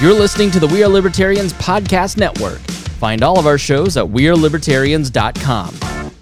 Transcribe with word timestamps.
You're 0.00 0.14
listening 0.14 0.50
to 0.52 0.60
the 0.60 0.66
We 0.66 0.82
Are 0.82 0.88
Libertarians 0.88 1.52
Podcast 1.52 2.16
Network. 2.16 2.58
Find 3.00 3.22
all 3.22 3.38
of 3.38 3.46
our 3.46 3.58
shows 3.58 3.98
at 3.98 4.06
WeareLibertarians.com. 4.06 6.12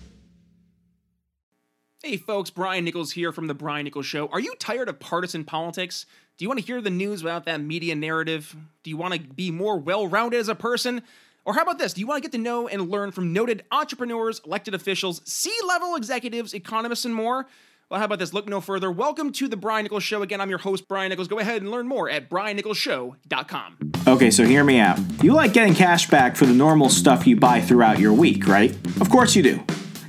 Hey 2.02 2.16
folks, 2.16 2.50
Brian 2.50 2.84
Nichols 2.84 3.12
here 3.12 3.30
from 3.30 3.46
The 3.46 3.54
Brian 3.54 3.84
Nichols 3.84 4.04
Show. 4.04 4.26
Are 4.32 4.40
you 4.40 4.56
tired 4.58 4.88
of 4.88 4.98
partisan 4.98 5.44
politics? 5.44 6.06
Do 6.36 6.44
you 6.44 6.48
want 6.48 6.58
to 6.58 6.66
hear 6.66 6.80
the 6.80 6.90
news 6.90 7.22
without 7.22 7.44
that 7.44 7.60
media 7.60 7.94
narrative? 7.94 8.56
Do 8.82 8.90
you 8.90 8.96
want 8.96 9.14
to 9.14 9.20
be 9.20 9.52
more 9.52 9.78
well 9.78 10.08
rounded 10.08 10.40
as 10.40 10.48
a 10.48 10.56
person? 10.56 11.02
Or 11.44 11.54
how 11.54 11.62
about 11.62 11.78
this? 11.78 11.92
Do 11.92 12.00
you 12.00 12.08
want 12.08 12.20
to 12.20 12.28
get 12.28 12.36
to 12.36 12.42
know 12.42 12.66
and 12.66 12.90
learn 12.90 13.12
from 13.12 13.32
noted 13.32 13.62
entrepreneurs, 13.70 14.40
elected 14.44 14.74
officials, 14.74 15.22
C 15.24 15.52
level 15.68 15.94
executives, 15.94 16.52
economists, 16.52 17.04
and 17.04 17.14
more? 17.14 17.46
Well, 17.90 18.00
how 18.00 18.04
about 18.04 18.18
this? 18.18 18.34
Look 18.34 18.46
no 18.46 18.60
further. 18.60 18.90
Welcome 18.90 19.32
to 19.32 19.48
the 19.48 19.56
Brian 19.56 19.84
Nichols 19.84 20.02
Show. 20.02 20.20
Again, 20.20 20.42
I'm 20.42 20.50
your 20.50 20.58
host, 20.58 20.86
Brian 20.88 21.08
Nichols. 21.08 21.26
Go 21.26 21.38
ahead 21.38 21.62
and 21.62 21.70
learn 21.70 21.88
more 21.88 22.10
at 22.10 22.28
briannicholsshow.com. 22.28 23.92
Okay, 24.06 24.30
so 24.30 24.44
hear 24.44 24.62
me 24.62 24.78
out. 24.78 24.98
You 25.24 25.32
like 25.32 25.54
getting 25.54 25.74
cash 25.74 26.06
back 26.10 26.36
for 26.36 26.44
the 26.44 26.52
normal 26.52 26.90
stuff 26.90 27.26
you 27.26 27.36
buy 27.36 27.62
throughout 27.62 27.98
your 27.98 28.12
week, 28.12 28.46
right? 28.46 28.72
Of 29.00 29.08
course 29.08 29.34
you 29.34 29.42
do. 29.42 29.64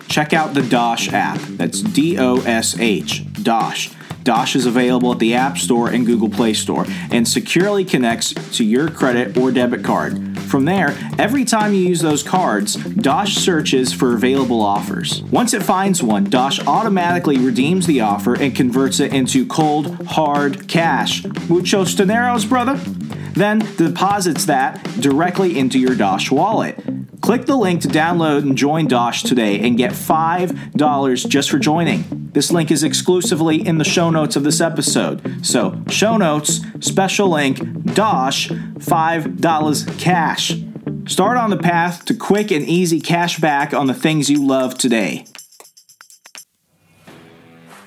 Check 0.10 0.34
out 0.34 0.54
the 0.54 0.64
Dosh 0.64 1.14
app. 1.14 1.40
That's 1.52 1.82
D 1.82 2.18
O 2.20 2.42
S 2.42 2.78
H. 2.78 3.24
Dosh. 3.44 3.92
Dosh 3.92 4.09
is 4.26 4.66
available 4.66 5.12
at 5.12 5.20
the 5.20 5.34
App 5.34 5.58
Store 5.58 5.90
and 5.90 6.06
Google 6.06 6.30
Play 6.30 6.54
Store 6.54 6.86
and 7.12 7.28
securely 7.28 7.84
connects 7.84 8.34
to 8.58 8.64
your 8.64 8.90
credit 8.90 9.38
or 9.38 9.52
debit 9.52 9.84
card. 9.84 10.38
From 10.50 10.66
there, 10.66 10.96
every 11.20 11.46
time 11.46 11.74
you 11.74 11.82
use 11.82 12.02
those 12.02 12.24
cards, 12.24 12.76
Dosh 12.76 13.36
searches 13.36 13.94
for 13.94 14.16
available 14.16 14.62
offers. 14.62 15.22
Once 15.24 15.54
it 15.54 15.62
finds 15.62 16.02
one, 16.02 16.24
Dosh 16.24 16.60
automatically 16.66 17.38
redeems 17.38 17.86
the 17.86 18.02
offer 18.02 18.34
and 18.34 18.56
converts 18.56 19.00
it 19.00 19.14
into 19.14 19.46
cold, 19.46 20.08
hard 20.08 20.68
cash. 20.68 21.24
Muchos 21.48 21.96
dineros, 21.96 22.48
brother? 22.48 22.76
Then 23.34 23.60
deposits 23.78 24.46
that 24.46 24.84
directly 25.00 25.58
into 25.58 25.80
your 25.80 25.96
Dosh 25.96 26.32
wallet. 26.32 26.78
Click 27.22 27.46
the 27.46 27.56
link 27.56 27.82
to 27.82 27.88
download 27.88 28.44
and 28.44 28.58
join 28.58 28.88
Dosh 28.88 29.24
today 29.24 29.60
and 29.60 29.78
get 29.78 29.92
$5 29.92 31.30
just 31.30 31.52
for 31.52 31.60
joining. 31.60 32.04
This 32.34 32.52
link 32.52 32.72
is 32.72 32.84
exclusively 32.84 33.66
in 33.66 33.78
the 33.78 33.84
show 33.84 34.10
notes 34.10 34.36
of 34.36 34.44
this 34.44 34.62
episode. 34.62 35.46
So, 35.46 35.82
show 35.90 36.18
notes, 36.18 36.62
special 36.80 37.30
link, 37.30 37.60
Dosh, 37.94 38.50
$5 38.50 40.00
cash. 40.00 40.54
Start 41.08 41.38
on 41.38 41.50
the 41.50 41.58
path 41.58 42.06
to 42.06 42.14
quick 42.14 42.52
and 42.52 42.64
easy 42.64 43.02
cash 43.02 43.40
back 43.40 43.74
on 43.74 43.88
the 43.88 43.94
things 43.94 44.30
you 44.30 44.46
love 44.46 44.78
today. 44.78 45.26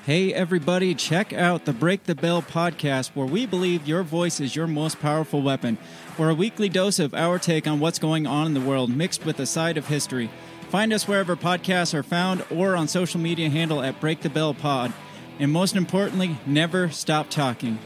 Hey, 0.05 0.33
everybody, 0.33 0.93
check 0.95 1.31
out 1.31 1.63
the 1.63 1.71
Break 1.71 2.03
the 2.03 2.13
Bell 2.13 2.41
podcast, 2.41 3.11
where 3.13 3.25
we 3.25 3.45
believe 3.45 3.87
your 3.87 4.03
voice 4.03 4.41
is 4.41 4.53
your 4.53 4.67
most 4.67 4.99
powerful 4.99 5.41
weapon. 5.41 5.77
For 6.15 6.29
a 6.29 6.35
weekly 6.35 6.69
dose 6.69 6.99
of 6.99 7.15
our 7.15 7.39
take 7.39 7.65
on 7.65 7.79
what's 7.79 7.97
going 7.97 8.27
on 8.27 8.45
in 8.45 8.53
the 8.53 8.61
world, 8.61 8.95
mixed 8.95 9.25
with 9.25 9.39
a 9.39 9.47
side 9.47 9.77
of 9.77 9.87
history. 9.87 10.29
Find 10.69 10.93
us 10.93 11.07
wherever 11.07 11.35
podcasts 11.35 11.95
are 11.95 12.03
found 12.03 12.45
or 12.51 12.75
on 12.75 12.87
social 12.87 13.19
media 13.19 13.49
handle 13.49 13.81
at 13.81 13.99
Break 13.99 14.21
the 14.21 14.29
Bell 14.29 14.53
Pod. 14.53 14.93
And 15.39 15.51
most 15.51 15.75
importantly, 15.75 16.37
never 16.45 16.91
stop 16.91 17.31
talking. 17.31 17.79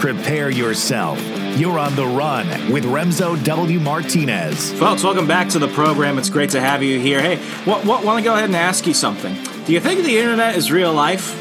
Prepare 0.00 0.48
yourself. 0.48 1.37
You're 1.58 1.80
on 1.80 1.96
the 1.96 2.06
run 2.06 2.46
with 2.70 2.84
Remso 2.84 3.42
W. 3.42 3.80
Martinez. 3.80 4.72
Folks, 4.74 5.02
welcome 5.02 5.26
back 5.26 5.48
to 5.48 5.58
the 5.58 5.66
program. 5.66 6.16
It's 6.16 6.30
great 6.30 6.50
to 6.50 6.60
have 6.60 6.84
you 6.84 7.00
here. 7.00 7.20
Hey, 7.20 7.38
what, 7.64 7.84
what, 7.84 8.04
want 8.04 8.18
to 8.20 8.22
go 8.22 8.32
ahead 8.32 8.44
and 8.44 8.54
ask 8.54 8.86
you 8.86 8.94
something? 8.94 9.34
Do 9.64 9.72
you 9.72 9.80
think 9.80 10.04
the 10.04 10.18
internet 10.18 10.54
is 10.54 10.70
real 10.70 10.92
life? 10.92 11.36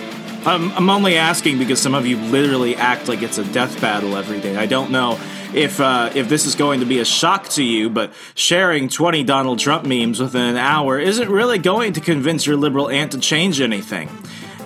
I'm, 0.48 0.72
I'm 0.72 0.90
only 0.90 1.18
asking 1.18 1.60
because 1.60 1.80
some 1.80 1.94
of 1.94 2.08
you 2.08 2.18
literally 2.18 2.76
act 2.76 3.08
like 3.08 3.22
it's 3.22 3.38
a 3.38 3.44
death 3.54 3.80
battle 3.80 4.18
every 4.18 4.42
day. 4.42 4.56
I 4.58 4.66
don't 4.66 4.90
know 4.90 5.20
if 5.54 5.80
uh, 5.80 6.10
if 6.16 6.28
this 6.30 6.48
is 6.48 6.56
going 6.56 6.80
to 6.80 6.88
be 6.88 6.98
a 6.98 7.06
shock 7.06 7.50
to 7.50 7.64
you, 7.64 7.88
but 7.88 8.12
sharing 8.34 8.90
20 8.90 9.24
Donald 9.24 9.60
Trump 9.60 9.86
memes 9.86 10.20
within 10.20 10.46
an 10.46 10.58
hour 10.58 10.98
isn't 10.98 11.30
really 11.30 11.60
going 11.60 11.94
to 11.94 12.02
convince 12.02 12.48
your 12.48 12.56
liberal 12.56 12.90
aunt 12.90 13.12
to 13.12 13.20
change 13.20 13.62
anything. 13.62 14.10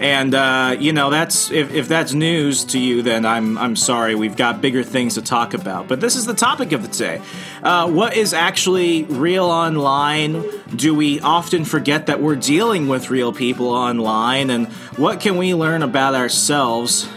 And 0.01 0.33
uh, 0.33 0.77
you 0.79 0.93
know 0.93 1.11
that's 1.11 1.51
if, 1.51 1.71
if 1.71 1.87
that's 1.87 2.11
news 2.11 2.65
to 2.65 2.79
you, 2.79 3.03
then 3.03 3.23
I'm 3.23 3.55
I'm 3.59 3.75
sorry. 3.75 4.15
We've 4.15 4.35
got 4.35 4.59
bigger 4.59 4.81
things 4.81 5.13
to 5.13 5.21
talk 5.21 5.53
about. 5.53 5.87
But 5.87 6.01
this 6.01 6.15
is 6.15 6.25
the 6.25 6.33
topic 6.33 6.71
of 6.71 6.81
the 6.81 6.87
day. 6.87 7.21
Uh, 7.61 7.87
what 7.87 8.17
is 8.17 8.33
actually 8.33 9.03
real 9.03 9.45
online? 9.45 10.43
Do 10.75 10.95
we 10.95 11.19
often 11.19 11.65
forget 11.65 12.07
that 12.07 12.19
we're 12.19 12.35
dealing 12.35 12.87
with 12.87 13.11
real 13.11 13.31
people 13.31 13.67
online? 13.67 14.49
And 14.49 14.69
what 14.97 15.19
can 15.19 15.37
we 15.37 15.53
learn 15.53 15.83
about 15.83 16.15
ourselves 16.15 17.07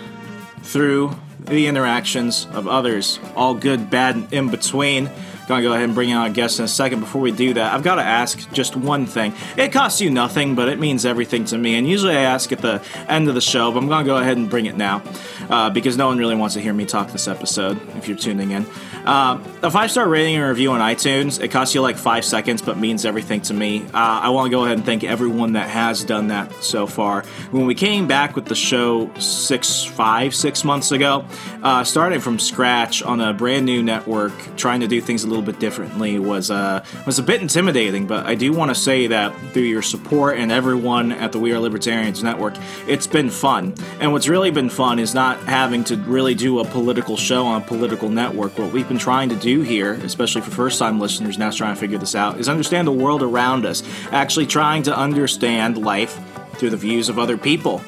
through 0.62 1.16
the 1.40 1.66
interactions 1.66 2.46
of 2.52 2.68
others? 2.68 3.18
All 3.34 3.54
good, 3.54 3.88
bad, 3.88 4.30
in 4.30 4.50
between. 4.50 5.08
Gonna 5.46 5.62
go 5.62 5.72
ahead 5.72 5.84
and 5.84 5.94
bring 5.94 6.12
on 6.12 6.26
a 6.26 6.30
guest 6.30 6.58
in 6.58 6.64
a 6.64 6.68
second. 6.68 7.00
Before 7.00 7.20
we 7.20 7.32
do 7.32 7.54
that, 7.54 7.72
I've 7.72 7.82
got 7.82 7.96
to 7.96 8.02
ask 8.02 8.50
just 8.52 8.76
one 8.76 9.06
thing. 9.06 9.34
It 9.56 9.72
costs 9.72 10.00
you 10.00 10.10
nothing, 10.10 10.54
but 10.54 10.68
it 10.68 10.78
means 10.78 11.04
everything 11.04 11.44
to 11.46 11.58
me. 11.58 11.76
And 11.76 11.88
usually 11.88 12.16
I 12.16 12.22
ask 12.22 12.50
at 12.52 12.60
the 12.60 12.82
end 13.08 13.28
of 13.28 13.34
the 13.34 13.40
show, 13.40 13.70
but 13.70 13.78
I'm 13.78 13.88
gonna 13.88 14.04
go 14.04 14.16
ahead 14.16 14.36
and 14.36 14.48
bring 14.48 14.66
it 14.66 14.76
now 14.76 15.02
uh, 15.50 15.70
because 15.70 15.96
no 15.96 16.06
one 16.06 16.18
really 16.18 16.34
wants 16.34 16.54
to 16.54 16.60
hear 16.60 16.72
me 16.72 16.86
talk 16.86 17.10
this 17.10 17.28
episode. 17.28 17.80
If 17.96 18.08
you're 18.08 18.16
tuning 18.16 18.52
in, 18.52 18.66
uh, 19.04 19.38
a 19.62 19.70
five 19.70 19.90
star 19.90 20.08
rating 20.08 20.36
and 20.36 20.44
review 20.48 20.72
on 20.72 20.80
iTunes. 20.80 21.42
It 21.42 21.48
costs 21.48 21.74
you 21.74 21.82
like 21.82 21.96
five 21.96 22.24
seconds, 22.24 22.62
but 22.62 22.78
means 22.78 23.04
everything 23.04 23.40
to 23.42 23.54
me. 23.54 23.84
Uh, 23.86 23.90
I 23.94 24.30
want 24.30 24.46
to 24.46 24.50
go 24.50 24.64
ahead 24.64 24.78
and 24.78 24.86
thank 24.86 25.04
everyone 25.04 25.52
that 25.52 25.68
has 25.68 26.04
done 26.04 26.28
that 26.28 26.52
so 26.62 26.86
far. 26.86 27.22
When 27.50 27.66
we 27.66 27.74
came 27.74 28.06
back 28.06 28.34
with 28.34 28.46
the 28.46 28.54
show 28.54 29.12
six, 29.18 29.84
five, 29.84 30.34
six 30.34 30.64
months 30.64 30.92
ago, 30.92 31.24
uh, 31.62 31.84
starting 31.84 32.20
from 32.20 32.38
scratch 32.38 33.02
on 33.02 33.20
a 33.20 33.32
brand 33.32 33.66
new 33.66 33.82
network, 33.82 34.32
trying 34.56 34.80
to 34.80 34.86
do 34.86 35.00
things 35.00 35.24
a 35.24 35.28
little 35.34 35.52
bit 35.52 35.60
differently 35.60 36.18
was 36.18 36.50
uh, 36.50 36.84
was 37.06 37.18
a 37.18 37.22
bit 37.22 37.40
intimidating. 37.40 38.06
But 38.06 38.26
I 38.26 38.34
do 38.34 38.52
want 38.52 38.70
to 38.70 38.74
say 38.74 39.08
that 39.08 39.34
through 39.52 39.62
your 39.62 39.82
support 39.82 40.38
and 40.38 40.52
everyone 40.52 41.12
at 41.12 41.32
the 41.32 41.38
We 41.38 41.52
Are 41.52 41.58
Libertarians 41.58 42.22
Network, 42.22 42.54
it's 42.86 43.06
been 43.06 43.30
fun. 43.30 43.74
And 44.00 44.12
what's 44.12 44.28
really 44.28 44.50
been 44.50 44.70
fun 44.70 44.98
is 44.98 45.14
not 45.14 45.38
having 45.40 45.84
to 45.84 45.96
really 45.96 46.34
do 46.34 46.60
a 46.60 46.64
political 46.64 47.16
show 47.16 47.46
on 47.46 47.62
a 47.62 47.64
political 47.64 48.08
network. 48.08 48.58
What 48.58 48.72
we've 48.72 48.88
been 48.88 48.98
trying 48.98 49.28
to 49.30 49.36
do 49.36 49.62
here, 49.62 49.94
especially 49.94 50.42
for 50.42 50.50
first 50.50 50.78
time 50.78 51.00
listeners 51.00 51.38
now 51.38 51.50
trying 51.50 51.74
to 51.74 51.80
figure 51.80 51.98
this 51.98 52.14
out, 52.14 52.38
is 52.38 52.48
understand 52.48 52.86
the 52.86 52.92
world 52.92 53.22
around 53.22 53.66
us, 53.66 53.82
actually 54.10 54.46
trying 54.46 54.82
to 54.84 54.96
understand 54.96 55.78
life 55.78 56.18
through 56.54 56.70
the 56.70 56.76
views 56.76 57.08
of 57.08 57.18
other 57.18 57.36
people. 57.36 57.78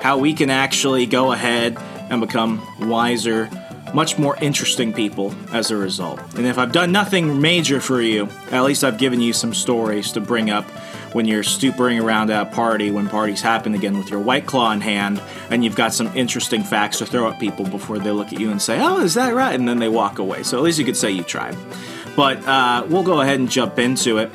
How 0.00 0.18
we 0.18 0.34
can 0.34 0.50
actually 0.50 1.06
go 1.06 1.32
ahead 1.32 1.76
and 2.10 2.20
become 2.20 2.60
wiser, 2.80 3.48
much 3.94 4.18
more 4.18 4.36
interesting 4.40 4.92
people 4.92 5.32
as 5.52 5.70
a 5.70 5.76
result. 5.76 6.20
And 6.34 6.46
if 6.46 6.58
I've 6.58 6.72
done 6.72 6.90
nothing 6.90 7.40
major 7.40 7.80
for 7.80 8.02
you, 8.02 8.28
at 8.50 8.64
least 8.64 8.82
I've 8.82 8.98
given 8.98 9.20
you 9.20 9.32
some 9.32 9.54
stories 9.54 10.10
to 10.12 10.20
bring 10.20 10.50
up 10.50 10.64
when 11.14 11.26
you're 11.26 11.44
stupering 11.44 12.02
around 12.02 12.30
at 12.30 12.48
a 12.48 12.50
party 12.50 12.90
when 12.90 13.08
parties 13.08 13.40
happen 13.40 13.72
again 13.72 13.96
with 13.96 14.10
your 14.10 14.18
white 14.18 14.46
claw 14.46 14.72
in 14.72 14.80
hand 14.80 15.22
and 15.48 15.64
you've 15.64 15.76
got 15.76 15.94
some 15.94 16.08
interesting 16.16 16.64
facts 16.64 16.98
to 16.98 17.06
throw 17.06 17.30
at 17.30 17.38
people 17.38 17.64
before 17.64 18.00
they 18.00 18.10
look 18.10 18.32
at 18.32 18.40
you 18.40 18.50
and 18.50 18.60
say, 18.60 18.80
Oh, 18.80 19.00
is 19.00 19.14
that 19.14 19.32
right? 19.32 19.54
And 19.54 19.68
then 19.68 19.78
they 19.78 19.88
walk 19.88 20.18
away. 20.18 20.42
So 20.42 20.58
at 20.58 20.64
least 20.64 20.80
you 20.80 20.84
could 20.84 20.96
say 20.96 21.12
you 21.12 21.22
tried. 21.22 21.56
But 22.16 22.44
uh, 22.46 22.84
we'll 22.88 23.04
go 23.04 23.20
ahead 23.20 23.38
and 23.38 23.48
jump 23.48 23.78
into 23.78 24.18
it. 24.18 24.30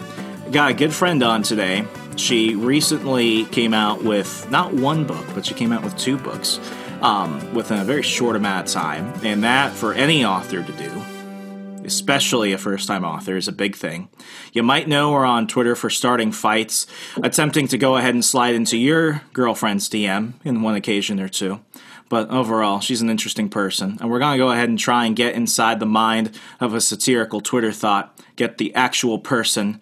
Got 0.52 0.72
a 0.72 0.74
good 0.74 0.94
friend 0.94 1.22
on 1.22 1.44
today. 1.44 1.86
She 2.16 2.56
recently 2.56 3.46
came 3.46 3.74
out 3.74 4.03
with 4.03 4.50
not 4.50 4.74
one 4.74 5.06
book, 5.06 5.25
but 5.34 5.46
she 5.46 5.53
came 5.53 5.72
out 5.74 5.84
with 5.84 5.98
two 5.98 6.18
books 6.18 6.59
um, 7.02 7.54
within 7.54 7.80
a 7.80 7.84
very 7.84 8.04
short 8.04 8.36
amount 8.36 8.68
of 8.68 8.74
time. 8.74 9.14
And 9.24 9.44
that, 9.44 9.72
for 9.72 9.94
any 9.94 10.26
author 10.26 10.64
to 10.64 10.72
do, 10.74 11.04
especially 11.86 12.54
a 12.54 12.58
first 12.58 12.88
time 12.88 13.04
author, 13.04 13.36
is 13.36 13.48
a 13.48 13.54
big 13.54 13.75
thing. 13.75 14.10
You 14.54 14.63
might 14.63 14.88
know 14.88 15.13
her 15.13 15.25
on 15.25 15.48
Twitter 15.48 15.75
for 15.75 15.90
starting 15.90 16.31
fights, 16.31 16.88
attempting 17.24 17.68
to 17.69 17.78
go 17.78 17.98
ahead 17.98 18.13
and 18.13 18.24
slide 18.24 18.56
into 18.56 18.78
your 18.78 19.22
girlfriend's 19.34 19.90
DM 19.90 20.34
in 20.44 20.62
one 20.62 20.75
occasion 20.75 21.19
or 21.19 21.30
two. 21.30 21.60
But 22.10 22.30
overall, 22.30 22.80
she's 22.80 23.02
an 23.02 23.10
interesting 23.10 23.50
person, 23.50 23.98
and 24.02 24.10
we're 24.10 24.19
going 24.19 24.38
to 24.38 24.44
go 24.44 24.52
ahead 24.52 24.68
and 24.68 24.80
try 24.80 25.06
and 25.06 25.16
get 25.16 25.36
inside 25.36 25.80
the 25.80 25.86
mind 25.86 26.38
of 26.60 26.74
a 26.74 26.81
satirical 26.81 27.40
Twitter 27.40 27.72
thought, 27.72 28.19
get 28.36 28.57
the 28.57 28.74
actual 28.74 29.19
person 29.19 29.80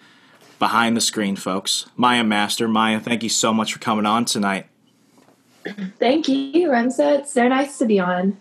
behind 0.60 0.98
the 0.98 1.02
screen, 1.02 1.38
folks. 1.38 1.86
Maya 1.96 2.25
Master. 2.25 2.68
Maya, 2.68 3.00
thank 3.00 3.24
you 3.24 3.30
so 3.30 3.54
much 3.54 3.72
for 3.72 3.80
coming 3.80 4.06
on 4.06 4.25
tonight. 4.25 4.68
Thank 6.00 6.28
you, 6.28 6.69
Remso. 6.69 7.19
It's 7.19 7.34
so 7.34 7.48
nice 7.48 7.78
to 7.80 7.86
be 7.86 8.00
on. 8.00 8.38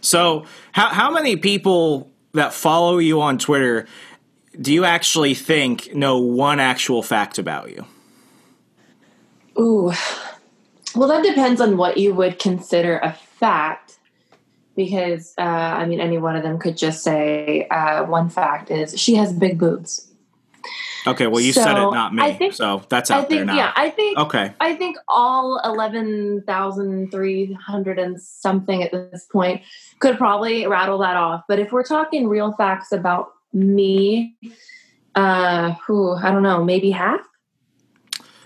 So, 0.00 0.44
how, 0.72 0.88
how 0.88 1.10
many 1.10 1.36
people 1.36 2.10
that 2.32 2.52
follow 2.52 2.98
you 2.98 3.20
on 3.20 3.38
Twitter 3.38 3.86
do 4.60 4.72
you 4.72 4.84
actually 4.84 5.34
think 5.34 5.94
know 5.94 6.18
one 6.18 6.60
actual 6.60 7.02
fact 7.02 7.38
about 7.38 7.70
you? 7.70 7.84
Ooh. 9.58 9.92
Well, 10.94 11.08
that 11.08 11.22
depends 11.22 11.60
on 11.60 11.76
what 11.76 11.98
you 11.98 12.14
would 12.14 12.38
consider 12.38 12.98
a 12.98 13.12
fact. 13.12 13.98
because 14.76 15.34
uh, 15.38 15.42
I 15.42 15.86
mean, 15.86 16.00
any 16.00 16.18
one 16.18 16.36
of 16.36 16.42
them 16.42 16.58
could 16.58 16.76
just 16.76 17.02
say 17.02 17.66
uh, 17.70 18.04
one 18.04 18.28
fact 18.28 18.70
is 18.70 18.98
she 18.98 19.14
has 19.16 19.32
big 19.32 19.58
boobs. 19.58 20.08
Okay, 21.06 21.26
well, 21.26 21.40
you 21.40 21.52
So, 21.52 21.62
said 21.62 21.76
it, 21.76 21.90
not 21.90 22.14
me. 22.14 22.32
Think- 22.32 22.54
so 22.54 22.82
that's 22.88 23.10
I 23.10 23.18
out 23.18 23.28
there 23.28 23.44
now. 23.44 23.54
yeah, 23.56 23.72
I 23.76 23.90
think, 23.90 24.18
okay. 24.18 24.52
I 24.60 24.74
think 24.74 24.96
all 25.08 25.60
eleven 25.64 26.42
thousand 26.46 27.10
three 27.10 27.52
hundred 27.54 27.98
and 27.98 28.20
something 28.20 28.82
at 28.82 28.92
this 28.92 29.26
point 29.30 29.62
could 30.00 30.18
probably 30.18 30.66
rattle 30.66 30.98
that 30.98 31.16
off. 31.16 31.42
But 31.48 31.58
if 31.58 31.72
we're 31.72 31.84
talking 31.84 32.28
real 32.28 32.52
facts 32.52 32.92
about 32.92 33.32
me, 33.52 34.36
uh, 35.14 35.72
who 35.86 36.12
I 36.14 36.30
don't 36.30 36.42
know, 36.42 36.64
maybe 36.64 36.90
half 36.90 37.20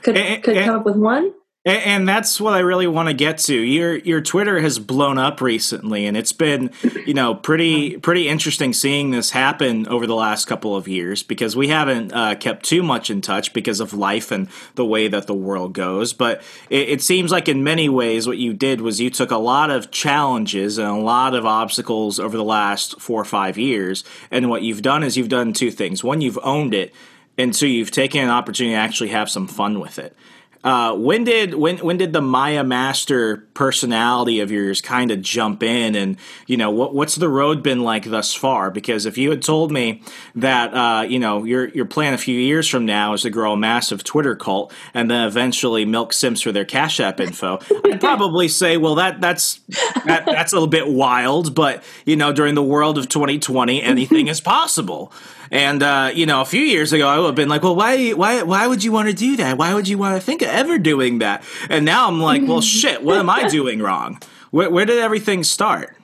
could 0.03 0.17
Eh, 0.17 0.39
could 0.41 0.57
eh, 0.57 0.65
come 0.65 0.77
up 0.77 0.85
with 0.85 0.97
one. 0.97 1.33
A- 1.67 1.87
And 1.87 2.09
that's 2.09 2.41
what 2.41 2.55
I 2.55 2.61
really 2.61 2.87
want 2.87 3.09
to 3.09 3.15
get 3.15 3.37
to. 3.39 3.55
Your 3.55 3.97
your 3.99 4.23
Twitter 4.23 4.61
has 4.61 4.79
blown 4.79 5.19
up 5.19 5.43
recently, 5.43 6.07
and 6.07 6.17
it's 6.17 6.33
been, 6.33 6.71
you 7.07 7.13
know, 7.13 7.35
pretty 7.35 7.99
pretty 7.99 8.29
interesting 8.29 8.73
seeing 8.73 9.11
this 9.11 9.31
happen 9.33 9.87
over 9.89 10.07
the 10.07 10.15
last 10.15 10.47
couple 10.47 10.75
of 10.75 10.89
years 10.89 11.23
because 11.23 11.55
we 11.57 11.69
haven't 11.69 12.13
uh, 12.15 12.35
kept 12.37 12.65
too 12.65 12.83
much 12.83 13.11
in 13.11 13.21
touch 13.21 13.53
because 13.53 13.79
of 13.81 13.93
life 13.93 14.31
and 14.31 14.49
the 14.77 14.87
way 14.87 15.07
that 15.09 15.27
the 15.27 15.35
world 15.35 15.75
goes. 15.75 16.15
But 16.15 16.43
it, 16.71 16.89
it 16.89 17.03
seems 17.03 17.31
like 17.31 17.47
in 17.47 17.63
many 17.63 17.91
ways, 17.91 18.27
what 18.27 18.39
you 18.39 18.55
did 18.55 18.81
was 18.81 18.99
you 18.99 19.11
took 19.11 19.31
a 19.31 19.37
lot 19.37 19.71
of 19.71 19.91
challenges 19.91 20.79
and 20.79 20.89
a 20.89 20.95
lot 20.95 21.35
of 21.35 21.45
obstacles 21.45 22.19
over 22.19 22.39
the 22.39 22.45
last 22.45 22.99
four 22.99 23.21
or 23.21 23.25
five 23.27 23.59
years, 23.59 24.03
and 24.31 24.49
what 24.49 24.63
you've 24.63 24.81
done 24.83 25.03
is 25.03 25.19
you've 25.19 25.29
done 25.29 25.53
two 25.53 25.71
things. 25.71 26.03
One, 26.03 26.23
you've 26.23 26.39
owned 26.43 26.73
it, 26.73 26.95
and 27.37 27.53
two, 27.53 27.69
you've 27.69 27.91
taken 27.91 28.23
an 28.25 28.31
opportunity 28.31 28.75
to 28.75 28.81
actually 28.81 29.11
have 29.11 29.29
some 29.29 29.47
fun 29.47 29.79
with 29.79 29.99
it. 29.99 30.17
Uh, 30.63 30.95
when 30.95 31.25
did 31.25 31.55
when 31.55 31.79
when 31.79 31.97
did 31.97 32.13
the 32.13 32.21
Maya 32.21 32.63
Master 32.63 33.47
personality 33.61 34.41
of 34.41 34.51
yours 34.51 34.81
kind 34.81 35.11
of 35.11 35.21
jump 35.21 35.63
in, 35.63 35.95
and 35.95 36.17
you 36.47 36.57
know 36.57 36.71
what 36.71 36.95
what's 36.95 37.17
the 37.17 37.29
road 37.29 37.63
been 37.63 37.83
like 37.83 38.07
thus 38.07 38.33
far? 38.33 38.71
Because 38.71 39.05
if 39.05 39.19
you 39.19 39.29
had 39.29 39.43
told 39.43 39.71
me 39.71 40.01
that 40.35 40.73
uh, 40.73 41.03
you 41.03 41.19
know 41.19 41.45
your 41.45 41.69
your 41.69 41.85
plan 41.85 42.15
a 42.15 42.19
few 42.19 42.39
years 42.39 42.67
from 42.67 42.87
now 42.87 43.13
is 43.13 43.21
to 43.21 43.29
grow 43.29 43.53
a 43.53 43.59
massive 43.59 44.03
Twitter 44.03 44.35
cult 44.35 44.73
and 44.95 45.11
then 45.11 45.29
eventually 45.29 45.85
milk 45.85 46.15
Sims 46.15 46.41
for 46.41 46.53
their 46.53 46.65
Cash 46.65 47.01
App 47.01 47.21
info, 47.21 47.59
I'd 47.85 48.01
probably 48.01 48.49
say, 48.49 48.79
well, 48.79 48.95
that 48.95 49.21
that's 49.21 49.61
that, 50.07 50.25
that's 50.25 50.53
a 50.53 50.57
little 50.57 50.67
bit 50.67 50.89
wild, 50.89 51.55
but 51.55 51.85
you 52.07 52.17
know, 52.17 52.33
during 52.33 52.55
the 52.55 52.63
world 52.63 52.97
of 52.97 53.11
2020, 53.11 53.83
anything 53.83 54.29
is 54.29 54.41
possible. 54.41 55.13
And 55.51 55.83
uh, 55.83 56.13
you 56.15 56.27
know, 56.27 56.41
a 56.41 56.45
few 56.45 56.63
years 56.63 56.93
ago, 56.93 57.09
I 57.09 57.19
would 57.19 57.27
have 57.27 57.35
been 57.35 57.49
like, 57.49 57.65
"Well, 57.65 57.75
why, 57.75 58.11
why, 58.11 58.43
why 58.43 58.69
would 58.69 58.85
you 58.85 58.93
want 58.93 59.09
to 59.09 59.15
do 59.15 59.37
that? 59.39 59.59
Why 59.59 59.75
would 59.75 59.89
you 59.89 59.99
want 59.99 60.15
to 60.15 60.25
think 60.25 60.43
of 60.43 60.49
ever 60.49 60.79
doing 60.79 61.19
that?" 61.19 61.43
And 61.69 61.85
now 61.85 62.07
I'm 62.07 62.21
like, 62.21 62.43
"Well, 62.47 62.61
shit, 62.61 63.03
what 63.03 63.19
am 63.19 63.29
I 63.29 63.49
doing 63.59 63.81
wrong? 63.81 64.21
Where, 64.51 64.71
where 64.71 64.85
did 64.85 64.99
everything 64.99 65.45
start?" 65.45 65.97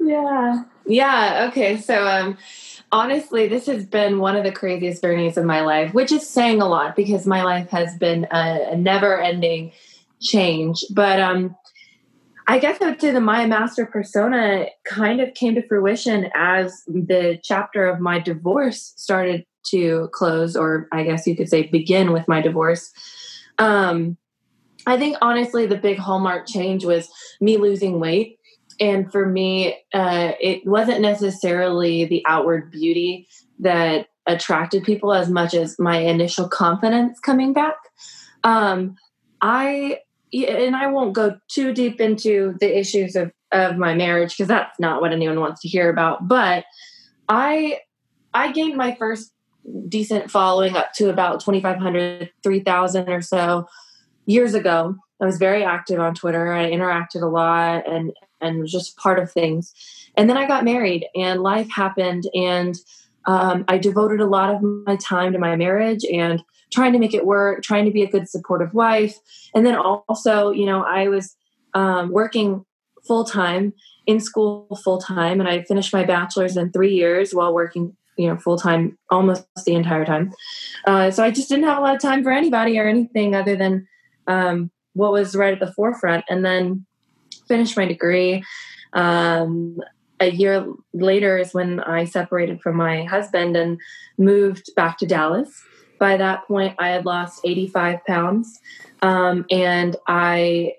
Yeah. 0.00 0.64
Yeah. 0.86 1.48
Okay. 1.48 1.78
So, 1.78 2.06
um, 2.06 2.36
honestly, 2.92 3.48
this 3.48 3.66
has 3.66 3.86
been 3.86 4.18
one 4.18 4.36
of 4.36 4.44
the 4.44 4.52
craziest 4.52 5.02
journeys 5.02 5.36
of 5.36 5.44
my 5.44 5.62
life, 5.62 5.94
which 5.94 6.12
is 6.12 6.28
saying 6.28 6.60
a 6.60 6.68
lot 6.68 6.94
because 6.94 7.26
my 7.26 7.42
life 7.42 7.70
has 7.70 7.96
been 7.96 8.26
a, 8.30 8.72
a 8.72 8.76
never 8.76 9.20
ending 9.20 9.72
change. 10.20 10.84
But, 10.90 11.20
um, 11.20 11.56
I 12.46 12.58
guess 12.58 12.80
I 12.82 12.92
the 12.94 13.20
Maya 13.20 13.46
Master 13.46 13.86
persona 13.86 14.66
kind 14.84 15.20
of 15.20 15.32
came 15.32 15.54
to 15.54 15.66
fruition 15.66 16.30
as 16.34 16.82
the 16.86 17.40
chapter 17.42 17.88
of 17.88 18.00
my 18.00 18.18
divorce 18.18 18.92
started 18.96 19.46
to 19.68 20.10
close, 20.12 20.54
or 20.54 20.88
I 20.92 21.04
guess 21.04 21.26
you 21.26 21.36
could 21.36 21.48
say 21.48 21.62
begin 21.68 22.12
with 22.12 22.28
my 22.28 22.42
divorce. 22.42 22.92
Um, 23.58 24.18
I 24.86 24.98
think 24.98 25.16
honestly, 25.22 25.66
the 25.66 25.76
big 25.76 25.98
hallmark 25.98 26.46
change 26.46 26.84
was 26.84 27.08
me 27.40 27.56
losing 27.56 28.00
weight. 28.00 28.38
And 28.80 29.10
for 29.10 29.26
me 29.26 29.78
uh, 29.92 30.32
it 30.40 30.66
wasn't 30.66 31.00
necessarily 31.00 32.04
the 32.04 32.22
outward 32.26 32.70
beauty 32.70 33.28
that 33.60 34.08
attracted 34.26 34.84
people 34.84 35.12
as 35.12 35.28
much 35.30 35.54
as 35.54 35.78
my 35.78 35.98
initial 35.98 36.48
confidence 36.48 37.20
coming 37.20 37.52
back. 37.52 37.76
Um, 38.42 38.96
i 39.44 39.98
and 40.32 40.74
i 40.74 40.86
won't 40.86 41.12
go 41.12 41.36
too 41.48 41.72
deep 41.72 42.00
into 42.00 42.56
the 42.60 42.78
issues 42.78 43.14
of, 43.14 43.30
of 43.52 43.76
my 43.76 43.94
marriage 43.94 44.30
because 44.30 44.48
that's 44.48 44.80
not 44.80 45.00
what 45.00 45.12
anyone 45.12 45.38
wants 45.38 45.60
to 45.60 45.68
hear 45.68 45.90
about 45.90 46.26
but 46.26 46.64
i 47.28 47.78
i 48.32 48.50
gained 48.50 48.76
my 48.76 48.94
first 48.94 49.32
decent 49.88 50.30
following 50.30 50.76
up 50.76 50.92
to 50.94 51.10
about 51.10 51.40
2500 51.40 52.30
3000 52.42 53.08
or 53.08 53.20
so 53.20 53.66
years 54.26 54.54
ago 54.54 54.96
i 55.20 55.24
was 55.24 55.38
very 55.38 55.64
active 55.64 56.00
on 56.00 56.14
twitter 56.14 56.52
i 56.52 56.70
interacted 56.70 57.22
a 57.22 57.26
lot 57.26 57.88
and 57.88 58.12
and 58.44 58.60
was 58.60 58.70
just 58.70 58.96
part 58.96 59.18
of 59.18 59.32
things. 59.32 59.72
And 60.16 60.28
then 60.28 60.36
I 60.36 60.46
got 60.46 60.64
married 60.64 61.06
and 61.16 61.42
life 61.42 61.68
happened 61.70 62.24
and 62.34 62.76
um, 63.26 63.64
I 63.68 63.78
devoted 63.78 64.20
a 64.20 64.26
lot 64.26 64.54
of 64.54 64.62
my 64.62 64.96
time 64.96 65.32
to 65.32 65.38
my 65.38 65.56
marriage 65.56 66.04
and 66.12 66.42
trying 66.72 66.92
to 66.92 66.98
make 66.98 67.14
it 67.14 67.24
work, 67.24 67.62
trying 67.62 67.86
to 67.86 67.90
be 67.90 68.02
a 68.02 68.10
good 68.10 68.28
supportive 68.28 68.74
wife. 68.74 69.16
And 69.54 69.64
then 69.64 69.76
also, 69.76 70.50
you 70.50 70.66
know, 70.66 70.84
I 70.84 71.08
was 71.08 71.34
um, 71.72 72.12
working 72.12 72.64
full 73.06 73.24
time 73.24 73.72
in 74.06 74.20
school 74.20 74.78
full 74.84 74.98
time 74.98 75.40
and 75.40 75.48
I 75.48 75.62
finished 75.62 75.92
my 75.92 76.04
bachelor's 76.04 76.56
in 76.56 76.70
three 76.70 76.94
years 76.94 77.34
while 77.34 77.54
working, 77.54 77.96
you 78.18 78.28
know, 78.28 78.36
full 78.36 78.58
time 78.58 78.98
almost 79.10 79.46
the 79.64 79.74
entire 79.74 80.04
time. 80.04 80.32
Uh, 80.86 81.10
so 81.10 81.24
I 81.24 81.30
just 81.30 81.48
didn't 81.48 81.64
have 81.64 81.78
a 81.78 81.80
lot 81.80 81.96
of 81.96 82.02
time 82.02 82.22
for 82.22 82.30
anybody 82.30 82.78
or 82.78 82.86
anything 82.86 83.34
other 83.34 83.56
than 83.56 83.86
um, 84.26 84.70
what 84.94 85.12
was 85.12 85.36
right 85.36 85.52
at 85.52 85.60
the 85.60 85.72
forefront. 85.72 86.24
And 86.28 86.44
then 86.44 86.86
finished 87.46 87.76
my 87.76 87.86
degree. 87.86 88.42
Um, 88.92 89.78
a 90.20 90.30
year 90.30 90.66
later 90.92 91.38
is 91.38 91.52
when 91.52 91.80
I 91.80 92.04
separated 92.04 92.60
from 92.60 92.76
my 92.76 93.04
husband 93.04 93.56
and 93.56 93.78
moved 94.16 94.70
back 94.76 94.98
to 94.98 95.06
Dallas. 95.06 95.62
By 95.98 96.16
that 96.16 96.46
point, 96.46 96.74
I 96.78 96.88
had 96.88 97.04
lost 97.04 97.40
85 97.44 98.04
pounds. 98.06 98.60
Um, 99.02 99.44
and 99.50 99.96
I, 100.06 100.74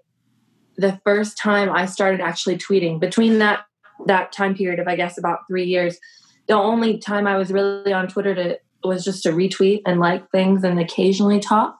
the 0.78 1.00
first 1.04 1.38
time 1.38 1.70
I 1.70 1.86
started 1.86 2.22
actually 2.22 2.58
tweeting 2.58 3.00
between 3.00 3.40
that, 3.40 3.66
that 4.08 4.32
time 4.32 4.56
period 4.56 4.80
of, 4.80 4.88
I 4.88 4.96
guess, 4.96 5.18
about 5.18 5.40
three 5.48 5.66
years, 5.66 5.98
the 6.48 6.56
only 6.56 6.98
time 6.98 7.28
I 7.28 7.38
was 7.38 7.52
really 7.52 7.94
on 7.94 8.08
Twitter 8.08 8.36
to, 8.36 8.60
was 8.84 9.04
just 9.04 9.24
to 9.24 9.30
retweet 9.30 9.82
and 9.86 10.00
like 10.00 10.30
things 10.32 10.64
and 10.64 10.80
occasionally 10.80 11.40
talk. 11.40 11.78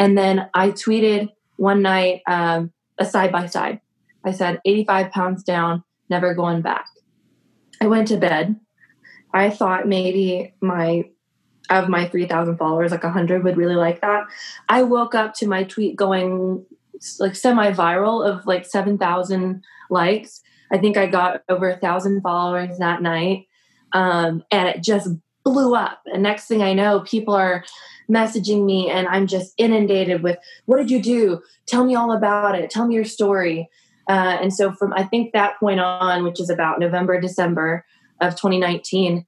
And 0.00 0.16
then 0.16 0.48
I 0.54 0.70
tweeted 0.70 1.28
one 1.56 1.82
night 1.82 2.22
um, 2.26 2.72
a 2.98 3.04
side 3.04 3.30
by 3.30 3.44
side. 3.44 3.80
I 4.24 4.32
said 4.32 4.58
85 4.64 5.10
pounds 5.12 5.42
down, 5.44 5.84
never 6.08 6.34
going 6.34 6.62
back. 6.62 6.86
I 7.82 7.86
went 7.86 8.08
to 8.08 8.16
bed. 8.16 8.58
I 9.32 9.50
thought 9.50 9.86
maybe 9.86 10.54
my 10.60 11.04
of 11.68 11.88
my 11.88 12.08
3,000 12.08 12.56
followers, 12.56 12.90
like 12.90 13.04
100 13.04 13.44
would 13.44 13.56
really 13.56 13.76
like 13.76 14.00
that. 14.00 14.24
I 14.68 14.82
woke 14.82 15.14
up 15.14 15.34
to 15.34 15.46
my 15.46 15.64
tweet 15.64 15.94
going 15.96 16.64
like 17.20 17.36
semi 17.36 17.70
viral 17.70 18.26
of 18.26 18.46
like 18.46 18.66
7,000 18.66 19.62
likes. 19.90 20.40
I 20.72 20.78
think 20.78 20.96
I 20.96 21.06
got 21.06 21.42
over 21.48 21.68
a 21.68 21.76
thousand 21.76 22.22
followers 22.22 22.78
that 22.78 23.02
night. 23.02 23.46
Um, 23.92 24.44
and 24.50 24.68
it 24.68 24.82
just 24.82 25.10
blew 25.44 25.74
up. 25.74 26.00
And 26.12 26.22
next 26.22 26.46
thing 26.46 26.62
I 26.62 26.72
know, 26.72 27.00
people 27.00 27.34
are 27.34 27.64
messaging 28.10 28.64
me 28.64 28.90
and 28.90 29.06
I'm 29.08 29.26
just 29.26 29.54
inundated 29.56 30.22
with, 30.22 30.36
what 30.66 30.78
did 30.78 30.90
you 30.90 31.00
do? 31.00 31.40
Tell 31.66 31.84
me 31.84 31.94
all 31.94 32.12
about 32.12 32.58
it. 32.58 32.70
Tell 32.70 32.86
me 32.86 32.94
your 32.94 33.04
story. 33.04 33.68
Uh, 34.08 34.38
and 34.40 34.52
so 34.52 34.72
from 34.72 34.92
I 34.92 35.04
think 35.04 35.32
that 35.32 35.58
point 35.60 35.80
on, 35.80 36.24
which 36.24 36.40
is 36.40 36.50
about 36.50 36.80
November, 36.80 37.20
December 37.20 37.84
of 38.20 38.34
2019, 38.34 39.24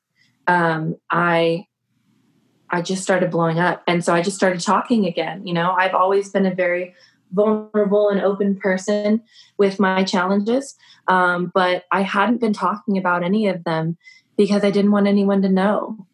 um, 0.49 0.97
I 1.11 1.67
I 2.69 2.81
just 2.81 3.03
started 3.03 3.31
blowing 3.31 3.59
up. 3.59 3.83
And 3.87 4.03
so 4.03 4.15
I 4.15 4.23
just 4.23 4.37
started 4.37 4.61
talking 4.61 5.05
again. 5.05 5.47
You 5.47 5.53
know, 5.53 5.73
I've 5.73 5.95
always 5.95 6.31
been 6.31 6.47
a 6.47 6.55
very 6.55 6.95
vulnerable 7.31 8.09
and 8.09 8.21
open 8.21 8.57
person 8.57 9.23
with 9.59 9.79
my 9.79 10.05
challenges. 10.05 10.75
Um, 11.07 11.53
but 11.55 11.85
I 11.93 12.03
hadn't 12.03 12.41
been 12.41 12.55
talking 12.55 12.97
about 12.97 13.23
any 13.23 13.47
of 13.47 13.63
them 13.65 13.99
because 14.45 14.65
I 14.65 14.71
didn't 14.71 14.91
want 14.93 15.07
anyone 15.07 15.43
to 15.43 15.49
know. 15.49 16.07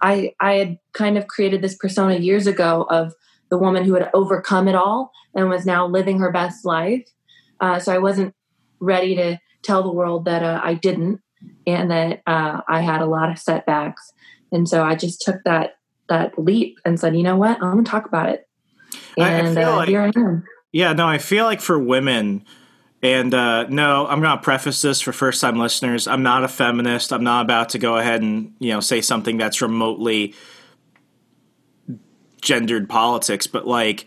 I 0.00 0.34
I 0.40 0.54
had 0.54 0.78
kind 0.92 1.16
of 1.18 1.26
created 1.28 1.62
this 1.62 1.74
persona 1.76 2.16
years 2.16 2.46
ago 2.46 2.86
of 2.90 3.14
the 3.50 3.58
woman 3.58 3.84
who 3.84 3.94
had 3.94 4.10
overcome 4.14 4.68
it 4.68 4.74
all 4.74 5.12
and 5.34 5.48
was 5.48 5.64
now 5.64 5.86
living 5.86 6.18
her 6.20 6.30
best 6.32 6.64
life. 6.64 7.06
Uh, 7.60 7.78
so 7.78 7.92
I 7.94 7.98
wasn't 7.98 8.34
ready 8.80 9.14
to 9.16 9.38
tell 9.62 9.82
the 9.82 9.92
world 9.92 10.24
that 10.26 10.42
uh, 10.42 10.60
I 10.62 10.74
didn't 10.74 11.20
and 11.66 11.90
that 11.90 12.22
uh, 12.26 12.60
I 12.68 12.80
had 12.80 13.00
a 13.00 13.06
lot 13.06 13.30
of 13.30 13.38
setbacks. 13.38 14.12
And 14.52 14.68
so 14.68 14.82
I 14.82 14.94
just 14.94 15.20
took 15.22 15.36
that 15.44 15.78
that 16.08 16.38
leap 16.38 16.78
and 16.84 16.98
said, 16.98 17.16
you 17.16 17.22
know 17.22 17.36
what, 17.36 17.56
I'm 17.62 17.72
going 17.72 17.84
to 17.84 17.90
talk 17.90 18.06
about 18.06 18.28
it. 18.30 18.48
I- 19.18 19.22
I 19.22 19.28
And 19.30 19.56
feel 19.56 19.68
uh, 19.68 19.76
like- 19.76 19.88
here 19.88 20.02
I 20.02 20.12
am. 20.16 20.44
Yeah, 20.72 20.92
no, 20.92 21.06
I 21.06 21.18
feel 21.18 21.44
like 21.46 21.60
for 21.62 21.78
women, 21.78 22.44
and 23.02 23.32
uh, 23.32 23.66
no, 23.68 24.06
I'm 24.06 24.20
going 24.20 24.36
to 24.36 24.42
preface 24.42 24.82
this 24.82 25.00
for 25.00 25.12
first 25.12 25.40
time 25.40 25.58
listeners. 25.58 26.06
I'm 26.06 26.22
not 26.22 26.44
a 26.44 26.48
feminist. 26.48 27.12
I'm 27.12 27.24
not 27.24 27.44
about 27.44 27.70
to 27.70 27.78
go 27.78 27.96
ahead 27.96 28.22
and 28.22 28.54
you 28.58 28.72
know 28.72 28.80
say 28.80 29.00
something 29.00 29.38
that's 29.38 29.62
remotely 29.62 30.34
gendered 32.40 32.88
politics, 32.88 33.46
but 33.46 33.66
like 33.66 34.06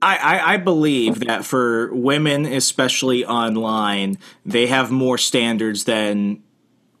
I, 0.00 0.16
I, 0.16 0.54
I 0.54 0.56
believe 0.58 1.20
that 1.20 1.44
for 1.44 1.92
women, 1.94 2.44
especially 2.46 3.24
online, 3.24 4.18
they 4.46 4.66
have 4.66 4.90
more 4.90 5.18
standards 5.18 5.84
than 5.84 6.42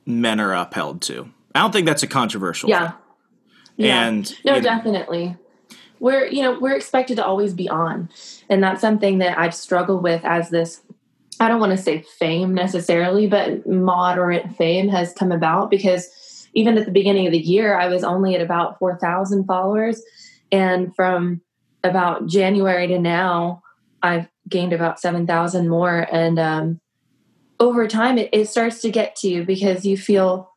men 0.04 0.40
are 0.40 0.54
upheld 0.54 1.02
to. 1.02 1.30
I 1.54 1.60
don't 1.60 1.72
think 1.72 1.86
that's 1.86 2.02
a 2.02 2.08
controversial. 2.08 2.70
Yeah. 2.70 2.92
Yeah. 3.76 4.06
And 4.06 4.32
no, 4.44 4.60
definitely. 4.60 5.36
We're 6.00 6.26
you 6.26 6.42
know 6.42 6.58
we're 6.58 6.76
expected 6.76 7.16
to 7.16 7.24
always 7.24 7.54
be 7.54 7.68
on, 7.68 8.08
and 8.48 8.62
that's 8.62 8.80
something 8.80 9.18
that 9.18 9.38
I've 9.38 9.54
struggled 9.54 10.02
with 10.02 10.24
as 10.24 10.50
this. 10.50 10.82
I 11.40 11.48
don't 11.48 11.60
want 11.60 11.72
to 11.72 11.82
say 11.82 12.02
fame 12.18 12.54
necessarily, 12.54 13.26
but 13.26 13.66
moderate 13.66 14.50
fame 14.56 14.88
has 14.88 15.12
come 15.12 15.30
about 15.30 15.70
because 15.70 16.48
even 16.54 16.76
at 16.78 16.84
the 16.84 16.92
beginning 16.92 17.26
of 17.26 17.32
the 17.32 17.38
year, 17.38 17.78
I 17.78 17.88
was 17.88 18.02
only 18.02 18.34
at 18.34 18.40
about 18.40 18.78
four 18.78 18.98
thousand 18.98 19.44
followers, 19.44 20.02
and 20.50 20.94
from 20.94 21.40
about 21.84 22.26
January 22.26 22.86
to 22.88 22.98
now, 22.98 23.62
I've 24.02 24.28
gained 24.48 24.72
about 24.72 25.00
seven 25.00 25.26
thousand 25.26 25.68
more, 25.68 26.06
and 26.12 26.38
um, 26.38 26.80
over 27.60 27.86
time, 27.88 28.18
it, 28.18 28.28
it 28.32 28.48
starts 28.48 28.80
to 28.82 28.90
get 28.90 29.16
to 29.16 29.28
you 29.28 29.44
because 29.44 29.84
you 29.84 29.96
feel 29.96 30.50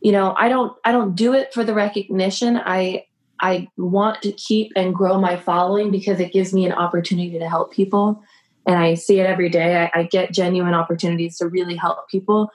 you 0.00 0.10
know 0.10 0.34
i 0.36 0.48
don't 0.48 0.76
i 0.84 0.90
don't 0.90 1.14
do 1.14 1.32
it 1.32 1.54
for 1.54 1.64
the 1.64 1.74
recognition. 1.74 2.56
I 2.56 3.04
i 3.42 3.68
want 3.76 4.22
to 4.22 4.32
keep 4.32 4.72
and 4.76 4.94
grow 4.94 5.20
my 5.20 5.36
following 5.36 5.90
because 5.90 6.20
it 6.20 6.32
gives 6.32 6.54
me 6.54 6.64
an 6.64 6.72
opportunity 6.72 7.38
to 7.38 7.48
help 7.48 7.72
people. 7.72 8.22
And 8.66 8.76
i 8.76 8.94
see 8.94 9.20
it 9.20 9.26
every 9.26 9.48
day. 9.48 9.82
I, 9.82 10.00
I 10.00 10.02
get 10.04 10.32
genuine 10.32 10.74
opportunities 10.74 11.36
to 11.38 11.48
really 11.48 11.76
help 11.76 12.08
people. 12.08 12.50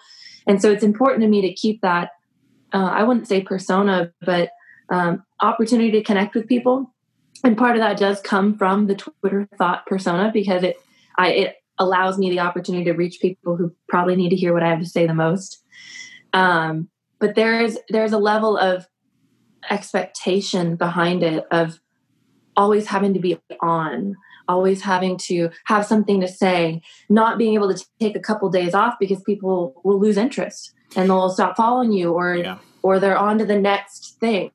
And 0.48 0.62
so 0.62 0.72
it's 0.72 0.84
important 0.84 1.22
to 1.22 1.28
me 1.28 1.42
to 1.42 1.54
keep 1.54 1.82
that 1.82 2.12
uh, 2.74 2.92
i 2.94 3.04
wouldn't 3.04 3.28
say 3.28 3.42
persona 3.42 4.12
but 4.22 4.50
um, 4.90 5.24
opportunity 5.42 5.92
to 5.92 6.04
connect 6.04 6.34
with 6.34 6.48
people. 6.48 6.94
And 7.44 7.58
part 7.58 7.76
of 7.76 7.82
that 7.82 7.98
does 7.98 8.22
come 8.22 8.58
from 8.58 8.88
the 8.88 8.96
twitter 8.96 9.48
thought 9.58 9.86
persona 9.86 10.32
because 10.34 10.64
it 10.64 10.78
i 11.18 11.30
it 11.30 11.56
allows 11.80 12.18
me 12.18 12.30
the 12.30 12.40
opportunity 12.40 12.86
to 12.86 12.94
reach 12.94 13.20
people 13.22 13.56
who 13.56 13.72
probably 13.88 14.16
need 14.16 14.30
to 14.30 14.36
hear 14.36 14.54
what 14.54 14.64
i 14.64 14.70
have 14.70 14.80
to 14.80 14.86
say 14.86 15.06
the 15.06 15.14
most. 15.14 15.64
Um, 16.34 16.90
but 17.20 17.36
there's 17.36 17.78
there's 17.90 18.14
a 18.14 18.18
level 18.18 18.58
of 18.58 18.86
expectation 19.70 20.76
behind 20.76 21.24
it 21.24 21.46
of 21.52 21.80
always 22.56 22.88
having 22.88 23.14
to 23.14 23.20
be 23.20 23.38
on 23.62 24.16
always 24.50 24.82
having 24.82 25.18
to 25.18 25.50
have 25.66 25.86
something 25.86 26.22
to 26.22 26.28
say 26.28 26.82
not 27.10 27.38
being 27.38 27.54
able 27.54 27.74
to 27.74 27.86
take 28.00 28.16
a 28.16 28.20
couple 28.20 28.50
days 28.50 28.74
off 28.74 28.96
because 29.00 29.22
people 29.24 29.80
will 29.84 30.00
lose 30.00 30.18
interest 30.18 30.74
and 30.96 31.10
they'll 31.10 31.30
stop 31.30 31.58
following 31.58 31.92
you 31.92 32.14
or 32.14 32.36
Yeah. 32.36 32.58
or 32.82 33.00
they're 33.00 33.18
on 33.18 33.38
to 33.40 33.46
the 33.46 33.60
next 33.60 34.18
thing 34.20 34.52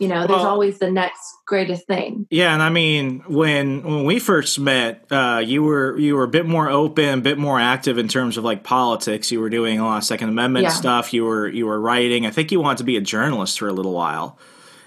you 0.00 0.08
know 0.08 0.26
there's 0.26 0.40
Well- 0.40 0.48
always 0.48 0.78
the 0.78 0.90
next 0.90 1.20
greatest 1.46 1.86
thing 1.86 2.26
Yeah, 2.30 2.52
and 2.54 2.62
I 2.62 2.70
mean, 2.70 3.22
when 3.28 3.82
when 3.82 4.04
we 4.04 4.18
first 4.18 4.58
met, 4.58 5.04
uh, 5.10 5.42
you 5.44 5.62
were 5.62 5.98
you 5.98 6.16
were 6.16 6.24
a 6.24 6.28
bit 6.28 6.46
more 6.46 6.70
open, 6.70 7.18
a 7.18 7.22
bit 7.22 7.38
more 7.38 7.60
active 7.60 7.98
in 7.98 8.08
terms 8.08 8.36
of 8.36 8.44
like 8.44 8.62
politics. 8.62 9.30
You 9.30 9.40
were 9.40 9.50
doing 9.50 9.78
a 9.78 9.84
lot 9.84 9.98
of 9.98 10.04
Second 10.04 10.28
Amendment 10.30 10.64
Yeah. 10.64 10.70
stuff. 10.70 11.12
You 11.12 11.24
were 11.24 11.48
you 11.48 11.66
were 11.66 11.80
writing. 11.80 12.24
I 12.26 12.30
think 12.30 12.50
you 12.50 12.60
wanted 12.60 12.78
to 12.78 12.84
be 12.84 12.96
a 12.96 13.00
journalist 13.00 13.58
for 13.58 13.68
a 13.68 13.72
little 13.72 13.92
while, 13.92 14.38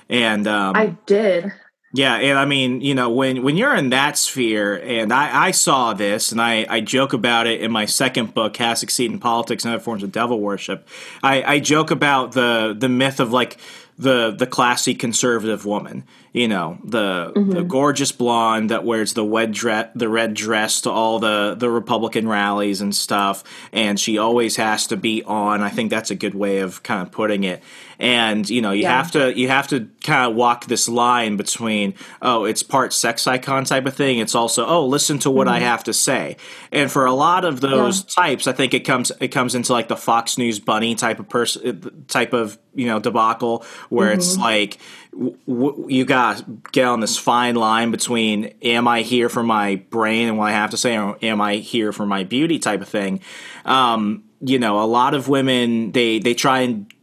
and 0.10 0.48
um, 0.48 0.76
i 0.76 0.96
did 1.06 1.52
yeah, 1.96 2.16
and 2.16 2.40
I 2.40 2.46
mean, 2.46 2.82
you 2.82 2.96
know, 2.96 3.12
when 3.12 3.44
when 3.44 3.56
you're 3.56 3.76
in 3.76 3.92
that 3.92 4.18
sphere, 4.18 4.82
and 4.84 5.14
I, 5.14 5.48
I 5.48 5.52
saw 5.52 5.94
this, 5.94 6.32
and 6.32 6.42
I, 6.42 6.66
I 6.68 6.82
joke 6.82 7.14
about 7.14 7.46
it 7.46 7.62
in 7.62 7.72
my 7.72 7.86
second 7.86 8.34
book, 8.34 8.58
"How 8.58 8.74
Succeed 8.74 9.12
in 9.12 9.20
Politics 9.20 9.64
and 9.64 9.76
Other 9.76 9.84
Forms 9.84 10.02
of 10.02 10.12
Devil 10.12 10.40
Worship." 10.40 10.88
I, 11.22 11.44
I 11.44 11.60
joke 11.60 11.92
about 11.92 12.32
the 12.32 12.76
the 12.76 12.90
myth 12.90 13.20
of 13.20 13.32
like 13.32 13.58
the 13.98 14.32
the 14.32 14.48
classy 14.48 14.96
conservative 14.96 15.66
woman, 15.66 16.04
you 16.32 16.48
know, 16.48 16.80
the 16.84 17.32
the 17.34 17.40
mm-hmm. 17.40 17.68
gorgeous 17.68 18.12
blonde 18.12 18.72
that 18.72 18.84
wears 18.84 19.14
the 19.14 19.24
red 19.24 19.52
dress, 19.52 19.90
the 19.94 20.10
red 20.10 20.34
dress 20.34 20.82
to 20.82 20.90
all 20.90 21.20
the 21.20 21.56
the 21.58 21.70
Republican 21.70 22.28
rallies 22.28 22.82
and 22.82 22.96
stuff, 22.96 23.44
and 23.72 24.00
she 24.00 24.18
always 24.18 24.56
has 24.56 24.88
to 24.88 24.98
be 24.98 25.24
on. 25.24 25.62
I 25.62 25.70
think 25.70 25.92
that's 25.92 26.12
a 26.12 26.16
good 26.16 26.34
way 26.34 26.60
of 26.60 26.82
kind 26.84 27.02
of 27.02 27.12
putting 27.12 27.44
it. 27.44 27.62
And 28.04 28.50
you 28.50 28.62
know, 28.62 28.72
you 28.72 28.82
Yeah. 28.82 28.98
have 28.98 29.12
to 29.12 29.40
you 29.40 29.48
have 29.48 29.70
to 29.70 29.88
kind 30.04 30.30
of 30.30 30.36
walk 30.36 30.66
this 30.66 30.90
line 30.90 31.38
between 31.38 31.94
oh 32.22 32.44
it's 32.44 32.62
part 32.62 32.92
sex 32.92 33.26
icon 33.26 33.64
type 33.64 33.86
of 33.86 33.94
thing. 33.94 34.20
It's 34.20 34.36
also 34.36 34.66
oh 34.66 34.86
listen 34.86 35.20
to 35.20 35.32
what 35.32 35.48
i 35.48 35.60
mm-hmm. 35.60 35.68
have 35.68 35.86
to 35.86 35.94
say. 35.94 36.36
And 36.74 36.92
for 36.92 37.06
a 37.06 37.14
lot 37.14 37.46
of 37.46 37.62
those 37.62 38.04
types 38.04 38.46
i 38.46 38.52
think 38.52 38.74
it 38.74 38.82
comes 38.82 39.14
it 39.22 39.30
comes 39.30 39.56
into 39.56 39.72
like 39.72 39.88
the 39.88 39.96
fox 39.96 40.38
news 40.38 40.60
bunny 40.60 40.96
type 40.96 41.20
of 41.20 41.30
person 41.30 41.82
uh, 41.86 41.90
type 42.10 42.34
of 42.34 42.58
you 42.76 42.88
know 42.88 43.00
debacle 43.00 43.64
where 43.88 44.12
it's 44.12 44.34
mm-hmm. 44.34 44.42
like 44.42 44.80
w- 45.14 45.38
w- 45.48 45.88
you 45.88 46.04
got 46.04 46.40
to 46.40 46.46
get 46.74 46.86
on 46.86 47.00
this 47.00 47.18
fine 47.18 47.56
line 47.56 47.90
between 47.90 48.54
am 48.64 48.86
i 48.86 49.02
here 49.02 49.30
for 49.30 49.44
my 49.44 49.76
brain 49.90 50.28
and 50.28 50.38
what 50.38 50.50
i 50.50 50.52
have 50.52 50.72
to 50.72 50.78
say 50.78 50.98
or 50.98 51.18
am 51.22 51.40
i 51.40 51.56
here 51.56 51.94
for 51.94 52.06
my 52.06 52.26
beauty 52.26 52.60
type 52.60 52.82
of 52.82 52.90
thing? 52.90 53.22
Um, 53.64 54.26
you 54.42 54.60
know 54.60 54.82
a 54.82 54.86
lot 54.86 55.14
of 55.14 55.30
women 55.30 55.94
they 55.94 56.20
they 56.20 56.34
try 56.34 56.62
and 56.62 56.94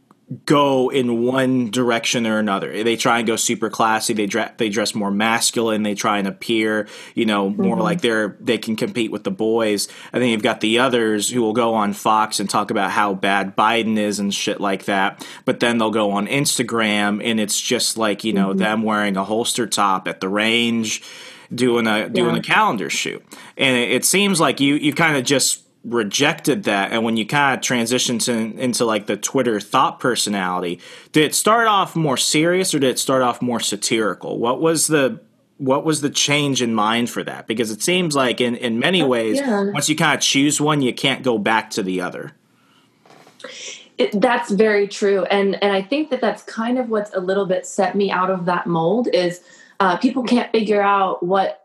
go 0.45 0.89
in 0.89 1.23
one 1.23 1.71
direction 1.71 2.25
or 2.25 2.39
another. 2.39 2.83
They 2.83 2.95
try 2.95 3.17
and 3.17 3.27
go 3.27 3.35
super 3.35 3.69
classy. 3.69 4.13
They 4.13 4.27
dress 4.27 4.53
they 4.57 4.69
dress 4.69 4.95
more 4.95 5.11
masculine. 5.11 5.83
They 5.83 5.95
try 5.95 6.19
and 6.19 6.27
appear, 6.27 6.87
you 7.15 7.25
know, 7.25 7.49
more 7.49 7.75
mm-hmm. 7.75 7.83
like 7.83 8.01
they're 8.01 8.37
they 8.39 8.57
can 8.57 8.75
compete 8.75 9.11
with 9.11 9.23
the 9.23 9.31
boys. 9.31 9.89
And 10.13 10.21
then 10.21 10.29
you've 10.29 10.43
got 10.43 10.61
the 10.61 10.79
others 10.79 11.29
who 11.29 11.41
will 11.41 11.53
go 11.53 11.73
on 11.73 11.93
Fox 11.93 12.39
and 12.39 12.49
talk 12.49 12.71
about 12.71 12.91
how 12.91 13.13
bad 13.13 13.55
Biden 13.55 13.97
is 13.97 14.19
and 14.19 14.33
shit 14.33 14.61
like 14.61 14.85
that. 14.85 15.25
But 15.43 15.59
then 15.59 15.77
they'll 15.77 15.91
go 15.91 16.11
on 16.11 16.27
Instagram 16.27 17.21
and 17.23 17.39
it's 17.39 17.59
just 17.59 17.97
like 17.97 18.23
you 18.23 18.33
know 18.33 18.49
mm-hmm. 18.49 18.59
them 18.59 18.83
wearing 18.83 19.17
a 19.17 19.25
holster 19.25 19.67
top 19.67 20.07
at 20.07 20.21
the 20.21 20.29
range. 20.29 21.03
Doing 21.53 21.85
a 21.85 22.07
doing 22.07 22.35
Yeah. 22.35 22.39
a 22.39 22.43
calendar 22.43 22.89
shoot, 22.89 23.21
and 23.57 23.75
it, 23.75 23.91
it 23.91 24.05
seems 24.05 24.39
like 24.39 24.61
you 24.61 24.75
you 24.75 24.93
kind 24.93 25.17
of 25.17 25.25
just 25.25 25.63
rejected 25.83 26.63
that. 26.63 26.91
And 26.91 27.03
when 27.03 27.17
you 27.17 27.25
kind 27.25 27.55
of 27.55 27.65
transitioned 27.65 28.23
to, 28.25 28.33
into 28.61 28.85
like 28.85 29.07
the 29.07 29.17
twitter 29.17 29.59
thought 29.59 29.99
personality 29.99 30.79
did 31.11 31.23
it 31.23 31.33
start 31.33 31.67
off 31.67 31.95
more 31.95 32.17
serious 32.17 32.75
or 32.75 32.79
did 32.79 32.91
it 32.91 32.99
start 32.99 33.23
off 33.23 33.41
more 33.41 33.59
satirical? 33.59 34.37
What 34.37 34.61
was 34.61 34.87
the 34.87 35.19
what 35.57 35.85
was 35.85 36.01
the 36.01 36.09
change 36.09 36.61
in 36.61 36.73
mind 36.73 37.09
for 37.09 37.23
that? 37.23 37.45
Because 37.45 37.69
it 37.69 37.83
seems 37.83 38.15
like 38.15 38.41
in, 38.41 38.55
in 38.55 38.79
many 38.79 39.03
ways 39.03 39.37
yeah. 39.37 39.71
once 39.71 39.89
you 39.89 39.95
kind 39.95 40.15
of 40.15 40.21
choose 40.21 40.59
one 40.59 40.81
you 40.81 40.93
can't 40.93 41.23
go 41.23 41.37
back 41.37 41.71
to 41.71 41.83
the 41.83 42.01
other. 42.01 42.31
It, 43.97 44.19
that's 44.19 44.51
very 44.51 44.87
true. 44.87 45.23
And 45.25 45.61
and 45.63 45.73
i 45.73 45.81
think 45.81 46.11
that 46.11 46.21
that's 46.21 46.43
kind 46.43 46.77
of 46.77 46.89
what's 46.89 47.13
a 47.15 47.19
little 47.19 47.47
bit 47.47 47.65
set 47.65 47.95
me 47.95 48.11
out 48.11 48.29
of 48.29 48.45
that 48.45 48.67
mold 48.67 49.07
is 49.11 49.41
uh, 49.79 49.97
people 49.97 50.21
can't 50.21 50.51
figure 50.51 50.81
out 50.81 51.23
what 51.23 51.60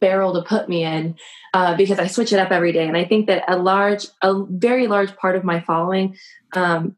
barrel 0.00 0.34
to 0.34 0.42
put 0.42 0.68
me 0.68 0.84
in 0.84 1.16
uh, 1.54 1.76
because 1.76 1.98
i 1.98 2.06
switch 2.06 2.32
it 2.32 2.38
up 2.38 2.50
every 2.50 2.72
day. 2.72 2.86
And 2.86 2.96
i 2.96 3.04
think 3.04 3.26
that 3.26 3.44
a 3.48 3.58
large 3.58 4.06
a 4.22 4.44
very 4.48 4.86
large 4.86 5.16
part 5.16 5.36
of 5.36 5.44
my 5.44 5.60
following 5.60 6.16
um, 6.54 6.96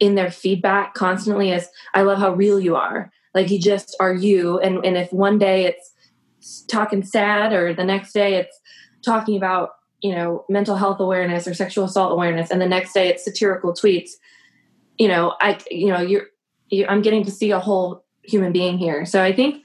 in 0.00 0.14
their 0.14 0.30
feedback 0.30 0.94
constantly 0.94 1.50
is 1.50 1.68
i 1.94 2.02
love 2.02 2.18
how 2.18 2.32
real 2.32 2.60
you 2.60 2.76
are. 2.76 3.12
Like 3.34 3.50
you 3.50 3.60
just 3.60 3.94
are 4.00 4.14
you. 4.14 4.58
And 4.58 4.84
and 4.84 4.96
if 4.96 5.12
one 5.12 5.38
day 5.38 5.66
it's 5.66 6.66
talking 6.68 7.02
sad 7.02 7.52
or 7.52 7.74
the 7.74 7.84
next 7.84 8.12
day 8.12 8.36
it's 8.36 8.58
talking 9.04 9.36
about 9.36 9.70
you 10.00 10.14
know 10.14 10.44
mental 10.48 10.76
health 10.76 11.00
awareness 11.00 11.46
or 11.46 11.54
sexual 11.54 11.84
assault 11.84 12.12
awareness 12.12 12.50
and 12.50 12.60
the 12.60 12.68
next 12.68 12.92
day 12.92 13.08
it's 13.08 13.24
satirical 13.24 13.72
tweets 13.72 14.10
you 14.96 15.08
know 15.08 15.34
i 15.40 15.58
you 15.70 15.88
know 15.88 16.00
you're 16.00 16.26
you, 16.70 16.86
i'm 16.88 17.02
getting 17.02 17.24
to 17.24 17.30
see 17.30 17.50
a 17.50 17.58
whole 17.58 18.04
human 18.22 18.52
being 18.52 18.78
here. 18.78 19.04
So 19.04 19.22
i 19.22 19.32
think 19.32 19.62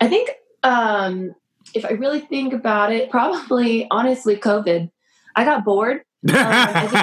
i 0.00 0.08
think 0.08 0.30
um 0.62 1.34
if 1.74 1.84
i 1.84 1.90
really 1.90 2.20
think 2.20 2.52
about 2.52 2.92
it 2.92 3.10
probably 3.10 3.86
honestly 3.90 4.36
covid. 4.36 4.90
I 5.34 5.44
got 5.44 5.64
bored 5.64 6.02
um, 6.28 6.34
I, 6.34 6.88
first- 6.88 6.94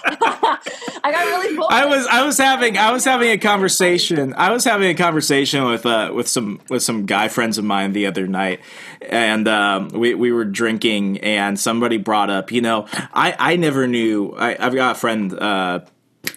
I 1.02 1.12
got 1.12 1.24
really 1.26 1.56
bored. 1.56 1.68
I 1.70 1.86
was 1.86 2.06
I 2.06 2.24
was 2.24 2.38
having 2.38 2.76
I 2.76 2.90
was 2.92 3.04
having 3.04 3.30
a 3.30 3.38
conversation 3.38 4.34
I 4.36 4.50
was 4.52 4.64
having 4.64 4.88
a 4.88 4.94
conversation 4.94 5.64
with 5.64 5.86
uh 5.86 6.10
with 6.14 6.28
some 6.28 6.60
with 6.68 6.82
some 6.82 7.06
guy 7.06 7.28
friends 7.28 7.58
of 7.58 7.64
mine 7.64 7.92
the 7.92 8.06
other 8.06 8.26
night 8.26 8.60
and 9.02 9.46
um, 9.48 9.88
we 9.88 10.14
we 10.14 10.32
were 10.32 10.44
drinking 10.44 11.18
and 11.20 11.58
somebody 11.58 11.98
brought 11.98 12.30
up 12.30 12.50
you 12.52 12.60
know 12.62 12.86
I 13.12 13.34
I 13.38 13.56
never 13.56 13.86
knew 13.86 14.34
I, 14.36 14.56
I've 14.58 14.74
got 14.74 14.96
a 14.96 14.98
friend 14.98 15.32
uh 15.32 15.80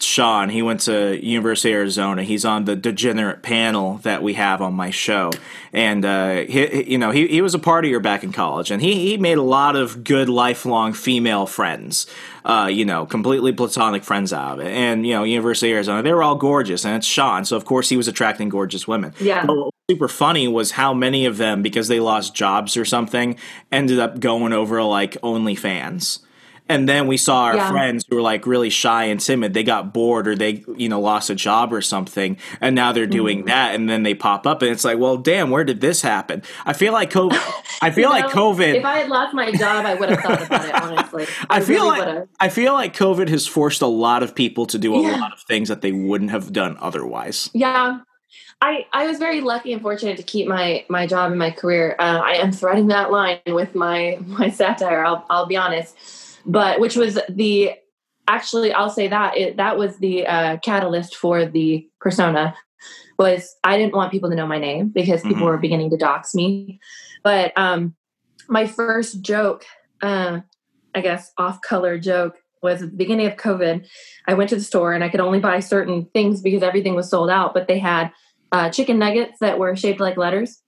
Sean, 0.00 0.48
he 0.48 0.62
went 0.62 0.80
to 0.80 1.22
University 1.24 1.70
of 1.70 1.76
Arizona. 1.76 2.22
He's 2.22 2.44
on 2.44 2.64
the 2.64 2.74
degenerate 2.74 3.42
panel 3.42 3.98
that 3.98 4.22
we 4.22 4.34
have 4.34 4.62
on 4.62 4.72
my 4.72 4.90
show, 4.90 5.30
and 5.74 6.04
uh, 6.04 6.36
he, 6.42 6.92
you 6.92 6.98
know 6.98 7.10
he, 7.10 7.26
he 7.26 7.42
was 7.42 7.54
a 7.54 7.58
partier 7.58 8.02
back 8.02 8.24
in 8.24 8.32
college, 8.32 8.70
and 8.70 8.80
he 8.80 9.10
he 9.10 9.16
made 9.18 9.36
a 9.36 9.42
lot 9.42 9.76
of 9.76 10.02
good 10.02 10.28
lifelong 10.28 10.94
female 10.94 11.46
friends. 11.46 12.06
Uh, 12.46 12.68
you 12.70 12.84
know, 12.84 13.06
completely 13.06 13.52
platonic 13.52 14.04
friends 14.04 14.30
out 14.30 14.60
of 14.60 14.66
it. 14.66 14.70
And 14.70 15.06
you 15.06 15.14
know, 15.14 15.24
University 15.24 15.70
of 15.70 15.76
Arizona, 15.76 16.02
they 16.02 16.12
were 16.12 16.22
all 16.22 16.36
gorgeous, 16.36 16.84
and 16.84 16.96
it's 16.96 17.06
Sean, 17.06 17.44
so 17.44 17.56
of 17.56 17.64
course 17.64 17.88
he 17.88 17.96
was 17.96 18.08
attracting 18.08 18.48
gorgeous 18.48 18.88
women. 18.88 19.12
Yeah. 19.20 19.44
But 19.44 19.56
what 19.56 19.64
was 19.66 19.72
super 19.90 20.08
funny 20.08 20.48
was 20.48 20.72
how 20.72 20.94
many 20.94 21.26
of 21.26 21.36
them, 21.36 21.62
because 21.62 21.88
they 21.88 22.00
lost 22.00 22.34
jobs 22.34 22.76
or 22.76 22.84
something, 22.84 23.38
ended 23.72 23.98
up 23.98 24.20
going 24.20 24.52
over 24.52 24.82
like 24.82 25.12
OnlyFans 25.22 26.20
and 26.68 26.88
then 26.88 27.06
we 27.06 27.16
saw 27.16 27.42
our 27.44 27.56
Yeah. 27.56 27.70
friends 27.70 28.04
who 28.08 28.16
were 28.16 28.22
like 28.22 28.46
really 28.46 28.70
shy 28.70 29.04
and 29.04 29.20
timid 29.20 29.52
they 29.54 29.62
got 29.62 29.92
bored 29.92 30.26
or 30.26 30.34
they 30.34 30.64
you 30.76 30.88
know 30.88 31.00
lost 31.00 31.28
a 31.30 31.34
job 31.34 31.72
or 31.72 31.80
something 31.82 32.36
and 32.60 32.74
now 32.74 32.92
they're 32.92 33.06
doing 33.06 33.38
Mm-hmm. 33.40 33.48
that 33.48 33.74
and 33.74 33.88
then 33.88 34.02
they 34.02 34.14
pop 34.14 34.46
up 34.46 34.62
and 34.62 34.70
it's 34.70 34.84
like 34.84 34.98
well 34.98 35.16
damn 35.18 35.50
where 35.50 35.64
did 35.64 35.80
this 35.80 36.00
happen 36.02 36.42
i 36.64 36.72
feel 36.72 36.92
like 36.92 37.10
covid 37.10 37.38
i 37.82 37.90
feel 37.90 38.04
You 38.04 38.10
like 38.10 38.24
know, 38.34 38.52
covid 38.52 38.74
If 38.76 38.84
I 38.84 38.98
had 38.98 39.08
lost 39.08 39.34
my 39.34 39.52
job, 39.52 39.84
I 39.84 39.94
would 39.94 40.08
have 40.10 40.20
thought 40.20 40.42
about 40.46 40.64
it. 40.68 40.74
Honestly, 40.82 41.26
I 41.50 41.60
feel 41.60 41.84
really 41.84 41.98
like 41.98 42.06
would've. 42.06 42.28
I 42.40 42.48
feel 42.48 42.72
like 42.72 42.96
COVID 42.96 43.28
has 43.28 43.46
forced 43.46 43.82
a 43.82 43.86
lot 43.86 44.22
of 44.22 44.34
people 44.34 44.64
to 44.66 44.78
do 44.78 44.94
a 44.94 45.02
Yeah. 45.02 45.16
lot 45.20 45.32
of 45.32 45.40
things 45.40 45.68
that 45.68 45.82
they 45.82 45.92
wouldn't 45.92 46.30
have 46.30 46.52
done 46.52 46.76
otherwise. 46.80 47.50
Yeah. 47.52 47.98
I, 48.62 48.86
I 48.92 49.06
was 49.06 49.18
very 49.18 49.40
lucky 49.42 49.72
and 49.74 49.82
fortunate 49.82 50.16
to 50.16 50.22
keep 50.22 50.46
my 50.48 50.84
my 50.88 51.06
job 51.06 51.30
and 51.30 51.38
my 51.38 51.50
career. 51.50 51.96
Uh, 51.98 52.20
I 52.24 52.32
am 52.34 52.50
threading 52.52 52.86
that 52.88 53.10
line 53.12 53.40
with 53.46 53.74
my 53.74 54.18
my 54.26 54.48
satire. 54.48 55.04
I'll 55.04 55.26
I'll 55.28 55.46
be 55.46 55.56
honest, 55.56 55.94
but 56.46 56.80
which 56.80 56.96
was 56.96 57.18
the 57.28 57.72
actually 58.28 58.72
I'll 58.72 58.90
say 58.90 59.08
that 59.08 59.36
it, 59.36 59.56
that 59.56 59.76
was 59.76 59.98
the 59.98 60.26
uh, 60.26 60.56
catalyst 60.58 61.16
for 61.16 61.46
the 61.46 61.88
persona. 62.00 62.54
Was 63.18 63.54
I 63.62 63.78
didn't 63.78 63.94
want 63.94 64.10
people 64.10 64.30
to 64.30 64.36
know 64.36 64.46
my 64.46 64.58
name 64.58 64.88
because 64.88 65.22
people 65.22 65.42
Mhm. 65.42 65.46
were 65.46 65.58
beginning 65.58 65.90
to 65.90 65.96
dox 65.96 66.34
me, 66.34 66.80
but 67.22 67.56
um, 67.56 67.94
my 68.48 68.66
first 68.66 69.22
joke, 69.22 69.64
uh, 70.02 70.40
I 70.94 71.00
guess 71.00 71.30
off 71.38 71.60
color 71.60 71.98
joke 71.98 72.36
was 72.62 72.82
at 72.82 72.90
the 72.90 72.96
beginning 72.96 73.26
of 73.26 73.36
COVID. 73.36 73.86
I 74.26 74.34
went 74.34 74.50
to 74.50 74.56
the 74.56 74.62
store 74.62 74.92
and 74.94 75.04
I 75.04 75.08
could 75.08 75.20
only 75.20 75.38
buy 75.38 75.60
certain 75.60 76.06
things 76.14 76.40
because 76.40 76.62
everything 76.62 76.94
was 76.94 77.08
sold 77.08 77.30
out, 77.30 77.54
but 77.54 77.68
they 77.68 77.78
had 77.78 78.10
uh, 78.52 78.70
chicken 78.70 78.98
nuggets 78.98 79.38
that 79.40 79.58
were 79.58 79.76
shaped 79.76 80.00
like 80.00 80.16
letters. 80.16 80.60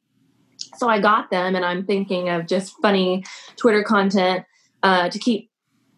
So 0.77 0.89
I 0.89 1.01
got 1.01 1.31
them, 1.31 1.55
and 1.55 1.65
I'm 1.65 1.87
thinking 1.87 2.29
of 2.29 2.47
just 2.47 2.75
funny 2.83 3.25
Twitter 3.57 3.83
content 3.83 4.45
uh, 4.83 5.09
to 5.09 5.19
keep, 5.19 5.51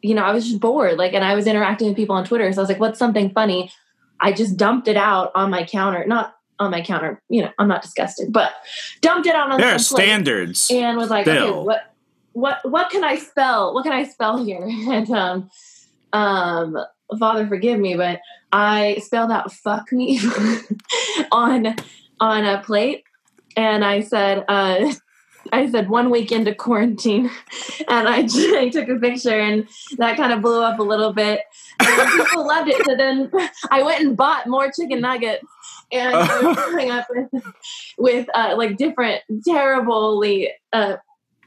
you 0.03 0.15
know, 0.15 0.23
I 0.23 0.33
was 0.33 0.47
just 0.47 0.61
bored. 0.61 0.99
Like, 0.99 1.13
and 1.13 1.25
I 1.25 1.35
was 1.35 1.47
interacting 1.47 1.89
with 1.89 1.97
people 1.97 2.17
on 2.17 2.25
Twitter. 2.25 2.53
So 2.53 2.61
I 2.61 2.63
was 2.63 2.69
like, 2.69 2.81
what's 2.81 2.99
something 2.99 3.31
funny? 3.31 3.73
I 4.21 4.33
just 4.33 4.57
dumped 4.57 4.89
it 4.89 4.97
out 4.97 5.31
on 5.35 5.51
my 5.51 5.65
counter, 5.65 6.05
not 6.07 6.35
on 6.59 6.71
my 6.71 6.83
counter, 6.83 7.23
you 7.29 7.43
know, 7.43 7.51
I'm 7.59 7.69
not 7.69 7.83
disgusted, 7.83 8.33
but 8.33 8.53
dumped 9.01 9.27
it 9.27 9.35
out 9.35 9.51
on 9.51 9.61
There 9.61 9.75
are 9.75 9.79
standards. 9.79 10.69
and 10.73 10.97
was 10.97 11.09
like, 11.09 11.27
okay, 11.27 11.51
what, 11.51 11.95
what, 12.33 12.59
what 12.65 12.91
can 12.91 13.05
I 13.05 13.17
spell? 13.17 13.75
What 13.75 13.85
can 13.85 13.93
I 13.93 14.05
spell 14.05 14.45
here? 14.45 14.69
And 14.91 15.11
um, 15.11 15.51
um, 16.13 16.77
Father, 17.19 17.47
forgive 17.47 17.79
me, 17.79 17.95
but 17.97 18.21
I 18.53 18.97
spelled 19.03 19.31
out 19.31 19.53
"fuck 19.53 19.93
me" 19.93 20.21
on 21.33 21.75
on 22.21 22.45
a 22.45 22.63
plate, 22.63 23.05
and 23.57 23.85
I 23.85 24.01
said, 24.01 24.45
uh, 24.49 24.93
I 25.53 25.71
said 25.71 25.89
one 25.89 26.11
week 26.11 26.33
into 26.33 26.55
quarantine, 26.55 27.31
and 27.89 28.09
I, 28.09 28.19
I 28.59 28.71
took 28.73 28.89
a 28.89 28.97
picture, 28.97 29.39
and 29.39 29.69
that 29.97 30.17
kind 30.17 30.33
of 30.33 30.43
blew 30.43 30.63
up 30.63 30.79
a 30.79 30.83
little 30.83 31.13
bit. 31.13 31.41
And 31.81 32.11
people 32.13 32.47
loved 32.47 32.69
it. 32.69 32.85
So 32.85 32.97
then 32.97 33.31
I 33.71 33.83
went 33.83 34.05
and 34.05 34.17
bought 34.17 34.47
more 34.47 34.71
chicken 34.71 35.01
nuggets, 35.01 35.45
and 35.93 36.15
I 36.15 36.41
was 36.41 36.57
coming 36.57 36.91
up 36.91 37.07
with 37.11 37.45
with 37.99 38.27
uh, 38.35 38.55
like 38.57 38.77
different 38.77 39.23
terribly 39.47 40.51
uh, 40.73 40.97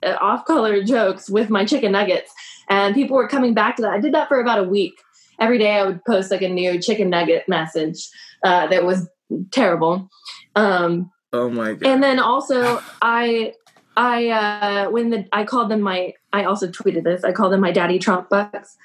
uh, 0.04 0.18
off-color 0.20 0.84
jokes 0.84 1.30
with 1.30 1.50
my 1.50 1.66
chicken 1.66 1.92
nuggets, 1.92 2.32
and 2.70 2.96
people 2.96 3.16
were 3.18 3.28
coming 3.28 3.54
back 3.54 3.76
to 3.78 3.82
that. 3.84 3.92
I 3.92 4.00
did 4.00 4.14
that 4.14 4.28
for 4.28 4.40
about 4.40 4.60
a 4.60 4.64
week. 4.64 4.94
Every 5.40 5.58
day 5.58 5.72
I 5.72 5.86
would 5.86 6.04
post 6.06 6.32
like 6.32 6.42
a 6.42 6.50
new 6.50 6.80
chicken 6.80 7.10
nugget 7.10 7.48
message 7.48 8.08
uh, 8.44 8.68
that 8.68 8.84
was 8.84 9.10
terrible. 9.52 10.10
Um, 10.56 11.12
oh 11.34 11.50
my 11.50 11.74
god. 11.74 11.88
and 11.88 12.04
then 12.04 12.20
also 12.20 12.82
I 13.02 13.54
I 13.98 14.30
uh 14.30 14.90
when 14.90 15.10
the 15.10 15.26
I 15.32 15.44
called 15.44 15.70
them 15.70 15.82
my 15.82 16.14
I 16.34 16.46
also 16.46 16.68
tweeted 16.68 17.04
this. 17.04 17.24
I 17.24 17.32
called 17.32 17.54
them 17.54 17.62
my 17.62 17.72
daddy 17.72 18.00
Trump 18.00 18.30
bucks. 18.30 18.78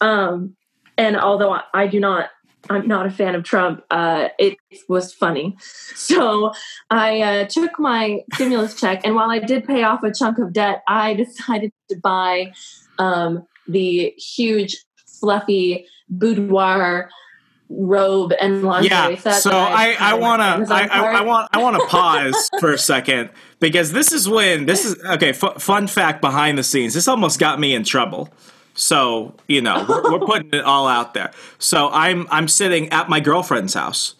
Um 0.00 0.56
and 0.96 1.16
although 1.16 1.52
I, 1.52 1.62
I 1.74 1.86
do 1.86 2.00
not 2.00 2.30
I'm 2.70 2.88
not 2.88 3.04
a 3.04 3.10
fan 3.10 3.34
of 3.34 3.44
Trump, 3.44 3.82
uh 3.90 4.28
it 4.38 4.56
was 4.88 5.12
funny. 5.12 5.56
So 5.96 6.52
I 6.90 7.20
uh, 7.20 7.44
took 7.46 7.78
my 7.78 8.20
stimulus 8.34 8.78
check 8.78 9.02
and 9.04 9.14
while 9.14 9.30
I 9.30 9.38
did 9.38 9.64
pay 9.64 9.84
off 9.84 10.02
a 10.02 10.12
chunk 10.12 10.38
of 10.38 10.52
debt, 10.52 10.82
I 10.88 11.14
decided 11.24 11.72
to 11.90 11.96
buy 11.96 12.52
um 12.98 13.46
the 13.68 14.14
huge 14.18 14.76
fluffy 15.06 15.86
boudoir 16.08 17.08
robe 17.76 18.32
and 18.40 18.62
lingerie 18.62 18.90
yeah. 18.90 19.16
set. 19.16 19.42
So 19.42 19.50
I, 19.50 19.96
I 19.98 20.14
wanna 20.14 20.64
I, 20.68 20.86
I, 20.86 21.18
I 21.18 21.22
want 21.22 21.48
I 21.52 21.62
want 21.62 21.80
to 21.80 21.86
pause 21.88 22.50
for 22.60 22.72
a 22.72 22.78
second 22.78 23.30
because 23.60 23.92
this 23.92 24.12
is 24.12 24.28
when 24.28 24.66
this 24.66 24.84
is 24.84 25.02
okay. 25.04 25.30
F- 25.30 25.62
fun 25.62 25.86
fact 25.86 26.20
behind 26.20 26.58
the 26.58 26.62
scenes. 26.62 26.94
This 26.94 27.08
almost 27.08 27.38
got 27.38 27.58
me 27.58 27.74
in 27.74 27.84
trouble. 27.84 28.28
So 28.74 29.34
you 29.48 29.60
know 29.62 29.84
we're, 29.88 30.12
we're 30.12 30.26
putting 30.26 30.50
it 30.52 30.64
all 30.64 30.86
out 30.88 31.14
there. 31.14 31.32
So 31.58 31.88
I'm 31.90 32.26
I'm 32.30 32.48
sitting 32.48 32.88
at 32.90 33.08
my 33.08 33.20
girlfriend's 33.20 33.74
house 33.74 34.14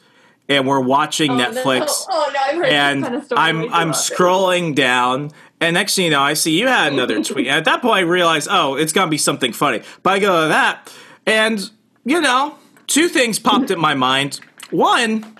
and 0.49 0.67
we're 0.67 0.81
watching 0.81 1.31
Oh, 1.31 1.37
no. 1.37 1.51
Netflix. 1.51 2.07
Oh, 2.09 2.31
no, 2.33 2.41
I've 2.41 2.57
heard 2.57 2.67
and 2.67 3.03
kind 3.03 3.15
of 3.17 3.33
I'm 3.37 3.73
I'm 3.73 3.91
scrolling 3.91 4.75
down, 4.75 5.31
and 5.61 5.75
next 5.75 5.97
thing 5.97 6.07
you 6.07 6.11
know, 6.11 6.21
I 6.21 6.35
see 6.35 6.59
you 6.59 6.69
had 6.69 6.93
another 6.93 7.23
tweet. 7.23 7.47
And 7.47 7.57
at 7.57 7.65
that 7.65 7.83
point, 7.83 7.97
I 7.97 8.01
realize, 8.01 8.47
oh, 8.51 8.75
it's 8.75 8.93
gonna 8.93 9.11
be 9.11 9.19
something 9.19 9.53
funny. 9.53 9.83
But 10.03 10.15
I 10.15 10.19
go 10.19 10.43
to 10.43 10.49
that, 10.49 10.93
and 11.27 11.71
you 12.05 12.21
know, 12.21 12.57
two 12.87 13.09
things 13.09 13.39
popped 13.39 13.71
in 13.71 13.81
my 13.81 13.95
mind. 13.95 14.41
One, 14.71 15.39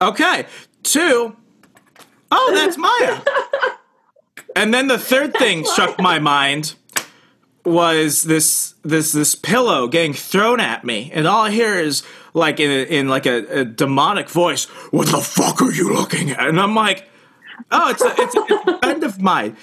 okay. 0.00 0.46
Two, 0.82 1.36
oh, 2.30 2.50
that's 2.54 2.76
Maya. 2.78 3.20
and 4.56 4.72
then 4.72 4.88
the 4.88 4.98
third 4.98 5.34
thing 5.34 5.64
struck 5.64 6.00
my 6.00 6.18
mind 6.18 6.74
was 7.64 8.22
this 8.22 8.74
this 8.82 9.12
this 9.12 9.34
pillow 9.34 9.88
getting 9.88 10.14
thrown 10.14 10.60
at 10.60 10.84
me, 10.84 11.10
and 11.12 11.26
all 11.26 11.44
I 11.44 11.50
hear 11.50 11.74
is 11.74 12.02
like 12.32 12.60
in 12.60 12.70
a, 12.70 12.84
in 12.84 13.08
like 13.08 13.26
a, 13.26 13.60
a 13.60 13.64
demonic 13.64 14.30
voice, 14.30 14.64
"What 14.90 15.08
the 15.08 15.18
fuck 15.18 15.60
are 15.60 15.72
you 15.72 15.92
looking 15.92 16.30
at?" 16.30 16.48
And 16.48 16.60
I'm 16.60 16.74
like, 16.74 17.08
"Oh, 17.70 17.90
it's 17.90 18.02
a, 18.02 18.14
it's 18.16 18.34
a, 18.34 18.44
it's 18.48 18.68
a 18.68 18.78
friend 18.78 19.04
of 19.04 19.20
mine." 19.20 19.56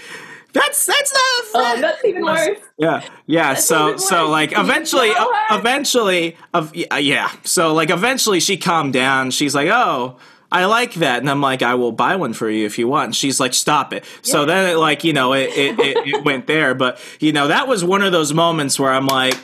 That's 0.56 0.86
that's 0.86 1.14
not 1.14 1.22
Oh, 1.58 1.82
that's 1.82 2.04
even 2.06 2.24
worse. 2.24 2.58
Yeah, 2.78 3.02
yeah. 3.28 3.54
So, 3.54 3.98
so 3.98 4.30
like 4.30 4.58
eventually, 4.58 5.12
eventually, 5.52 6.38
of 6.54 6.76
yeah, 6.76 6.98
yeah. 6.98 7.32
So 7.44 7.74
like 7.74 7.90
eventually, 7.90 8.40
she 8.40 8.58
calmed 8.58 8.94
down. 8.94 9.32
She's 9.32 9.54
like, 9.56 9.68
"Oh, 9.70 10.18
I 10.52 10.66
like 10.66 10.94
that," 10.96 11.20
and 11.20 11.30
I'm 11.30 11.42
like, 11.42 11.62
"I 11.62 11.76
will 11.76 11.92
buy 11.92 12.16
one 12.16 12.34
for 12.34 12.50
you 12.50 12.66
if 12.66 12.78
you 12.78 12.88
want." 12.88 13.06
And 13.06 13.16
she's 13.16 13.40
like, 13.40 13.54
"Stop 13.54 13.94
it." 13.94 14.06
So 14.22 14.46
then, 14.46 14.72
it, 14.72 14.76
like 14.78 15.04
you 15.04 15.14
know, 15.14 15.34
it 15.34 15.50
it, 15.52 15.80
it 15.80 15.98
it 16.08 16.24
went 16.26 16.48
there. 16.48 16.74
But 16.76 17.00
you 17.20 17.32
know, 17.32 17.48
that 17.50 17.68
was 17.68 17.84
one 17.84 18.02
of 18.02 18.12
those 18.12 18.34
moments 18.34 18.80
where 18.80 18.92
I'm 18.92 19.08
like. 19.08 19.36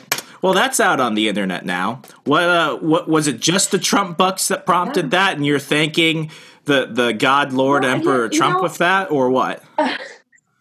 Well, 0.42 0.54
that's 0.54 0.80
out 0.80 0.98
on 0.98 1.14
the 1.14 1.28
internet 1.28 1.64
now. 1.64 2.02
What? 2.24 2.42
Uh, 2.42 2.76
what 2.78 3.08
was 3.08 3.28
it? 3.28 3.38
Just 3.38 3.70
the 3.70 3.78
Trump 3.78 4.18
bucks 4.18 4.48
that 4.48 4.66
prompted 4.66 5.12
that, 5.12 5.36
and 5.36 5.46
you're 5.46 5.60
thanking 5.60 6.32
the 6.64 6.86
the 6.90 7.12
God, 7.12 7.52
Lord, 7.52 7.84
Well, 7.84 7.92
Emperor 7.94 8.24
you 8.24 8.30
Trump 8.38 8.56
know- 8.56 8.62
with 8.64 8.78
that, 8.78 9.12
or 9.12 9.30
what? 9.30 9.62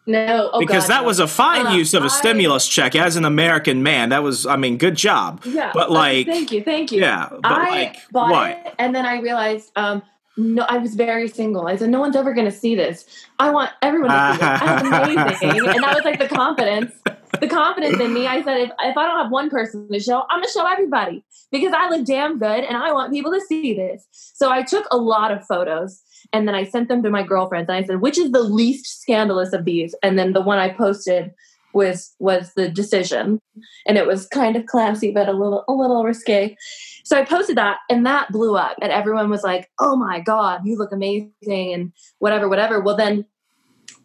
No, 0.08 0.50
oh 0.54 0.60
because 0.60 0.84
God, 0.88 0.90
that 0.96 1.02
no. 1.02 1.08
was 1.08 1.20
a 1.20 1.28
fine 1.28 1.68
Uh, 1.68 1.74
use 1.74 1.94
of 1.94 2.02
a 2.04 2.06
I- 2.06 2.10
stimulus 2.10 2.68
check 2.68 2.96
as 2.96 3.16
an 3.16 3.26
American 3.26 3.84
man. 3.84 4.10
That 4.10 4.24
was, 4.24 4.46
I 4.48 4.56
mean, 4.58 4.78
good 4.78 4.96
job. 4.96 5.42
Yeah, 5.46 5.72
but 5.74 5.90
uh, 5.90 5.94
like, 5.94 6.26
thank 6.26 6.52
you, 6.52 6.64
thank 6.64 6.92
you. 6.92 7.02
yeah, 7.02 7.30
but 7.30 7.46
I 7.46 7.70
like, 7.70 7.98
bought 8.12 8.32
what? 8.32 8.50
it, 8.52 8.74
and 8.80 8.96
then 8.96 9.06
I 9.06 9.20
realized, 9.20 9.72
um, 9.76 10.02
no, 10.38 10.66
I 10.68 10.78
was 10.78 10.96
very 10.96 11.28
single. 11.28 11.68
I 11.68 11.76
said, 11.76 11.90
no 11.90 12.00
one's 12.00 12.16
ever 12.16 12.34
going 12.34 12.46
to 12.50 12.52
see 12.52 12.74
this. 12.74 13.06
I 13.38 13.52
want 13.52 13.70
everyone 13.82 14.10
to 14.10 14.32
see 14.34 14.38
this. 14.40 14.60
That's 14.60 15.40
amazing, 15.42 15.68
and 15.70 15.84
that 15.84 15.94
was 15.96 16.04
like 16.04 16.20
the 16.20 16.28
confidence, 16.30 16.94
the 17.40 17.48
confidence 17.48 18.00
in 18.00 18.12
me. 18.14 18.26
I 18.28 18.42
said, 18.42 18.58
if, 18.60 18.70
if 18.80 18.98
I 18.98 19.06
don't 19.06 19.18
have 19.22 19.32
one 19.32 19.50
person 19.52 19.88
to 19.92 20.00
show, 20.00 20.24
I'm 20.30 20.40
going 20.40 20.48
to 20.48 20.52
show 20.52 20.66
everybody 20.66 21.24
because 21.52 21.74
I 21.76 21.90
look 21.90 22.06
damn 22.08 22.40
good, 22.40 22.64
and 22.64 22.76
I 22.76 22.92
want 22.92 23.14
people 23.14 23.32
to 23.34 23.42
see 23.42 23.74
this. 23.76 24.08
So 24.12 24.50
I 24.50 24.64
took 24.64 24.88
a 24.90 24.98
lot 24.98 25.32
of 25.32 25.46
photos. 25.46 26.02
And 26.34 26.48
then 26.48 26.56
I 26.56 26.64
sent 26.64 26.88
them 26.88 27.04
to 27.04 27.10
my 27.10 27.24
girlfriends, 27.24 27.70
and 27.70 27.78
I 27.78 27.84
said, 27.84 28.02
"Which 28.02 28.18
is 28.18 28.32
the 28.32 28.42
least 28.44 29.02
scandalous 29.02 29.54
of 29.54 29.66
these?" 29.66 29.94
And 30.02 30.18
then 30.18 30.34
the 30.34 30.42
one 30.42 30.60
I 30.60 30.70
posted 30.70 31.34
was 31.74 32.14
was 32.20 32.54
the 32.56 32.70
decision, 32.70 33.40
and 33.88 33.98
it 33.98 34.06
was 34.08 34.28
kind 34.28 34.56
of 34.56 34.66
classy 34.66 35.12
but 35.12 35.30
a 35.30 35.34
little 35.34 35.64
a 35.68 35.74
little 35.74 36.04
risque. 36.04 36.56
So 37.04 37.18
I 37.18 37.26
posted 37.26 37.58
that, 37.58 37.78
and 37.90 38.06
that 38.06 38.32
blew 38.32 38.56
up, 38.56 38.78
and 38.82 38.92
everyone 38.92 39.30
was 39.30 39.44
like, 39.44 39.70
"Oh 39.80 39.96
my 39.96 40.20
god, 40.20 40.62
you 40.66 40.78
look 40.78 40.92
amazing!" 40.92 41.74
and 41.74 41.92
whatever, 42.20 42.48
whatever. 42.48 42.80
Well, 42.80 42.96
then 42.96 43.26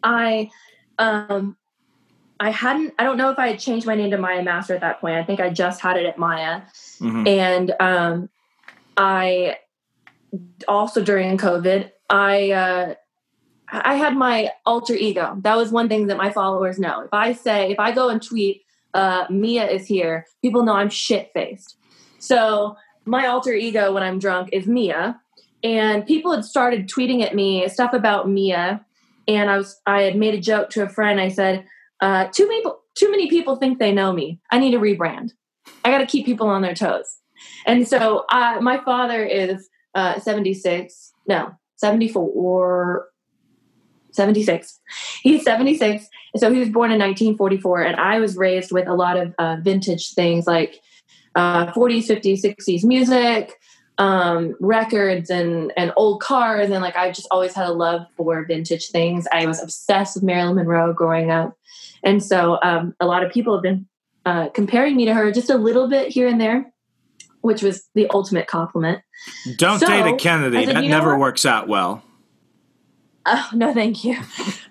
I, 0.03 0.49
um, 0.97 1.57
I 2.39 2.51
hadn't. 2.51 2.93
I 2.99 3.03
don't 3.03 3.17
know 3.17 3.31
if 3.31 3.39
I 3.39 3.49
had 3.49 3.59
changed 3.59 3.85
my 3.87 3.95
name 3.95 4.11
to 4.11 4.17
Maya 4.17 4.43
Master 4.43 4.73
at 4.75 4.81
that 4.81 5.01
point. 5.01 5.15
I 5.15 5.23
think 5.23 5.39
I 5.39 5.49
just 5.49 5.81
had 5.81 5.97
it 5.97 6.05
at 6.05 6.17
Maya, 6.17 6.61
Mhm. 6.99 7.27
and 7.27 7.73
um, 7.79 8.29
I 8.97 9.57
also 10.67 11.03
during 11.03 11.37
COVID, 11.37 11.91
I 12.09 12.51
uh, 12.51 12.95
I 13.69 13.95
had 13.95 14.15
my 14.15 14.51
alter 14.65 14.95
ego. 14.95 15.37
That 15.41 15.57
was 15.57 15.71
one 15.71 15.89
thing 15.89 16.07
that 16.07 16.17
my 16.17 16.31
followers 16.31 16.79
know. 16.79 17.01
If 17.01 17.13
I 17.13 17.33
say, 17.33 17.71
if 17.71 17.79
I 17.79 17.91
go 17.91 18.09
and 18.09 18.21
tweet, 18.21 18.63
uh, 18.93 19.25
Mia 19.29 19.67
is 19.67 19.85
here, 19.85 20.25
people 20.41 20.63
know 20.63 20.73
I'm 20.73 20.89
shit 20.89 21.31
faced. 21.33 21.75
So 22.19 22.77
my 23.05 23.27
alter 23.27 23.53
ego 23.53 23.93
when 23.93 24.03
I'm 24.03 24.19
drunk 24.19 24.49
is 24.53 24.67
Mia, 24.67 25.19
and 25.63 26.05
people 26.05 26.31
had 26.31 26.45
started 26.45 26.87
tweeting 26.87 27.23
at 27.23 27.35
me 27.35 27.67
stuff 27.67 27.93
about 27.93 28.29
Mia, 28.29 28.85
and 29.27 29.49
I 29.49 29.57
was 29.57 29.79
I 29.85 30.03
had 30.03 30.15
made 30.15 30.33
a 30.33 30.41
joke 30.41 30.69
to 30.71 30.83
a 30.83 30.89
friend. 30.89 31.19
I 31.19 31.29
said, 31.29 31.65
uh, 31.99 32.27
two 32.31 32.47
people 32.47 32.79
too 32.97 33.11
many 33.11 33.29
people 33.29 33.55
think 33.55 33.79
they 33.79 33.91
know 33.91 34.11
me. 34.11 34.39
I 34.51 34.59
need 34.59 34.71
to 34.71 34.79
rebrand. 34.79 35.31
I 35.83 35.91
got 35.91 35.99
to 35.99 36.05
keep 36.05 36.25
people 36.25 36.47
on 36.47 36.61
their 36.61 36.73
toes. 36.73 37.17
And 37.65 37.87
so 37.87 38.25
uh, 38.29 38.57
my 38.61 38.83
father 38.83 39.23
is 39.23 39.69
uh, 39.93 40.19
76, 40.19 41.13
no, 41.27 41.51
74, 41.77 42.29
or 42.33 43.07
76. 44.11 44.79
He's 45.21 45.43
76. 45.43 46.07
So 46.35 46.51
he 46.51 46.59
was 46.59 46.69
born 46.69 46.91
in 46.91 46.99
1944. 46.99 47.83
And 47.83 47.95
I 47.95 48.19
was 48.19 48.35
raised 48.35 48.71
with 48.71 48.87
a 48.87 48.93
lot 48.93 49.17
of 49.17 49.33
uh, 49.37 49.57
vintage 49.61 50.13
things 50.13 50.45
like 50.45 50.81
uh, 51.35 51.71
40s, 51.71 52.07
50s, 52.07 52.43
60s 52.43 52.83
music, 52.83 53.53
um, 53.99 54.55
records, 54.59 55.29
and, 55.29 55.71
and 55.77 55.93
old 55.95 56.21
cars. 56.21 56.69
And 56.69 56.81
like 56.81 56.97
I 56.97 57.11
just 57.11 57.27
always 57.31 57.53
had 57.53 57.67
a 57.67 57.73
love 57.73 58.05
for 58.17 58.43
vintage 58.45 58.89
things. 58.89 59.25
I 59.31 59.45
was 59.45 59.61
obsessed 59.61 60.15
with 60.15 60.23
Marilyn 60.23 60.55
Monroe 60.55 60.93
growing 60.93 61.31
up. 61.31 61.55
And 62.03 62.23
so 62.23 62.59
um, 62.61 62.95
a 62.99 63.05
lot 63.05 63.23
of 63.23 63.31
people 63.31 63.53
have 63.55 63.63
been 63.63 63.87
uh, 64.25 64.49
comparing 64.49 64.95
me 64.95 65.05
to 65.05 65.13
her 65.13 65.31
just 65.31 65.49
a 65.49 65.57
little 65.57 65.87
bit 65.87 66.09
here 66.09 66.27
and 66.27 66.41
there, 66.41 66.73
which 67.47 67.63
was 67.63 67.89
the 67.95 68.07
ultimate 68.11 68.45
compliment. 68.47 69.01
Don't 69.57 69.79
So, 69.79 69.87
date 69.87 70.05
a 70.05 70.15
Kennedy. 70.15 70.65
Said, 70.65 70.75
that 70.75 70.83
"You 70.83 70.89
know 70.89 70.97
never 70.97 71.11
what?" 71.11 71.19
works 71.21 71.45
out 71.45 71.67
well. 71.67 72.03
Oh, 73.29 73.49
no, 73.53 73.73
thank 73.73 74.05
you. 74.05 74.17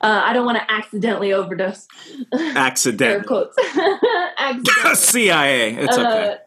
Uh, 0.01 0.23
I 0.25 0.33
don't 0.33 0.47
want 0.47 0.57
to 0.59 0.71
accidentally 0.73 1.33
overdose. 1.33 1.87
Accident. 2.33 3.27
quotes. 3.27 3.55
accidentally. 4.39 4.95
CIA. 4.95 5.75
It's 5.75 5.99
okay. 5.99 6.39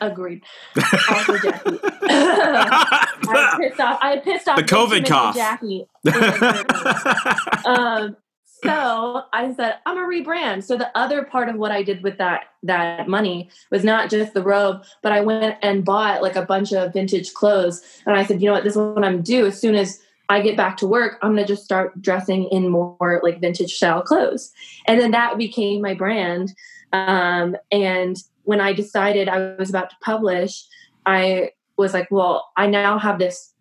Uh, 0.00 0.06
agreed. 0.06 0.42
Also, 1.08 1.38
Jackie. 1.38 1.78
I 2.02 3.56
pissed 3.60 3.80
off. 3.80 3.98
I 4.02 4.16
pissed 4.24 4.48
off 4.48 4.56
The 4.56 4.62
COVID 4.64 5.06
cough. 5.06 5.36
Jackie. 5.36 5.86
um, 7.64 8.16
so 8.62 9.22
I 9.32 9.52
said, 9.54 9.76
I'm 9.86 9.98
a 9.98 10.06
rebrand. 10.06 10.64
So 10.64 10.76
the 10.76 10.96
other 10.96 11.24
part 11.24 11.48
of 11.48 11.56
what 11.56 11.70
I 11.70 11.82
did 11.82 12.02
with 12.02 12.18
that 12.18 12.44
that 12.62 13.08
money 13.08 13.50
was 13.70 13.84
not 13.84 14.10
just 14.10 14.34
the 14.34 14.42
robe, 14.42 14.84
but 15.02 15.12
I 15.12 15.20
went 15.20 15.58
and 15.62 15.84
bought 15.84 16.22
like 16.22 16.36
a 16.36 16.44
bunch 16.44 16.72
of 16.72 16.92
vintage 16.92 17.34
clothes. 17.34 17.82
And 18.06 18.16
I 18.16 18.24
said, 18.24 18.40
you 18.40 18.46
know 18.46 18.54
what, 18.54 18.64
this 18.64 18.72
is 18.72 18.78
what 18.78 19.04
I'm 19.04 19.22
do. 19.22 19.46
As 19.46 19.60
soon 19.60 19.74
as 19.74 20.00
I 20.28 20.40
get 20.40 20.56
back 20.56 20.76
to 20.78 20.86
work, 20.86 21.18
I'm 21.22 21.34
gonna 21.34 21.46
just 21.46 21.64
start 21.64 22.00
dressing 22.00 22.44
in 22.44 22.68
more 22.68 23.20
like 23.22 23.40
vintage 23.40 23.74
style 23.74 24.02
clothes. 24.02 24.52
And 24.86 25.00
then 25.00 25.10
that 25.10 25.36
became 25.36 25.82
my 25.82 25.94
brand. 25.94 26.54
Um, 26.92 27.56
and 27.70 28.16
when 28.44 28.60
I 28.60 28.72
decided 28.72 29.28
I 29.28 29.56
was 29.56 29.68
about 29.68 29.90
to 29.90 29.96
publish, 30.02 30.64
I 31.06 31.50
was 31.76 31.92
like, 31.92 32.08
well, 32.10 32.50
I 32.56 32.66
now 32.66 32.98
have 32.98 33.18
this 33.18 33.53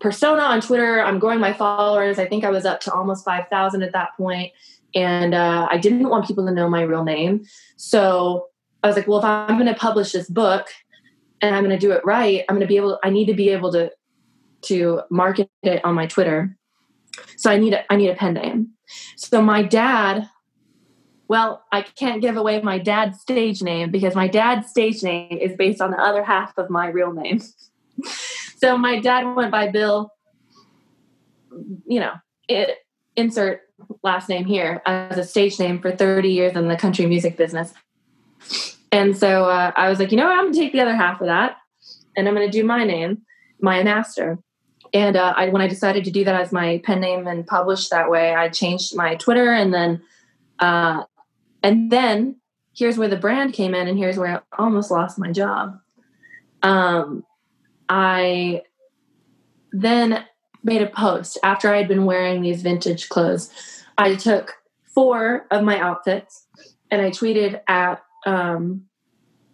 persona 0.00 0.42
on 0.42 0.60
Twitter. 0.60 1.00
I'm 1.00 1.18
growing 1.18 1.40
my 1.40 1.52
followers. 1.52 2.18
I 2.18 2.26
think 2.26 2.44
I 2.44 2.50
was 2.50 2.64
up 2.64 2.80
to 2.80 2.92
almost 2.92 3.24
5,000 3.24 3.82
at 3.82 3.92
that 3.92 4.16
point. 4.16 4.52
And 4.94 5.34
uh, 5.34 5.68
I 5.70 5.78
didn't 5.78 6.08
want 6.08 6.26
people 6.26 6.44
to 6.46 6.52
know 6.52 6.68
my 6.68 6.82
real 6.82 7.04
name. 7.04 7.44
So 7.76 8.48
I 8.82 8.88
was 8.88 8.96
like, 8.96 9.06
well, 9.06 9.18
if 9.18 9.24
I'm 9.24 9.56
going 9.56 9.72
to 9.72 9.78
publish 9.78 10.12
this 10.12 10.28
book 10.28 10.68
and 11.40 11.54
I'm 11.54 11.62
going 11.62 11.78
to 11.78 11.86
do 11.86 11.92
it 11.92 12.04
right, 12.04 12.44
I'm 12.48 12.56
going 12.56 12.66
to 12.66 12.66
be 12.66 12.76
able, 12.76 12.98
I 13.04 13.10
need 13.10 13.26
to 13.26 13.34
be 13.34 13.50
able 13.50 13.70
to, 13.72 13.92
to 14.62 15.02
market 15.10 15.48
it 15.62 15.84
on 15.84 15.94
my 15.94 16.06
Twitter. 16.06 16.56
So 17.36 17.50
I 17.50 17.58
need 17.58 17.74
a, 17.74 17.90
I 17.92 17.96
need 17.96 18.08
a 18.08 18.14
pen 18.14 18.34
name. 18.34 18.70
So 19.16 19.40
my 19.40 19.62
dad, 19.62 20.28
well, 21.28 21.64
I 21.70 21.82
can't 21.82 22.20
give 22.20 22.36
away 22.36 22.60
my 22.60 22.78
dad's 22.78 23.20
stage 23.20 23.62
name 23.62 23.90
because 23.90 24.14
my 24.14 24.26
dad's 24.26 24.68
stage 24.68 25.02
name 25.02 25.38
is 25.40 25.56
based 25.56 25.80
on 25.80 25.92
the 25.92 25.98
other 25.98 26.24
half 26.24 26.58
of 26.58 26.70
my 26.70 26.88
real 26.88 27.12
name. 27.12 27.40
so 28.60 28.76
my 28.76 29.00
dad 29.00 29.34
went 29.34 29.50
by 29.50 29.68
Bill, 29.68 30.12
you 31.86 32.00
know, 32.00 32.12
it, 32.48 32.78
insert 33.16 33.62
last 34.02 34.28
name 34.28 34.44
here 34.44 34.82
as 34.86 35.18
a 35.18 35.24
stage 35.24 35.58
name 35.58 35.80
for 35.80 35.90
30 35.90 36.28
years 36.28 36.56
in 36.56 36.68
the 36.68 36.76
country 36.76 37.06
music 37.06 37.36
business. 37.36 37.72
And 38.92 39.16
so 39.16 39.44
uh, 39.44 39.72
I 39.76 39.88
was 39.88 39.98
like, 39.98 40.10
you 40.10 40.16
know 40.16 40.24
what? 40.24 40.38
I'm 40.38 40.44
going 40.44 40.54
to 40.54 40.58
take 40.58 40.72
the 40.72 40.80
other 40.80 40.94
half 40.94 41.20
of 41.20 41.26
that 41.26 41.56
and 42.16 42.28
I'm 42.28 42.34
going 42.34 42.50
to 42.50 42.52
do 42.52 42.64
my 42.64 42.84
name, 42.84 43.22
Maya 43.60 43.84
Master. 43.84 44.38
And 44.92 45.16
uh, 45.16 45.32
I, 45.36 45.48
when 45.48 45.62
I 45.62 45.68
decided 45.68 46.04
to 46.04 46.10
do 46.10 46.24
that 46.24 46.34
as 46.34 46.52
my 46.52 46.82
pen 46.84 47.00
name 47.00 47.26
and 47.26 47.46
publish 47.46 47.88
that 47.88 48.10
way, 48.10 48.34
I 48.34 48.48
changed 48.48 48.96
my 48.96 49.14
Twitter 49.14 49.52
and 49.52 49.72
then, 49.72 50.02
uh, 50.58 51.04
and 51.62 51.90
then 51.90 52.36
here's 52.74 52.98
where 52.98 53.08
the 53.08 53.16
brand 53.16 53.52
came 53.52 53.74
in 53.74 53.86
and 53.86 53.96
here's 53.96 54.18
where 54.18 54.38
I 54.38 54.62
almost 54.62 54.90
lost 54.90 55.18
my 55.18 55.30
job. 55.30 55.78
Um, 56.62 57.24
I 57.90 58.62
then 59.72 60.24
made 60.62 60.80
a 60.80 60.86
post 60.86 61.38
after 61.42 61.74
I'd 61.74 61.88
been 61.88 62.04
wearing 62.04 62.40
these 62.40 62.62
vintage 62.62 63.08
clothes. 63.08 63.50
I 63.98 64.14
took 64.14 64.54
four 64.84 65.46
of 65.50 65.64
my 65.64 65.78
outfits 65.78 66.46
and 66.90 67.02
I 67.02 67.10
tweeted 67.10 67.60
at, 67.66 68.02
um, 68.26 68.82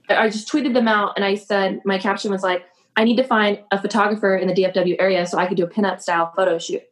I 0.09 0.29
just 0.29 0.51
tweeted 0.53 0.75
them 0.75 0.87
out 0.87 1.15
and 1.17 1.25
I 1.25 1.35
said, 1.35 1.81
my 1.85 1.99
caption 1.99 2.31
was 2.31 2.43
like, 2.43 2.65
I 2.97 3.05
need 3.05 3.17
to 3.17 3.25
find 3.25 3.59
a 3.71 3.81
photographer 3.81 4.37
in 4.37 4.49
the 4.49 4.55
DFW 4.55 4.97
area 4.99 5.27
so 5.27 5.39
I 5.39 5.47
could 5.47 5.57
do 5.57 5.65
a 5.65 5.69
pinup 5.69 6.01
style 6.01 6.33
photo 6.37 6.59
shoot. 6.59 6.83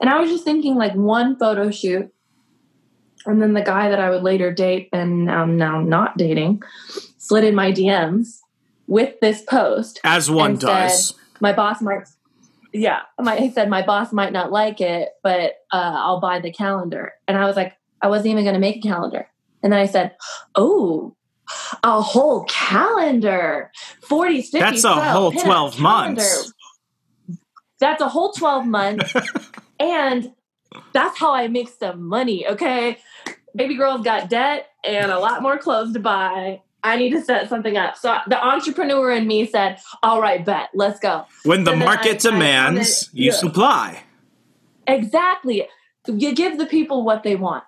And 0.00 0.10
I 0.10 0.20
was 0.20 0.30
just 0.30 0.44
thinking 0.44 0.76
like 0.76 0.94
one 0.94 1.38
photo 1.38 1.70
shoot. 1.70 2.12
And 3.26 3.40
then 3.40 3.54
the 3.54 3.62
guy 3.62 3.88
that 3.88 4.00
I 4.00 4.10
would 4.10 4.22
later 4.22 4.52
date 4.52 4.88
and 4.92 5.26
now, 5.26 5.44
now 5.44 5.80
not 5.80 6.16
dating 6.16 6.62
slid 7.18 7.44
in 7.44 7.54
my 7.54 7.72
DMs 7.72 8.40
with 8.90 9.18
this 9.20 9.40
post 9.42 10.00
As 10.04 10.28
one 10.30 10.56
does. 10.56 11.08
said, 11.08 11.16
my 11.40 11.52
boss 11.54 11.80
might 11.80 12.06
yeah 12.72 13.00
my, 13.18 13.36
he 13.36 13.50
said 13.50 13.70
my 13.70 13.82
boss 13.82 14.12
might 14.12 14.32
not 14.32 14.52
like 14.52 14.80
it 14.80 15.10
but 15.22 15.54
uh, 15.72 15.94
i'll 15.96 16.20
buy 16.20 16.40
the 16.40 16.52
calendar. 16.52 17.12
And 17.26 17.38
i 17.38 17.46
was 17.46 17.56
like 17.56 17.76
i 18.02 18.08
wasn't 18.08 18.28
even 18.32 18.44
going 18.44 18.54
to 18.54 18.60
make 18.60 18.84
a 18.84 18.88
calendar. 18.88 19.28
And 19.62 19.72
then 19.72 19.80
i 19.80 19.86
said 19.86 20.16
oh 20.56 21.16
a 21.82 22.00
whole 22.02 22.44
calendar. 22.44 23.70
40s 24.08 24.50
50s 24.50 24.60
That's 24.60 24.84
a 24.84 24.94
whole 25.12 25.32
12 25.32 25.80
months. 25.80 26.52
that's 27.78 28.02
a 28.02 28.08
whole 28.08 28.32
12 28.32 28.66
months. 28.66 29.14
And 29.80 30.34
that's 30.92 31.18
how 31.18 31.32
i 31.32 31.48
make 31.48 31.68
some 31.70 32.02
money 32.06 32.46
okay? 32.46 32.98
Baby 33.56 33.76
girl's 33.76 34.02
got 34.02 34.28
debt 34.28 34.66
and 34.84 35.10
a 35.10 35.18
lot 35.18 35.40
more 35.42 35.56
clothes 35.58 35.94
to 35.94 36.00
buy 36.00 36.60
i 36.84 36.96
need 36.96 37.10
to 37.10 37.20
set 37.22 37.48
something 37.48 37.76
up 37.76 37.96
so 37.96 38.16
the 38.28 38.44
entrepreneur 38.44 39.10
in 39.12 39.26
me 39.26 39.46
said 39.46 39.78
all 40.02 40.20
right 40.20 40.44
bet 40.44 40.68
let's 40.74 40.98
go 41.00 41.24
when 41.44 41.64
the 41.64 41.76
market 41.76 42.24
I- 42.24 42.28
I 42.28 42.32
demands, 42.32 43.02
it- 43.02 43.08
you 43.12 43.32
supply. 43.32 44.02
Exactly. 44.86 45.66
You 46.06 46.34
give 46.34 46.58
the 46.58 46.66
people 46.66 47.04
what 47.04 47.22
they 47.22 47.36
want. 47.36 47.64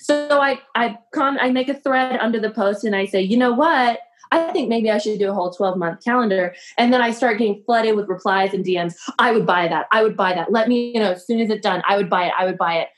So 0.00 0.40
I 0.40 0.58
I 0.74 0.98
con 1.14 1.38
I 1.40 1.50
make 1.50 1.68
a 1.68 1.74
thread 1.74 2.18
under 2.20 2.40
the 2.40 2.50
post 2.50 2.84
and 2.84 2.94
I 2.94 3.06
say, 3.06 3.20
you 3.22 3.36
know 3.36 3.52
what? 3.52 4.00
I 4.32 4.50
think 4.52 4.68
maybe 4.68 4.90
I 4.90 4.98
should 4.98 5.18
do 5.18 5.30
a 5.30 5.34
whole 5.34 5.52
12 5.52 5.78
month 5.78 6.02
calendar. 6.04 6.54
And 6.78 6.92
then 6.92 7.00
I 7.00 7.12
start 7.12 7.38
getting 7.38 7.62
flooded 7.64 7.94
with 7.94 8.08
replies 8.08 8.52
and 8.52 8.64
DMs. 8.64 8.94
I 9.18 9.30
would 9.32 9.46
buy 9.46 9.68
that. 9.68 9.86
I 9.92 10.02
would 10.02 10.16
buy 10.16 10.34
that. 10.34 10.50
Let 10.50 10.68
me, 10.68 10.92
you 10.92 11.00
know, 11.00 11.12
as 11.12 11.26
soon 11.26 11.40
as 11.40 11.48
it's 11.48 11.62
done, 11.62 11.82
I 11.88 11.96
would 11.96 12.10
buy 12.10 12.26
it. 12.26 12.32
I 12.36 12.44
would 12.44 12.58
buy 12.58 12.74
it. 12.78 12.88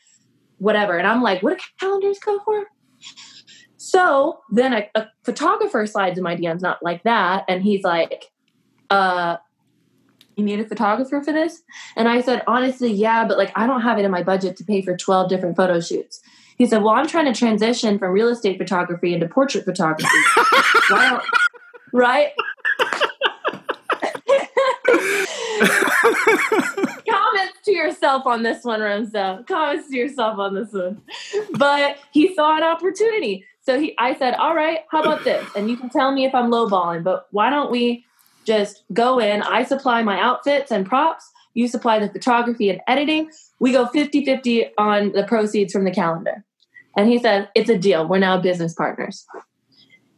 Whatever. 0.57 0.97
And 0.97 1.07
I'm 1.07 1.23
like, 1.23 1.43
what 1.43 1.59
do 1.59 1.65
calendars 1.79 2.19
go 2.19 2.41
for? 2.45 2.65
So 3.79 4.41
then 4.51 4.73
a, 4.75 4.89
a 4.95 5.07
photographer 5.25 5.87
slides 5.87 6.19
in 6.19 6.25
my 6.25 6.37
DMs, 6.37 6.61
not 6.61 6.83
like 6.83 7.05
that. 7.05 7.45
And 7.49 7.63
he's 7.63 7.85
like, 7.85 8.27
uh, 8.91 9.37
you 10.37 10.45
need 10.45 10.61
a 10.61 10.65
photographer 10.65 11.23
for 11.23 11.33
this? 11.33 11.63
And 11.97 12.09
I 12.09 12.21
said, 12.21 12.43
honestly, 12.47 12.93
yeah, 12.93 13.27
but 13.27 13.39
like 13.39 13.53
I 13.57 13.67
don't 13.67 13.81
have 13.83 13.99
it 13.99 14.05
in 14.05 14.11
my 14.11 14.23
budget 14.23 14.57
to 14.59 14.65
pay 14.65 14.83
for 14.83 14.97
12 14.97 15.29
different 15.29 15.57
photo 15.57 15.81
shoots. 15.81 16.21
He 16.59 16.67
said, 16.67 16.83
well, 16.83 16.95
I'm 16.95 17.07
trying 17.07 17.33
to 17.33 17.39
transition 17.39 17.99
from 17.99 18.13
real 18.13 18.29
estate 18.29 18.59
photography 18.59 19.15
into 19.15 19.29
portrait 19.29 19.65
photography. 19.65 20.09
Right? 21.91 22.33
Comments 27.09 27.59
to 27.65 27.73
yourself 27.73 28.27
on 28.27 28.43
this 28.43 28.63
one, 28.63 28.81
Remso. 28.81 29.47
Comments 29.47 29.89
to 29.89 29.97
yourself 29.97 30.39
on 30.39 30.55
this 30.55 30.71
one. 30.71 31.01
But 31.53 31.97
he 32.13 32.35
saw 32.35 32.59
an 32.59 32.63
opportunity. 32.63 33.47
So 33.69 33.79
he 33.79 33.95
I 33.99 34.15
said, 34.15 34.33
all 34.33 34.55
right, 34.55 34.79
how 34.91 35.03
about 35.03 35.25
this? 35.25 35.47
And 35.55 35.69
you 35.69 35.77
can 35.77 35.91
tell 35.91 36.11
me 36.11 36.25
if 36.25 36.35
I'm 36.35 36.51
lowballing, 36.51 37.05
but 37.05 37.27
why 37.33 37.51
don't 37.51 37.71
we 37.71 38.07
just 38.47 38.83
go 38.95 39.19
in? 39.19 39.43
I 39.43 39.63
supply 39.63 40.03
my 40.03 40.19
outfits 40.19 40.73
and 40.73 40.87
props. 40.87 41.31
You 41.53 41.69
supply 41.69 41.99
the 41.99 42.09
photography 42.09 42.71
and 42.71 42.81
editing. 42.89 43.31
We 43.61 43.73
go 43.73 43.85
50 43.85 44.25
50 44.25 44.69
on 44.79 45.13
the 45.13 45.25
proceeds 45.25 45.71
from 45.71 45.85
the 45.85 45.91
calendar. 45.91 46.47
And 46.97 47.11
he 47.11 47.19
said, 47.19 47.51
it's 47.55 47.69
a 47.69 47.77
deal. 47.77 48.09
We're 48.09 48.17
now 48.17 48.41
business 48.41 48.73
partners. 48.73 49.27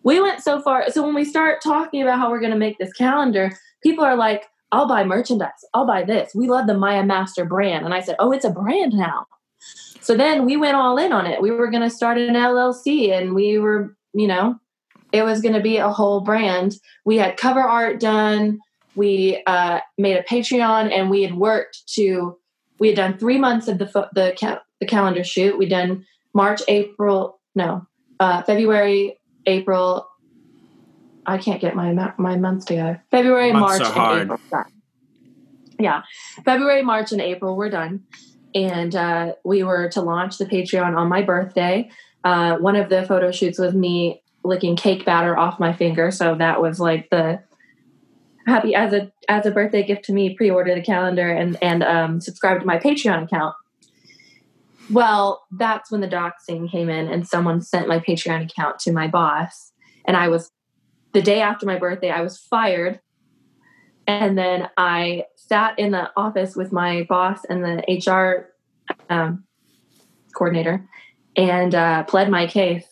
We 0.05 0.21
went 0.21 0.45
so 0.45 0.63
far. 0.63 0.89
So 0.91 1.03
when 1.03 1.17
we 1.17 1.25
start 1.25 1.61
talking 1.61 2.03
about 2.03 2.21
how 2.21 2.31
we're 2.31 2.39
going 2.39 2.53
to 2.53 2.57
make 2.57 2.79
this 2.79 2.93
calendar, 2.93 3.51
people 3.83 4.05
are 4.05 4.17
like, 4.17 4.45
I'll 4.71 4.87
buy 4.87 5.03
merchandise. 5.03 5.51
I'll 5.75 5.89
buy 5.89 6.05
this. 6.05 6.37
We 6.37 6.49
love 6.49 6.69
the 6.69 6.79
Maya 6.79 7.03
Master 7.03 7.45
brand. 7.45 7.85
And 7.85 7.95
I 7.95 8.01
said, 8.01 8.15
oh, 8.21 8.31
it's 8.31 8.45
a 8.45 8.51
brand 8.51 8.93
now. 8.93 9.27
So 10.11 10.17
then 10.17 10.45
we 10.45 10.57
went 10.57 10.75
all 10.75 10.99
in 10.99 11.13
on 11.13 11.25
it. 11.25 11.41
We 11.41 11.53
were 11.53 11.71
going 11.71 11.85
to 11.85 11.89
start 11.89 12.19
an 12.19 12.35
LLC 12.35 13.13
and 13.13 13.33
we 13.33 13.61
were, 13.61 13.97
you 14.13 14.27
know, 14.27 14.57
it 15.13 15.23
was 15.23 15.41
going 15.41 15.55
to 15.55 15.61
be 15.61 15.77
a 15.77 15.89
whole 15.89 16.21
brand. 16.21 16.75
We 17.05 17.19
had 17.19 17.37
cover 17.37 17.61
art 17.61 18.01
done. 18.01 18.59
We 18.97 19.41
uh, 19.47 19.79
made 19.99 20.17
a 20.17 20.25
Patreon 20.25 20.91
and 20.91 21.11
we 21.11 21.23
had 21.23 21.37
worked 21.37 21.83
to, 21.95 22.37
we 22.81 22.89
had 22.89 22.97
done 22.97 23.19
three 23.19 23.39
months 23.39 23.69
of 23.69 23.79
the, 23.79 23.87
pho- 23.87 24.09
the, 24.13 24.35
ca- 24.37 24.63
the 24.81 24.87
calendar 24.87 25.23
shoot. 25.23 25.57
We'd 25.57 25.71
done 25.71 26.05
March, 26.35 26.61
April, 26.67 27.41
no, 27.55 27.87
uh, 28.19 28.43
February, 28.43 29.21
April. 29.47 30.09
I 31.25 31.39
can't 31.39 31.61
get 31.61 31.77
my 31.77 31.93
ma- 31.93 32.15
my 32.19 32.37
months 32.37 32.65
together. 32.65 33.05
February, 33.13 33.53
Months 33.53 33.79
March, 33.79 33.97
and 33.97 34.23
April. 34.23 34.67
Yeah, 35.79 36.03
February, 36.45 36.83
March, 36.83 37.13
and 37.13 37.21
April 37.21 37.57
We're 37.57 37.71
done, 37.71 38.03
and 38.55 38.95
uh, 38.95 39.33
we 39.45 39.63
were 39.63 39.89
to 39.91 40.01
launch 40.01 40.39
the 40.39 40.47
Patreon 40.47 40.97
on 40.97 41.09
my 41.09 41.23
birthday. 41.23 41.91
Uh, 42.25 42.57
one 42.57 42.77
of 42.77 42.89
the 42.89 43.05
photo 43.05 43.31
shoots 43.31 43.59
was 43.59 43.75
me 43.75 44.23
licking 44.43 44.77
cake 44.77 45.05
batter 45.05 45.39
off 45.39 45.61
my 45.61 45.73
finger, 45.73 46.11
so 46.11 46.35
that 46.35 46.61
was 46.61 46.81
like 46.81 47.09
the 47.11 47.41
happy 48.47 48.75
as 48.75 48.93
a 48.93 49.11
as 49.29 49.47
a 49.47 49.51
birthday 49.51 49.83
gift 49.83 50.05
to 50.07 50.13
me. 50.13 50.35
Pre-order 50.35 50.75
the 50.75 50.83
calendar 50.83 51.31
and 51.31 51.57
and 51.63 51.83
um, 51.83 52.21
subscribe 52.21 52.61
to 52.61 52.67
my 52.67 52.79
Patreon 52.79 53.25
account. 53.25 53.55
Well, 54.91 55.47
that's 55.53 55.91
when 55.91 56.01
the 56.01 56.09
doxing 56.09 56.71
came 56.71 56.89
in, 56.89 57.09
and 57.09 57.27
someone 57.27 57.61
sent 57.61 57.89
my 57.89 58.01
Patreon 58.01 58.51
account 58.51 58.81
to 58.81 58.93
my 58.93 59.07
boss, 59.07 59.73
and 60.05 60.17
I 60.17 60.29
was 60.29 60.51
the 61.13 61.23
day 61.23 61.41
after 61.41 61.67
my 61.67 61.79
birthday, 61.79 62.11
I 62.11 62.23
was 62.23 62.39
fired, 62.39 63.01
and 64.07 64.37
then 64.37 64.69
I 64.77 65.25
sat 65.37 65.79
in 65.79 65.91
the 65.91 66.11
office 66.17 66.57
with 66.57 66.73
my 66.73 67.07
boss 67.09 67.45
and 67.49 67.65
the 67.65 68.03
HR 68.07 68.53
um, 69.09 69.45
coordinator, 70.35 70.89
and 71.37 71.75
uh, 71.75 72.05
pled 72.05 72.31
my 72.31 72.47
case. 72.47 72.87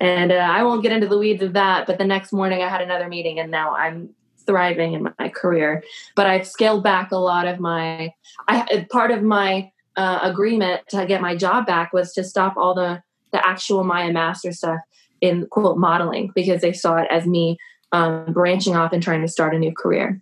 And 0.00 0.32
uh, 0.32 0.36
I 0.36 0.64
won't 0.64 0.82
get 0.82 0.92
into 0.92 1.06
the 1.06 1.18
weeds 1.18 1.42
of 1.42 1.52
that, 1.52 1.86
but 1.86 1.98
the 1.98 2.04
next 2.04 2.32
morning 2.32 2.62
I 2.62 2.68
had 2.68 2.80
another 2.80 3.08
meeting, 3.08 3.38
and 3.38 3.50
now 3.50 3.74
I'm 3.74 4.10
thriving 4.46 4.94
in 4.94 5.08
my 5.18 5.28
career. 5.28 5.82
But 6.16 6.26
I've 6.26 6.46
scaled 6.46 6.82
back 6.82 7.12
a 7.12 7.16
lot 7.16 7.46
of 7.46 7.60
my. 7.60 8.12
I 8.48 8.86
part 8.90 9.10
of 9.10 9.22
my 9.22 9.70
uh, 9.96 10.20
agreement 10.22 10.82
to 10.88 11.06
get 11.06 11.20
my 11.20 11.36
job 11.36 11.66
back 11.66 11.92
was 11.92 12.12
to 12.14 12.24
stop 12.24 12.56
all 12.56 12.74
the 12.74 13.02
the 13.32 13.46
actual 13.46 13.84
Maya 13.84 14.12
Master 14.12 14.52
stuff 14.52 14.80
in 15.20 15.46
quote 15.46 15.78
modeling 15.78 16.32
because 16.34 16.60
they 16.60 16.72
saw 16.72 16.96
it 16.96 17.08
as 17.10 17.26
me 17.26 17.56
um, 17.92 18.32
branching 18.32 18.76
off 18.76 18.92
and 18.92 19.02
trying 19.02 19.22
to 19.22 19.28
start 19.28 19.54
a 19.54 19.58
new 19.58 19.72
career. 19.72 20.20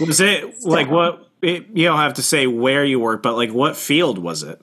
Was 0.00 0.20
it 0.20 0.64
like 0.64 0.90
what? 0.90 1.28
It, 1.42 1.66
you 1.74 1.86
don't 1.86 1.98
have 1.98 2.14
to 2.14 2.22
say 2.22 2.46
where 2.46 2.84
you 2.84 3.00
work, 3.00 3.22
but 3.22 3.34
like 3.34 3.52
what 3.52 3.76
field 3.76 4.18
was 4.18 4.42
it? 4.42 4.60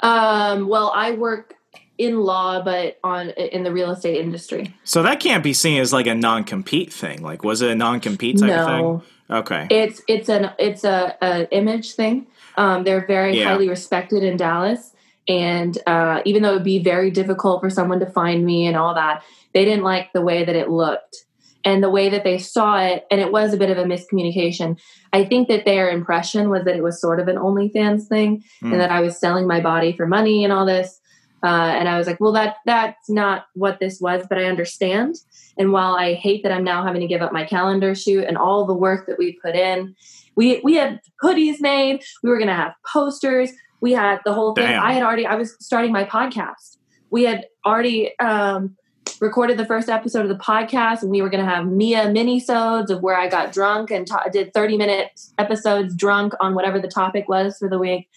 Um, 0.00 0.68
well, 0.68 0.92
I 0.94 1.12
work 1.12 1.54
in 1.98 2.20
law, 2.20 2.62
but 2.62 2.98
on 3.02 3.30
in 3.30 3.62
the 3.62 3.72
real 3.72 3.90
estate 3.90 4.20
industry. 4.20 4.74
So 4.84 5.02
that 5.02 5.20
can't 5.20 5.42
be 5.42 5.52
seen 5.52 5.80
as 5.80 5.92
like 5.92 6.06
a 6.06 6.14
non-compete 6.14 6.92
thing. 6.92 7.22
Like, 7.22 7.44
was 7.44 7.62
it 7.62 7.70
a 7.70 7.74
non-compete 7.74 8.38
type 8.38 8.48
No. 8.48 8.56
of 8.56 8.66
thing? 8.66 9.02
Okay. 9.38 9.66
It's 9.70 10.02
it's 10.06 10.28
an 10.28 10.50
it's 10.58 10.84
a, 10.84 11.16
a 11.22 11.54
image 11.54 11.94
thing. 11.94 12.26
Um, 12.56 12.84
they're 12.84 13.06
very 13.06 13.38
Yeah. 13.38 13.44
highly 13.44 13.68
respected 13.68 14.22
in 14.22 14.36
Dallas, 14.36 14.92
and 15.28 15.76
uh, 15.86 16.20
even 16.24 16.42
though 16.42 16.50
it 16.50 16.54
would 16.54 16.64
be 16.64 16.78
very 16.78 17.10
difficult 17.10 17.60
for 17.60 17.70
someone 17.70 18.00
to 18.00 18.06
find 18.06 18.44
me 18.44 18.66
and 18.66 18.76
all 18.76 18.94
that, 18.94 19.22
they 19.52 19.64
didn't 19.64 19.84
like 19.84 20.12
the 20.12 20.20
way 20.22 20.44
that 20.44 20.54
it 20.54 20.70
looked 20.70 21.24
and 21.66 21.82
the 21.82 21.90
way 21.90 22.08
that 22.08 22.24
they 22.24 22.38
saw 22.38 22.78
it, 22.78 23.04
and 23.10 23.20
it 23.20 23.32
was 23.32 23.52
a 23.52 23.56
bit 23.58 23.70
of 23.70 23.76
a 23.76 23.84
miscommunication. 23.84 24.78
I 25.12 25.24
think 25.24 25.48
that 25.48 25.64
their 25.66 25.90
impression 25.90 26.48
was 26.48 26.64
that 26.64 26.76
it 26.76 26.82
was 26.82 27.00
sort 27.00 27.20
of 27.20 27.28
an 27.28 27.36
OnlyFans 27.36 28.06
thing, 28.06 28.44
Hmm. 28.60 28.72
and 28.72 28.80
that 28.80 28.90
I 28.92 29.00
was 29.00 29.18
selling 29.18 29.46
my 29.46 29.60
body 29.60 29.92
for 29.92 30.06
money 30.06 30.44
and 30.44 30.52
all 30.52 30.64
this. 30.64 31.00
Uh, 31.44 31.72
and 31.78 31.88
I 31.88 31.98
was 31.98 32.06
like, 32.06 32.18
well, 32.18 32.32
that 32.32 32.56
that's 32.64 33.10
not 33.10 33.46
what 33.54 33.78
this 33.78 34.00
was, 34.00 34.24
but 34.28 34.38
I 34.38 34.44
understand. 34.44 35.16
And 35.58 35.70
while 35.70 35.94
I 35.94 36.14
hate 36.14 36.42
that 36.42 36.52
I'm 36.52 36.64
now 36.64 36.82
having 36.84 37.02
to 37.02 37.06
give 37.06 37.20
up 37.22 37.32
my 37.32 37.44
calendar 37.44 37.94
shoot 37.94 38.24
and 38.26 38.38
all 38.38 38.64
the 38.64 38.74
work 38.74 39.06
that 39.06 39.18
we 39.18 39.38
put 39.44 39.54
in, 39.54 39.94
we 40.34 40.60
we 40.64 40.74
had 40.74 41.00
hoodies 41.22 41.60
made. 41.60 42.02
We 42.22 42.30
were 42.30 42.38
going 42.38 42.48
to 42.48 42.54
have 42.54 42.72
posters. 42.92 43.50
We 43.80 43.92
had 43.92 44.20
the 44.24 44.32
whole 44.32 44.54
thing. 44.54 44.66
Damn. 44.68 44.82
I 44.82 44.92
had 44.92 45.02
already. 45.02 45.26
I 45.26 45.34
was 45.34 45.56
starting 45.60 45.92
my 45.92 46.04
podcast. 46.04 46.78
We 47.10 47.24
had 47.24 47.46
already 47.64 48.18
um, 48.18 48.76
recorded 49.20 49.56
the 49.58 49.64
first 49.66 49.88
episode 49.88 50.22
of 50.22 50.28
the 50.28 50.42
podcast, 50.42 51.02
and 51.02 51.10
we 51.10 51.22
were 51.22 51.30
going 51.30 51.44
to 51.44 51.50
have 51.50 51.66
Mia 51.66 52.06
minisodes 52.06 52.90
of 52.90 53.02
where 53.02 53.16
I 53.16 53.28
got 53.28 53.52
drunk 53.52 53.90
and 53.90 54.06
ta- 54.06 54.24
did 54.32 54.52
30 54.54 54.76
minute 54.76 55.20
episodes 55.38 55.94
drunk 55.94 56.32
on 56.40 56.54
whatever 56.54 56.78
the 56.80 56.88
topic 56.88 57.28
was 57.28 57.58
for 57.58 57.68
the 57.68 57.78
week. 57.78 58.08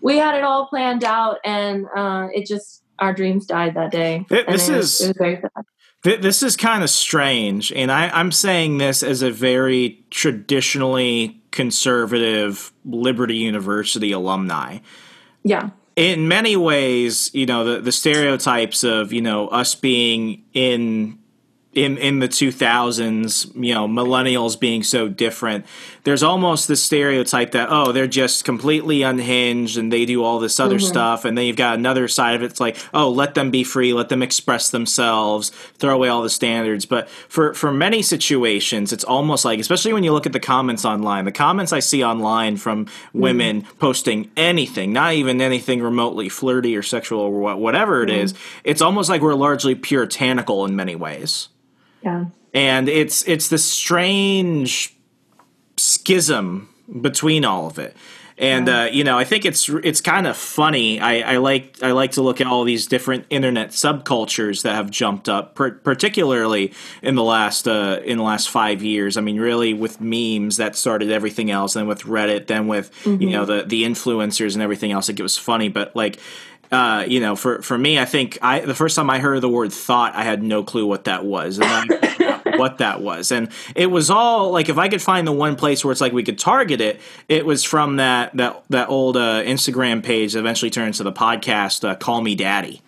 We 0.00 0.18
had 0.18 0.34
it 0.36 0.44
all 0.44 0.66
planned 0.66 1.04
out, 1.04 1.38
and 1.44 1.86
uh, 1.96 2.28
it 2.34 2.46
just 2.46 2.82
our 2.98 3.12
dreams 3.12 3.46
died 3.46 3.74
that 3.74 3.90
day. 3.90 4.24
And 4.30 4.48
this 4.48 4.68
it 4.68 4.76
was- 4.76 5.00
is- 5.00 5.00
it 5.00 5.08
was 5.08 5.16
very 5.18 5.40
sad. 5.40 5.50
Th- 6.04 6.20
This 6.20 6.42
is 6.42 6.56
kind 6.56 6.84
of 6.84 6.90
strange, 6.90 7.72
and 7.72 7.90
I, 7.90 8.08
I'm 8.10 8.30
saying 8.30 8.78
this 8.78 9.02
as 9.02 9.22
a 9.22 9.30
very 9.30 10.04
traditionally 10.10 11.40
conservative 11.50 12.72
Liberty 12.84 13.36
University 13.36 14.12
alumni. 14.12 14.78
Yeah. 15.42 15.70
In 15.96 16.28
many 16.28 16.56
ways, 16.56 17.30
you 17.34 17.46
know, 17.46 17.64
the, 17.64 17.80
the 17.80 17.92
stereotypes 17.92 18.84
of, 18.84 19.12
you 19.12 19.22
know, 19.22 19.48
us 19.48 19.74
being 19.74 20.44
in 20.52 21.18
in 21.76 21.98
in 21.98 22.20
the 22.20 22.28
2000s, 22.28 23.54
you 23.54 23.74
know, 23.74 23.86
millennials 23.86 24.58
being 24.58 24.82
so 24.82 25.08
different. 25.08 25.66
There's 26.04 26.22
almost 26.22 26.68
this 26.68 26.82
stereotype 26.82 27.50
that 27.52 27.68
oh, 27.70 27.92
they're 27.92 28.06
just 28.06 28.44
completely 28.44 29.02
unhinged 29.02 29.76
and 29.76 29.92
they 29.92 30.06
do 30.06 30.24
all 30.24 30.38
this 30.38 30.58
other 30.58 30.76
mm-hmm. 30.76 30.86
stuff, 30.86 31.24
and 31.26 31.36
then 31.36 31.44
you've 31.44 31.56
got 31.56 31.78
another 31.78 32.08
side 32.08 32.34
of 32.34 32.42
it. 32.42 32.46
It's 32.46 32.60
like 32.60 32.78
oh, 32.94 33.10
let 33.10 33.34
them 33.34 33.50
be 33.50 33.62
free, 33.62 33.92
let 33.92 34.08
them 34.08 34.22
express 34.22 34.70
themselves, 34.70 35.50
throw 35.50 35.94
away 35.94 36.08
all 36.08 36.22
the 36.22 36.30
standards. 36.30 36.86
But 36.86 37.10
for 37.10 37.52
for 37.52 37.70
many 37.70 38.00
situations, 38.00 38.92
it's 38.92 39.04
almost 39.04 39.44
like, 39.44 39.60
especially 39.60 39.92
when 39.92 40.02
you 40.02 40.12
look 40.12 40.26
at 40.26 40.32
the 40.32 40.40
comments 40.40 40.86
online, 40.86 41.26
the 41.26 41.32
comments 41.32 41.74
I 41.74 41.80
see 41.80 42.02
online 42.02 42.56
from 42.56 42.86
mm-hmm. 42.86 43.20
women 43.20 43.62
posting 43.78 44.30
anything, 44.34 44.94
not 44.94 45.12
even 45.12 45.42
anything 45.42 45.82
remotely 45.82 46.30
flirty 46.30 46.74
or 46.74 46.82
sexual 46.82 47.20
or 47.20 47.38
what, 47.38 47.58
whatever 47.58 48.02
it 48.02 48.08
mm-hmm. 48.08 48.20
is, 48.20 48.34
it's 48.64 48.80
almost 48.80 49.10
like 49.10 49.20
we're 49.20 49.34
largely 49.34 49.74
puritanical 49.74 50.64
in 50.64 50.74
many 50.74 50.96
ways 50.96 51.48
Yeah. 52.02 52.26
and 52.54 52.88
it's 52.88 53.26
it's 53.26 53.48
this 53.48 53.64
strange 53.64 54.94
schism 55.76 56.68
between 57.00 57.44
all 57.44 57.66
of 57.66 57.78
it. 57.78 57.96
And 58.38 58.68
uh, 58.68 58.88
you 58.92 59.02
know 59.02 59.16
i 59.16 59.24
think 59.24 59.46
it's 59.46 59.66
it's 59.82 60.02
kind 60.02 60.26
of 60.26 60.36
funny. 60.36 61.00
I, 61.00 61.34
I 61.34 61.36
like 61.38 61.82
i 61.82 61.92
like 61.92 62.12
to 62.12 62.22
look 62.22 62.38
at 62.38 62.46
all 62.46 62.64
these 62.64 62.86
different 62.86 63.24
internet 63.30 63.70
subcultures 63.70 64.60
that 64.62 64.74
have 64.74 64.90
jumped 64.90 65.26
up 65.26 65.54
per- 65.54 65.70
particularly 65.70 66.74
in 67.00 67.14
the 67.14 67.22
last 67.22 67.66
uh, 67.66 67.98
in 68.04 68.18
the 68.18 68.24
last 68.24 68.50
five 68.50 68.82
years. 68.82 69.16
I 69.16 69.22
mean 69.22 69.40
really 69.40 69.72
with 69.72 70.02
memes 70.02 70.58
that 70.58 70.76
started 70.76 71.10
everything 71.10 71.50
else 71.50 71.72
then 71.74 71.86
with 71.86 72.02
reddit 72.02 72.46
then 72.46 72.68
with 72.68 72.90
you 73.06 73.30
know 73.30 73.46
the 73.46 73.62
the 73.62 73.84
influencers 73.84 74.52
and 74.52 74.62
everything 74.62 74.92
else 74.92 75.08
like 75.08 75.18
it 75.18 75.22
was 75.22 75.38
funny. 75.38 75.70
But 75.70 75.96
like 75.96 76.18
uh, 76.76 77.06
you 77.08 77.20
know, 77.20 77.36
for 77.36 77.62
for 77.62 77.78
me, 77.78 77.98
I 77.98 78.04
think 78.04 78.36
I 78.42 78.60
the 78.60 78.74
first 78.74 78.96
time 78.96 79.08
I 79.08 79.18
heard 79.18 79.40
the 79.40 79.48
word 79.48 79.72
thought, 79.72 80.14
I 80.14 80.24
had 80.24 80.42
no 80.42 80.62
clue 80.62 80.84
what 80.84 81.04
that 81.04 81.24
was, 81.24 81.58
and 81.58 81.64
then 81.64 81.98
I 82.02 82.06
figured 82.06 82.28
out 82.28 82.44
what 82.58 82.78
that 82.78 83.00
was, 83.00 83.32
and 83.32 83.50
it 83.74 83.86
was 83.86 84.10
all 84.10 84.50
like 84.50 84.68
if 84.68 84.76
I 84.76 84.88
could 84.88 85.00
find 85.00 85.26
the 85.26 85.32
one 85.32 85.56
place 85.56 85.82
where 85.82 85.92
it's 85.92 86.02
like 86.02 86.12
we 86.12 86.22
could 86.22 86.38
target 86.38 86.82
it, 86.82 87.00
it 87.30 87.46
was 87.46 87.64
from 87.64 87.96
that 87.96 88.36
that 88.36 88.62
that 88.68 88.90
old 88.90 89.16
uh, 89.16 89.42
Instagram 89.42 90.02
page 90.02 90.34
that 90.34 90.40
eventually 90.40 90.70
turned 90.70 90.88
into 90.88 91.02
the 91.02 91.12
podcast, 91.12 91.88
uh, 91.88 91.94
"Call 91.94 92.20
Me 92.20 92.34
Daddy," 92.34 92.82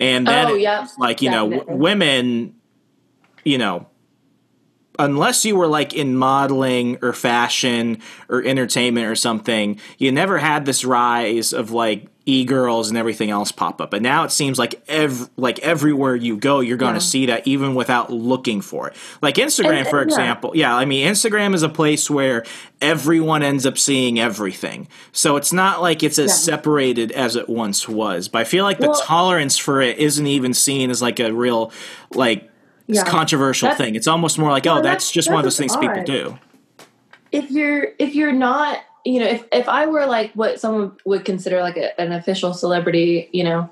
and 0.00 0.26
then 0.26 0.48
Oh, 0.48 0.86
like 0.98 1.22
you 1.22 1.30
know 1.30 1.48
w- 1.48 1.78
women, 1.78 2.56
you 3.44 3.56
know, 3.56 3.86
unless 4.98 5.44
you 5.44 5.54
were 5.54 5.68
like 5.68 5.94
in 5.94 6.16
modeling 6.16 6.98
or 7.02 7.12
fashion 7.12 8.00
or 8.28 8.42
entertainment 8.42 9.06
or 9.06 9.14
something, 9.14 9.78
you 9.96 10.10
never 10.10 10.38
had 10.38 10.64
this 10.64 10.84
rise 10.84 11.52
of 11.52 11.70
like 11.70 12.08
e-girls 12.24 12.88
and 12.88 12.96
everything 12.96 13.30
else 13.30 13.50
pop 13.50 13.80
up. 13.80 13.92
And 13.92 14.02
now 14.02 14.22
it 14.24 14.30
seems 14.30 14.58
like 14.58 14.80
ev- 14.88 15.28
like 15.36 15.58
everywhere 15.58 16.14
you 16.14 16.36
go, 16.36 16.60
you're 16.60 16.76
going 16.76 16.94
to 16.94 17.00
Yeah. 17.00 17.06
see 17.06 17.26
that 17.26 17.46
even 17.48 17.74
without 17.74 18.12
looking 18.12 18.60
for 18.60 18.88
it. 18.88 18.96
Like 19.20 19.34
Instagram, 19.36 19.78
And- 19.78 19.86
uh, 19.86 19.90
for 19.90 20.00
and- 20.02 20.10
example. 20.10 20.52
Yeah, 20.54 20.74
I 20.76 20.84
mean, 20.84 21.06
Instagram 21.08 21.52
is 21.54 21.62
a 21.64 21.68
place 21.68 22.08
where 22.08 22.44
everyone 22.80 23.42
ends 23.42 23.66
up 23.66 23.76
seeing 23.76 24.20
everything. 24.20 24.86
So 25.10 25.36
it's 25.36 25.52
not 25.52 25.82
like 25.82 26.02
it's 26.02 26.18
as 26.18 26.30
Yeah. 26.30 26.34
separated 26.54 27.10
as 27.12 27.34
it 27.34 27.48
once 27.48 27.88
was. 27.88 28.28
But 28.28 28.42
I 28.42 28.44
feel 28.44 28.64
like 28.64 28.78
the 28.78 28.88
Well- 28.90 29.00
tolerance 29.02 29.58
for 29.58 29.80
it 29.80 29.98
isn't 29.98 30.26
even 30.26 30.54
seen 30.54 30.90
as 30.90 31.02
like 31.02 31.18
a 31.18 31.32
real 31.32 31.72
like 32.14 32.48
Yeah. 32.86 33.04
controversial 33.04 33.66
That's- 33.68 33.84
thing. 33.84 33.94
It's 33.96 34.06
almost 34.06 34.38
more 34.38 34.50
like, 34.50 34.66
oh, 34.66 34.76
that's, 34.76 34.84
that's- 34.84 35.10
just 35.10 35.28
one 35.28 35.38
of 35.38 35.44
those 35.44 35.56
that's 35.56 35.74
things 35.74 35.86
people 35.88 36.04
do. 36.04 36.38
if 37.32 37.50
you're 37.50 37.88
if 37.98 38.14
you're 38.14 38.32
not 38.32 38.78
you 39.04 39.18
know 39.18 39.26
if 39.26 39.44
if 39.52 39.68
i 39.68 39.86
were 39.86 40.06
like 40.06 40.32
what 40.32 40.60
someone 40.60 40.92
would 41.04 41.24
consider 41.24 41.60
like 41.60 41.76
a, 41.76 41.98
an 42.00 42.12
official 42.12 42.54
celebrity 42.54 43.28
you 43.32 43.44
know 43.44 43.68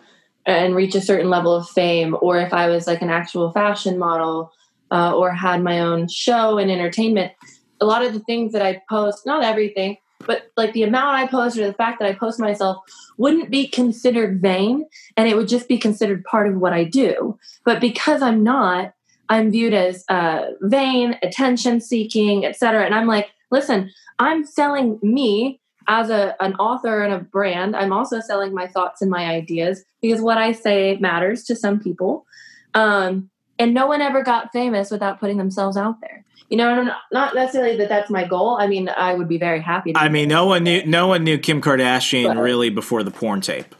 and 0.46 0.74
reach 0.74 0.94
a 0.94 1.00
certain 1.00 1.30
level 1.30 1.54
of 1.54 1.68
fame 1.68 2.16
or 2.20 2.38
if 2.38 2.52
i 2.52 2.68
was 2.68 2.86
like 2.86 3.02
an 3.02 3.10
actual 3.10 3.52
fashion 3.52 3.98
model 3.98 4.52
uh, 4.90 5.14
or 5.14 5.30
had 5.30 5.62
my 5.62 5.80
own 5.80 6.08
show 6.08 6.58
and 6.58 6.70
entertainment 6.70 7.32
a 7.80 7.86
lot 7.86 8.04
of 8.04 8.12
the 8.12 8.20
things 8.20 8.52
that 8.52 8.62
i 8.62 8.80
post 8.88 9.26
not 9.26 9.44
everything 9.44 9.96
but 10.26 10.50
like 10.56 10.72
the 10.72 10.82
amount 10.82 11.16
i 11.16 11.26
post 11.26 11.56
or 11.56 11.66
the 11.66 11.72
fact 11.74 11.98
that 11.98 12.08
i 12.08 12.14
post 12.14 12.40
myself 12.40 12.78
wouldn't 13.16 13.50
be 13.50 13.66
considered 13.66 14.40
vain 14.40 14.84
and 15.16 15.28
it 15.28 15.36
would 15.36 15.48
just 15.48 15.68
be 15.68 15.78
considered 15.78 16.24
part 16.24 16.48
of 16.48 16.56
what 16.56 16.72
i 16.72 16.84
do. 16.84 17.38
But 17.64 17.80
because 17.80 18.22
i'm 18.22 18.42
not 18.42 18.94
i'm 19.28 19.50
viewed 19.50 19.74
as 19.74 20.04
uh, 20.08 20.46
vain 20.62 21.16
attention 21.22 21.80
seeking 21.80 22.44
etc 22.44 22.84
and 22.84 22.94
i'm 22.94 23.06
like 23.06 23.30
listen 23.50 23.90
i'm 24.18 24.44
selling 24.44 24.98
me 25.02 25.60
as 25.90 26.08
a 26.08 26.40
an 26.42 26.54
author 26.54 27.02
and 27.02 27.12
a 27.12 27.18
brand, 27.18 27.74
I'm 27.74 27.92
also 27.92 28.20
selling 28.20 28.54
my 28.54 28.68
thoughts 28.68 29.02
and 29.02 29.10
my 29.10 29.26
ideas 29.26 29.84
because 30.00 30.20
what 30.20 30.38
I 30.38 30.52
say 30.52 30.96
matters 31.00 31.42
to 31.44 31.56
some 31.56 31.80
people. 31.80 32.26
Um, 32.74 33.28
and 33.58 33.74
no 33.74 33.86
one 33.86 34.00
ever 34.00 34.22
got 34.22 34.52
famous 34.52 34.90
without 34.90 35.20
putting 35.20 35.36
themselves 35.36 35.76
out 35.76 36.00
there. 36.00 36.24
You 36.48 36.56
know, 36.56 36.94
not 37.12 37.34
necessarily 37.34 37.76
that 37.76 37.88
that's 37.88 38.08
my 38.08 38.24
goal. 38.24 38.56
I 38.58 38.68
mean, 38.68 38.88
I 38.88 39.14
would 39.14 39.28
be 39.28 39.38
very 39.38 39.60
happy. 39.60 39.92
To 39.92 39.98
I 39.98 40.08
mean, 40.08 40.28
no 40.28 40.46
one 40.46 40.64
knew 40.64 40.84
no 40.86 41.08
one 41.08 41.24
knew 41.24 41.38
Kim 41.38 41.60
Kardashian 41.60 42.34
but, 42.34 42.40
really 42.40 42.70
before 42.70 43.02
the 43.02 43.10
porn 43.10 43.40
tape. 43.40 43.74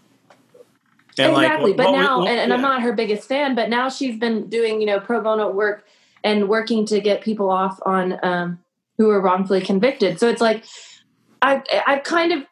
And 1.18 1.32
exactly, 1.32 1.72
like, 1.72 1.76
but 1.76 1.92
now, 1.92 2.20
and, 2.20 2.28
and 2.28 2.48
yeah. 2.48 2.54
I'm 2.54 2.60
not 2.60 2.82
her 2.82 2.92
biggest 2.92 3.28
fan, 3.28 3.54
but 3.54 3.70
now 3.70 3.88
she's 3.88 4.18
been 4.18 4.48
doing 4.48 4.80
you 4.80 4.86
know 4.86 5.00
pro 5.00 5.20
bono 5.20 5.50
work 5.50 5.84
and 6.22 6.48
working 6.48 6.86
to 6.86 7.00
get 7.00 7.22
people 7.22 7.50
off 7.50 7.80
on 7.84 8.18
um, 8.22 8.58
who 9.00 9.06
were 9.06 9.20
wrongfully 9.22 9.62
convicted. 9.62 10.20
So 10.20 10.28
it's 10.28 10.42
like 10.42 10.62
I 11.40 11.62
I 11.86 11.96
kind 12.00 12.32
of 12.32 12.42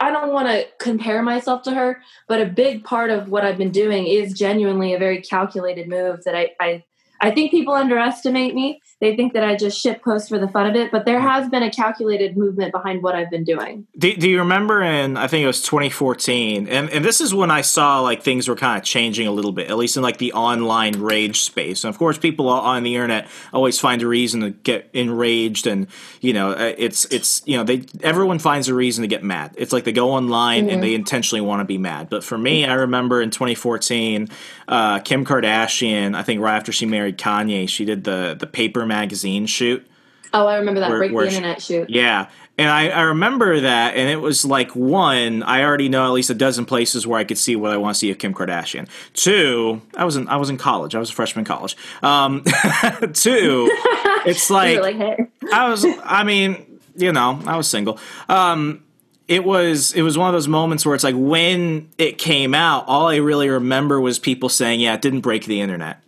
I 0.00 0.10
don't 0.10 0.32
want 0.32 0.48
to 0.48 0.66
compare 0.78 1.22
myself 1.22 1.62
to 1.64 1.74
her, 1.74 2.00
but 2.28 2.40
a 2.40 2.46
big 2.46 2.82
part 2.82 3.10
of 3.10 3.28
what 3.28 3.44
I've 3.44 3.58
been 3.58 3.72
doing 3.72 4.06
is 4.06 4.32
genuinely 4.32 4.94
a 4.94 4.98
very 4.98 5.20
calculated 5.20 5.86
move 5.86 6.24
that 6.24 6.34
I 6.34 6.52
I, 6.58 6.84
I 7.20 7.30
think 7.30 7.50
people 7.50 7.74
underestimate 7.74 8.54
me 8.54 8.80
they 9.00 9.14
think 9.14 9.32
that 9.34 9.44
I 9.44 9.54
just 9.54 9.80
ship 9.80 10.02
post 10.02 10.28
for 10.28 10.38
the 10.38 10.48
fun 10.48 10.66
of 10.66 10.74
it, 10.74 10.90
but 10.90 11.04
there 11.04 11.20
has 11.20 11.48
been 11.48 11.62
a 11.62 11.70
calculated 11.70 12.36
movement 12.36 12.72
behind 12.72 13.00
what 13.00 13.14
I've 13.14 13.30
been 13.30 13.44
doing. 13.44 13.86
Do, 13.96 14.12
do 14.16 14.28
you 14.28 14.40
remember 14.40 14.82
in 14.82 15.16
I 15.16 15.28
think 15.28 15.44
it 15.44 15.46
was 15.46 15.62
2014, 15.62 16.66
and 16.66 16.90
and 16.90 17.04
this 17.04 17.20
is 17.20 17.32
when 17.32 17.50
I 17.50 17.60
saw 17.60 18.00
like 18.00 18.22
things 18.22 18.48
were 18.48 18.56
kind 18.56 18.76
of 18.76 18.84
changing 18.84 19.28
a 19.28 19.30
little 19.30 19.52
bit, 19.52 19.70
at 19.70 19.76
least 19.76 19.96
in 19.96 20.02
like 20.02 20.18
the 20.18 20.32
online 20.32 21.00
rage 21.00 21.40
space. 21.40 21.84
And 21.84 21.94
of 21.94 21.98
course, 21.98 22.18
people 22.18 22.48
on 22.48 22.82
the 22.82 22.96
internet 22.96 23.28
always 23.52 23.78
find 23.78 24.02
a 24.02 24.06
reason 24.06 24.40
to 24.40 24.50
get 24.50 24.90
enraged, 24.92 25.68
and 25.68 25.86
you 26.20 26.32
know 26.32 26.50
uh, 26.50 26.74
it's 26.76 27.04
it's 27.06 27.42
you 27.46 27.56
know 27.56 27.62
they 27.62 27.84
everyone 28.02 28.40
finds 28.40 28.68
a 28.68 28.74
reason 28.74 29.02
to 29.02 29.08
get 29.08 29.22
mad. 29.22 29.54
It's 29.56 29.72
like 29.72 29.84
they 29.84 29.92
go 29.92 30.10
online 30.10 30.64
mm-hmm. 30.64 30.74
and 30.74 30.82
they 30.82 30.94
intentionally 30.94 31.40
want 31.40 31.60
to 31.60 31.64
be 31.64 31.78
mad. 31.78 32.10
But 32.10 32.24
for 32.24 32.36
me, 32.36 32.64
I 32.64 32.74
remember 32.74 33.22
in 33.22 33.30
2014, 33.30 34.28
uh, 34.66 34.98
Kim 35.00 35.24
Kardashian, 35.24 36.16
I 36.16 36.24
think 36.24 36.40
right 36.40 36.56
after 36.56 36.72
she 36.72 36.84
married 36.84 37.16
Kanye, 37.16 37.68
she 37.68 37.84
did 37.84 38.02
the 38.02 38.36
the 38.38 38.48
paper 38.48 38.87
magazine 38.88 39.46
shoot. 39.46 39.86
Oh, 40.34 40.46
I 40.46 40.56
remember 40.56 40.80
that 40.80 40.90
where, 40.90 40.98
break 40.98 41.12
where 41.12 41.24
the 41.24 41.30
she, 41.30 41.36
internet 41.36 41.62
shoot. 41.62 41.88
Yeah, 41.90 42.28
and 42.58 42.68
I, 42.68 42.88
I 42.88 43.02
remember 43.02 43.60
that, 43.60 43.94
and 43.94 44.10
it 44.10 44.20
was 44.20 44.44
like 44.44 44.74
one, 44.74 45.44
I 45.44 45.62
already 45.62 45.88
know 45.88 46.04
at 46.04 46.10
least 46.10 46.28
a 46.28 46.34
dozen 46.34 46.64
places 46.64 47.06
where 47.06 47.18
I 47.18 47.22
could 47.22 47.38
see 47.38 47.54
what 47.54 47.70
I 47.70 47.76
want 47.76 47.94
to 47.94 47.98
see 47.98 48.10
of 48.10 48.18
Kim 48.18 48.34
Kardashian. 48.34 48.88
Two, 49.14 49.80
I 49.96 50.04
was 50.04 50.16
in 50.16 50.28
I 50.28 50.36
was 50.36 50.50
in 50.50 50.58
college. 50.58 50.96
I 50.96 50.98
was 50.98 51.10
a 51.10 51.12
freshman 51.12 51.42
in 51.42 51.46
college. 51.46 51.76
Um, 52.02 52.42
two, 53.12 53.68
it's 54.26 54.50
like, 54.50 54.80
like 54.80 54.96
hey. 54.96 55.28
I 55.52 55.68
was. 55.68 55.86
I 56.02 56.24
mean, 56.24 56.80
you 56.96 57.12
know, 57.12 57.40
I 57.46 57.56
was 57.56 57.68
single. 57.68 58.00
Um, 58.28 58.82
it 59.28 59.44
was 59.44 59.92
it 59.92 60.02
was 60.02 60.18
one 60.18 60.28
of 60.28 60.32
those 60.32 60.48
moments 60.48 60.84
where 60.84 60.96
it's 60.96 61.04
like 61.04 61.14
when 61.16 61.90
it 61.96 62.18
came 62.18 62.54
out, 62.54 62.84
all 62.88 63.06
I 63.06 63.16
really 63.16 63.48
remember 63.48 64.00
was 64.00 64.18
people 64.18 64.48
saying, 64.48 64.80
"Yeah, 64.80 64.94
it 64.94 65.02
didn't 65.02 65.20
break 65.20 65.44
the 65.44 65.60
internet." 65.60 66.02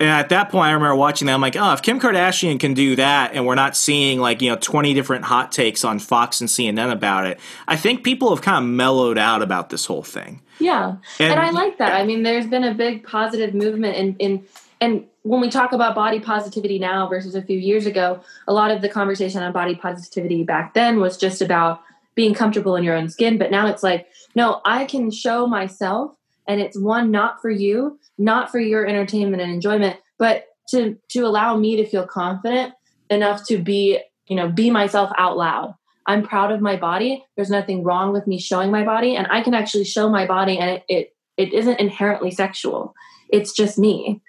And 0.00 0.08
at 0.08 0.28
that 0.28 0.50
point, 0.50 0.68
I 0.68 0.72
remember 0.72 0.94
watching 0.94 1.26
that. 1.26 1.34
I'm 1.34 1.40
like, 1.40 1.56
oh, 1.56 1.72
if 1.72 1.82
Kim 1.82 1.98
Kardashian 1.98 2.60
can 2.60 2.74
do 2.74 2.94
that, 2.96 3.32
and 3.34 3.46
we're 3.46 3.56
not 3.56 3.76
seeing 3.76 4.20
like 4.20 4.40
you 4.40 4.50
know 4.50 4.56
20 4.56 4.94
different 4.94 5.24
hot 5.24 5.50
takes 5.50 5.84
on 5.84 5.98
Fox 5.98 6.40
and 6.40 6.48
CNN 6.48 6.92
about 6.92 7.26
it, 7.26 7.40
I 7.66 7.76
think 7.76 8.04
people 8.04 8.30
have 8.30 8.42
kind 8.42 8.64
of 8.64 8.70
mellowed 8.70 9.18
out 9.18 9.42
about 9.42 9.70
this 9.70 9.86
whole 9.86 10.02
thing. 10.02 10.40
Yeah, 10.60 10.96
and, 11.18 11.32
and 11.32 11.40
I 11.40 11.50
like 11.50 11.78
that. 11.78 11.94
I 11.94 12.04
mean, 12.04 12.22
there's 12.22 12.46
been 12.46 12.64
a 12.64 12.74
big 12.74 13.04
positive 13.04 13.54
movement 13.54 13.96
in 13.96 14.16
in 14.16 14.46
and 14.80 15.04
when 15.22 15.40
we 15.40 15.50
talk 15.50 15.72
about 15.72 15.94
body 15.94 16.20
positivity 16.20 16.78
now 16.78 17.08
versus 17.08 17.34
a 17.34 17.42
few 17.42 17.58
years 17.58 17.86
ago, 17.86 18.20
a 18.46 18.52
lot 18.52 18.70
of 18.70 18.80
the 18.80 18.88
conversation 18.88 19.42
on 19.42 19.52
body 19.52 19.74
positivity 19.74 20.44
back 20.44 20.74
then 20.74 21.00
was 21.00 21.16
just 21.16 21.42
about 21.42 21.82
being 22.14 22.34
comfortable 22.34 22.76
in 22.76 22.84
your 22.84 22.94
own 22.94 23.08
skin. 23.08 23.36
But 23.36 23.50
now 23.50 23.66
it's 23.66 23.82
like, 23.82 24.08
no, 24.34 24.60
I 24.64 24.84
can 24.84 25.10
show 25.10 25.46
myself 25.46 26.14
and 26.46 26.60
it's 26.60 26.78
one 26.78 27.10
not 27.10 27.42
for 27.42 27.50
you 27.50 27.98
not 28.18 28.50
for 28.50 28.58
your 28.58 28.86
entertainment 28.86 29.40
and 29.40 29.52
enjoyment 29.52 29.96
but 30.18 30.46
to 30.68 30.96
to 31.08 31.20
allow 31.20 31.56
me 31.56 31.76
to 31.76 31.86
feel 31.86 32.06
confident 32.06 32.74
enough 33.10 33.46
to 33.46 33.58
be 33.58 33.98
you 34.26 34.36
know 34.36 34.48
be 34.48 34.70
myself 34.70 35.10
out 35.16 35.36
loud. 35.36 35.74
I'm 36.06 36.22
proud 36.22 36.52
of 36.52 36.60
my 36.60 36.76
body. 36.76 37.24
There's 37.36 37.50
nothing 37.50 37.82
wrong 37.84 38.12
with 38.12 38.26
me 38.26 38.38
showing 38.38 38.70
my 38.70 38.82
body 38.84 39.14
and 39.16 39.26
i 39.30 39.42
can 39.42 39.54
actually 39.54 39.84
show 39.84 40.08
my 40.08 40.26
body 40.26 40.58
and 40.58 40.70
it 40.70 40.84
it, 40.88 41.14
it 41.36 41.52
isn't 41.52 41.80
inherently 41.80 42.30
sexual. 42.30 42.94
It's 43.30 43.52
just 43.52 43.78
me. 43.78 44.20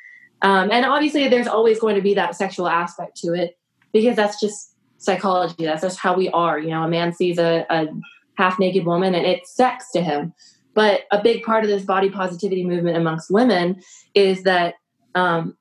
Um, 0.42 0.72
and 0.72 0.86
obviously 0.86 1.28
there's 1.28 1.48
always 1.48 1.80
going 1.80 1.96
to 1.96 2.02
be 2.02 2.14
that 2.14 2.36
sexual 2.36 2.68
aspect 2.68 3.18
to 3.18 3.34
it 3.34 3.58
because 3.92 4.16
that's 4.16 4.40
just 4.40 4.76
psychology. 4.98 5.66
That's 5.66 5.82
just 5.82 6.00
how 6.00 6.16
we 6.16 6.30
are 6.30 6.60
you 6.60 6.70
know. 6.70 6.84
A 6.84 6.88
man 6.88 7.14
sees 7.14 7.38
a, 7.38 7.66
a 7.70 7.88
half 8.36 8.60
naked 8.60 8.86
woman 8.86 9.16
and 9.16 9.26
it's 9.26 9.54
sex 9.54 9.92
to 9.92 10.02
him 10.02 10.34
but 10.74 11.02
a 11.12 11.22
big 11.22 11.44
part 11.44 11.64
of 11.64 11.70
this 11.70 11.84
body 11.84 12.10
positivity 12.10 12.64
movement 12.64 12.98
amongst 12.98 13.32
women 13.32 13.82
is 14.14 14.44
that 14.44 14.76
um, 15.16 15.58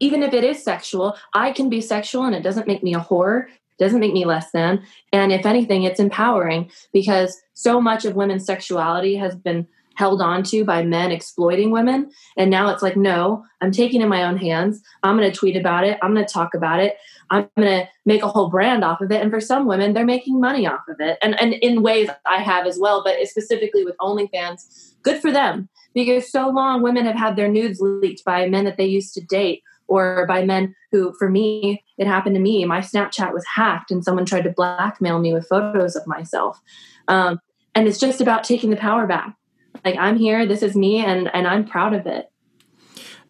even 0.00 0.22
if 0.22 0.32
it 0.32 0.44
is 0.44 0.62
sexual, 0.62 1.16
I 1.34 1.52
can 1.52 1.68
be 1.68 1.80
sexual 1.80 2.24
and 2.24 2.34
it 2.34 2.42
doesn't 2.42 2.66
make 2.66 2.82
me 2.82 2.94
a 2.94 3.00
whore, 3.00 3.44
it 3.44 3.78
doesn't 3.78 4.00
make 4.00 4.12
me 4.12 4.24
less 4.24 4.50
than. 4.50 4.82
And 5.12 5.32
if 5.32 5.46
anything, 5.46 5.84
it's 5.84 6.00
empowering 6.00 6.70
because 6.92 7.40
so 7.54 7.80
much 7.80 8.04
of 8.04 8.16
women's 8.16 8.46
sexuality 8.46 9.16
has 9.16 9.36
been 9.36 9.66
held 10.00 10.22
on 10.22 10.42
to 10.42 10.64
by 10.64 10.82
men 10.82 11.12
exploiting 11.12 11.70
women. 11.70 12.10
And 12.38 12.50
now 12.50 12.70
it's 12.70 12.82
like, 12.82 12.96
no, 12.96 13.44
I'm 13.60 13.70
taking 13.70 14.00
in 14.00 14.08
my 14.08 14.24
own 14.24 14.38
hands. 14.38 14.82
I'm 15.02 15.18
going 15.18 15.30
to 15.30 15.36
tweet 15.36 15.56
about 15.56 15.84
it. 15.84 15.98
I'm 16.02 16.14
going 16.14 16.26
to 16.26 16.32
talk 16.32 16.54
about 16.54 16.80
it. 16.80 16.96
I'm 17.28 17.50
going 17.58 17.68
to 17.68 17.88
make 18.06 18.22
a 18.22 18.28
whole 18.28 18.48
brand 18.48 18.82
off 18.82 19.02
of 19.02 19.12
it. 19.12 19.20
And 19.20 19.30
for 19.30 19.42
some 19.42 19.66
women, 19.66 19.92
they're 19.92 20.06
making 20.06 20.40
money 20.40 20.66
off 20.66 20.80
of 20.88 20.96
it. 21.00 21.18
And, 21.20 21.38
and 21.38 21.52
in 21.52 21.82
ways 21.82 22.08
I 22.24 22.38
have 22.38 22.66
as 22.66 22.78
well, 22.80 23.04
but 23.04 23.14
specifically 23.28 23.84
with 23.84 23.94
OnlyFans, 23.98 24.94
good 25.02 25.20
for 25.20 25.30
them. 25.30 25.68
Because 25.92 26.32
so 26.32 26.48
long 26.48 26.82
women 26.82 27.04
have 27.04 27.16
had 27.16 27.36
their 27.36 27.48
nudes 27.48 27.78
leaked 27.82 28.24
by 28.24 28.48
men 28.48 28.64
that 28.64 28.78
they 28.78 28.86
used 28.86 29.12
to 29.14 29.20
date 29.20 29.62
or 29.86 30.24
by 30.26 30.42
men 30.46 30.74
who, 30.92 31.12
for 31.18 31.28
me, 31.28 31.84
it 31.98 32.06
happened 32.06 32.36
to 32.36 32.40
me. 32.40 32.64
My 32.64 32.80
Snapchat 32.80 33.34
was 33.34 33.44
hacked 33.54 33.90
and 33.90 34.02
someone 34.02 34.24
tried 34.24 34.44
to 34.44 34.50
blackmail 34.50 35.18
me 35.18 35.34
with 35.34 35.46
photos 35.46 35.94
of 35.94 36.06
myself. 36.06 36.58
Um, 37.06 37.38
and 37.74 37.86
it's 37.86 37.98
just 37.98 38.22
about 38.22 38.44
taking 38.44 38.70
the 38.70 38.76
power 38.76 39.06
back. 39.06 39.36
Like, 39.84 39.96
I'm 39.96 40.16
here, 40.16 40.46
this 40.46 40.62
is 40.62 40.76
me, 40.76 40.98
and, 40.98 41.32
and 41.34 41.46
I'm 41.46 41.64
proud 41.64 41.94
of 41.94 42.06
it 42.06 42.30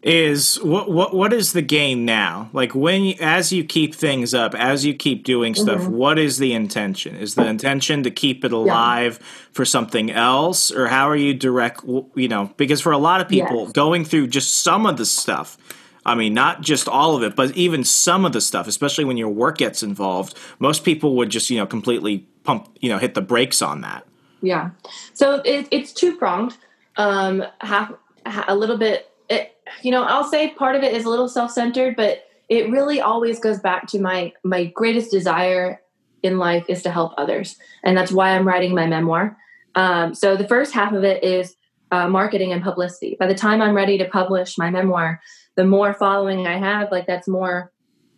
is 0.03 0.57
what 0.63 0.91
what 0.91 1.15
what 1.15 1.33
is 1.33 1.53
the 1.53 1.63
game 1.63 2.05
now? 2.05 2.49
Like 2.53 2.75
when 2.75 3.15
as 3.21 3.53
you 3.53 3.65
keep 3.65 3.95
things 3.95 4.33
up, 4.33 4.55
as 4.55 4.85
you 4.85 4.95
keep 4.95 5.25
doing 5.25 5.55
stuff, 5.55 5.83
mm-hmm. 5.83 5.93
what 5.93 6.19
is 6.19 6.39
the 6.39 6.55
intention? 6.55 7.17
Is 7.17 7.35
the 7.35 7.47
intention 7.47 8.03
to 8.05 8.11
keep 8.11 8.45
it 8.45 8.53
alive 8.53 9.19
yeah. 9.21 9.27
for 9.53 9.65
something 9.65 10.11
else, 10.11 10.71
or 10.71 10.89
how 10.89 11.09
are 11.09 11.17
you 11.17 11.35
direct? 11.35 11.83
You 11.85 12.29
know, 12.29 12.53
because 12.57 12.81
for 12.81 12.93
a 12.93 12.99
lot 12.99 13.21
of 13.21 13.29
people, 13.29 13.65
yes. 13.65 13.73
going 13.73 14.05
through 14.05 14.29
just 14.29 14.63
some 14.63 14.87
of 14.87 14.97
the 14.97 15.07
stuff. 15.07 15.59
I 16.07 16.15
mean, 16.15 16.33
not 16.33 16.63
just 16.63 16.89
all 16.89 17.15
of 17.15 17.23
it, 17.23 17.37
but 17.37 17.55
even 17.55 17.85
some 17.85 18.25
of 18.25 18.33
the 18.33 18.41
stuff, 18.41 18.67
especially 18.67 19.05
when 19.05 19.19
your 19.19 19.29
work 19.29 19.59
gets 19.59 19.83
involved, 19.83 20.35
most 20.59 20.83
people 20.83 21.15
would 21.17 21.29
just, 21.29 21.51
you 21.51 21.59
know, 21.59 21.67
completely 21.67 22.27
pump, 22.43 22.75
you 22.81 22.89
know, 22.89 22.97
hit 22.97 23.13
the 23.13 23.21
brakes 23.21 23.61
on 23.61 23.83
that. 23.83 24.07
Yeah. 24.43 24.71
So 25.13 25.43
it, 25.45 25.69
it's 25.71 25.93
two 25.93 26.17
pronged. 26.17 26.57
Um, 26.97 27.45
half, 27.61 27.93
a 28.27 28.55
little 28.55 28.77
bit 28.77 29.11
it, 29.31 29.57
you 29.83 29.93
know, 29.93 30.03
I'll 30.03 30.25
say 30.25 30.51
part 30.51 30.77
of 30.77 30.83
it 30.83 30.93
is 30.93 31.05
a 31.05 31.09
little 31.09 31.29
self-centered, 31.29 31.97
but 31.97 32.25
it 32.49 32.69
really 32.69 33.01
always 33.01 33.39
goes 33.39 33.61
back 33.61 33.87
to 33.89 34.01
my 34.01 34.33
my 34.43 34.65
greatest 34.65 35.11
desire 35.11 35.81
in 36.23 36.37
life 36.37 36.65
is 36.69 36.83
to 36.83 36.91
help 36.91 37.15
others, 37.17 37.57
and 37.85 37.97
that's 37.97 38.13
why 38.13 38.31
I'm 38.31 38.47
writing 38.47 38.75
my 38.75 38.87
memoir. 38.87 39.37
Um, 39.77 40.15
so 40.15 40.37
the 40.37 40.49
first 40.49 40.75
half 40.75 40.93
of 40.93 41.05
it 41.05 41.23
is 41.23 41.55
uh, 41.93 42.09
marketing 42.09 42.53
and 42.53 42.63
publicity. 42.63 43.17
By 43.19 43.29
the 43.29 43.35
time 43.35 43.63
I'm 43.63 43.75
ready 43.75 43.97
to 43.99 44.05
publish 44.05 44.59
my 44.59 44.69
memoir, 44.69 45.21
the 45.57 45.65
more 45.65 45.95
following 45.95 46.47
I 46.47 46.59
have, 46.59 46.91
like 46.91 47.07
that's 47.07 47.29
more 47.29 47.73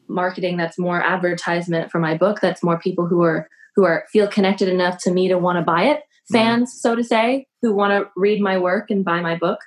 marketing, 0.09 0.57
that's 0.57 0.79
more 0.79 1.03
advertisement 1.03 1.91
for 1.91 1.99
my 1.99 2.17
book, 2.17 2.41
that's 2.41 2.63
more 2.63 2.79
people 2.79 3.07
who 3.07 3.23
are 3.23 3.49
who 3.77 3.85
are 3.85 4.05
feel 4.11 4.27
connected 4.27 4.69
enough 4.69 4.99
to 5.03 5.13
me 5.13 5.29
to 5.29 5.39
want 5.39 5.59
to 5.59 5.63
buy 5.63 5.85
it. 5.85 6.01
Fans, 6.31 6.79
so 6.81 6.95
to 6.95 7.05
say, 7.05 7.47
who 7.61 7.75
want 7.75 7.93
to 7.93 8.11
read 8.17 8.41
my 8.41 8.59
work 8.59 8.91
and 8.91 9.05
buy 9.05 9.21
my 9.21 9.37
book. 9.37 9.61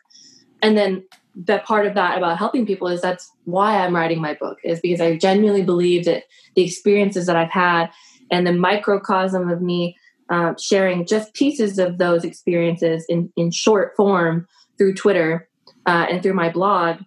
And 0.61 0.77
then 0.77 1.03
that 1.35 1.65
part 1.65 1.85
of 1.85 1.95
that 1.95 2.17
about 2.17 2.37
helping 2.37 2.65
people 2.65 2.87
is 2.87 3.01
that's 3.01 3.29
why 3.43 3.77
I'm 3.77 3.95
writing 3.95 4.21
my 4.21 4.35
book 4.35 4.57
is 4.63 4.79
because 4.79 5.01
I 5.01 5.17
genuinely 5.17 5.63
believe 5.63 6.05
that 6.05 6.23
the 6.55 6.63
experiences 6.63 7.25
that 7.25 7.35
I've 7.35 7.51
had 7.51 7.89
and 8.31 8.47
the 8.47 8.53
microcosm 8.53 9.49
of 9.49 9.61
me 9.61 9.97
uh, 10.29 10.53
sharing 10.59 11.05
just 11.05 11.33
pieces 11.33 11.77
of 11.77 11.97
those 11.97 12.23
experiences 12.23 13.05
in, 13.09 13.31
in 13.35 13.51
short 13.51 13.95
form 13.95 14.47
through 14.77 14.95
Twitter 14.95 15.47
uh, 15.85 16.07
and 16.09 16.23
through 16.23 16.33
my 16.33 16.49
blog 16.49 16.97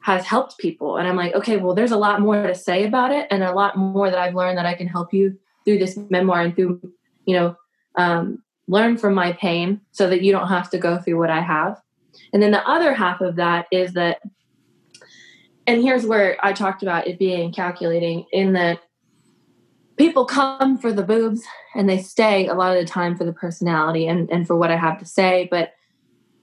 has 0.00 0.24
helped 0.24 0.58
people. 0.58 0.96
And 0.96 1.06
I'm 1.06 1.16
like, 1.16 1.34
okay, 1.34 1.58
well, 1.58 1.74
there's 1.74 1.92
a 1.92 1.96
lot 1.96 2.20
more 2.20 2.46
to 2.46 2.54
say 2.54 2.84
about 2.84 3.12
it 3.12 3.28
and 3.30 3.44
a 3.44 3.52
lot 3.52 3.76
more 3.76 4.10
that 4.10 4.18
I've 4.18 4.34
learned 4.34 4.58
that 4.58 4.66
I 4.66 4.74
can 4.74 4.88
help 4.88 5.14
you 5.14 5.38
through 5.64 5.78
this 5.78 5.96
memoir 6.10 6.40
and 6.40 6.56
through, 6.56 6.80
you 7.24 7.36
know, 7.36 7.56
um, 7.94 8.42
learn 8.72 8.96
from 8.96 9.12
my 9.14 9.32
pain 9.32 9.80
so 9.92 10.08
that 10.08 10.22
you 10.22 10.32
don't 10.32 10.48
have 10.48 10.70
to 10.70 10.78
go 10.78 10.98
through 10.98 11.18
what 11.18 11.30
I 11.30 11.40
have. 11.40 11.80
And 12.32 12.42
then 12.42 12.50
the 12.50 12.66
other 12.66 12.94
half 12.94 13.20
of 13.20 13.36
that 13.36 13.66
is 13.70 13.92
that, 13.92 14.22
and 15.66 15.82
here's 15.82 16.06
where 16.06 16.38
I 16.44 16.54
talked 16.54 16.82
about 16.82 17.06
it 17.06 17.18
being 17.18 17.52
calculating 17.52 18.24
in 18.32 18.54
that 18.54 18.80
people 19.96 20.24
come 20.24 20.78
for 20.78 20.90
the 20.90 21.02
boobs 21.02 21.42
and 21.74 21.86
they 21.86 21.98
stay 21.98 22.46
a 22.46 22.54
lot 22.54 22.74
of 22.74 22.82
the 22.82 22.90
time 22.90 23.14
for 23.14 23.24
the 23.24 23.32
personality 23.32 24.08
and, 24.08 24.30
and 24.30 24.46
for 24.46 24.56
what 24.56 24.70
I 24.70 24.76
have 24.76 24.98
to 25.00 25.04
say. 25.04 25.48
But 25.50 25.74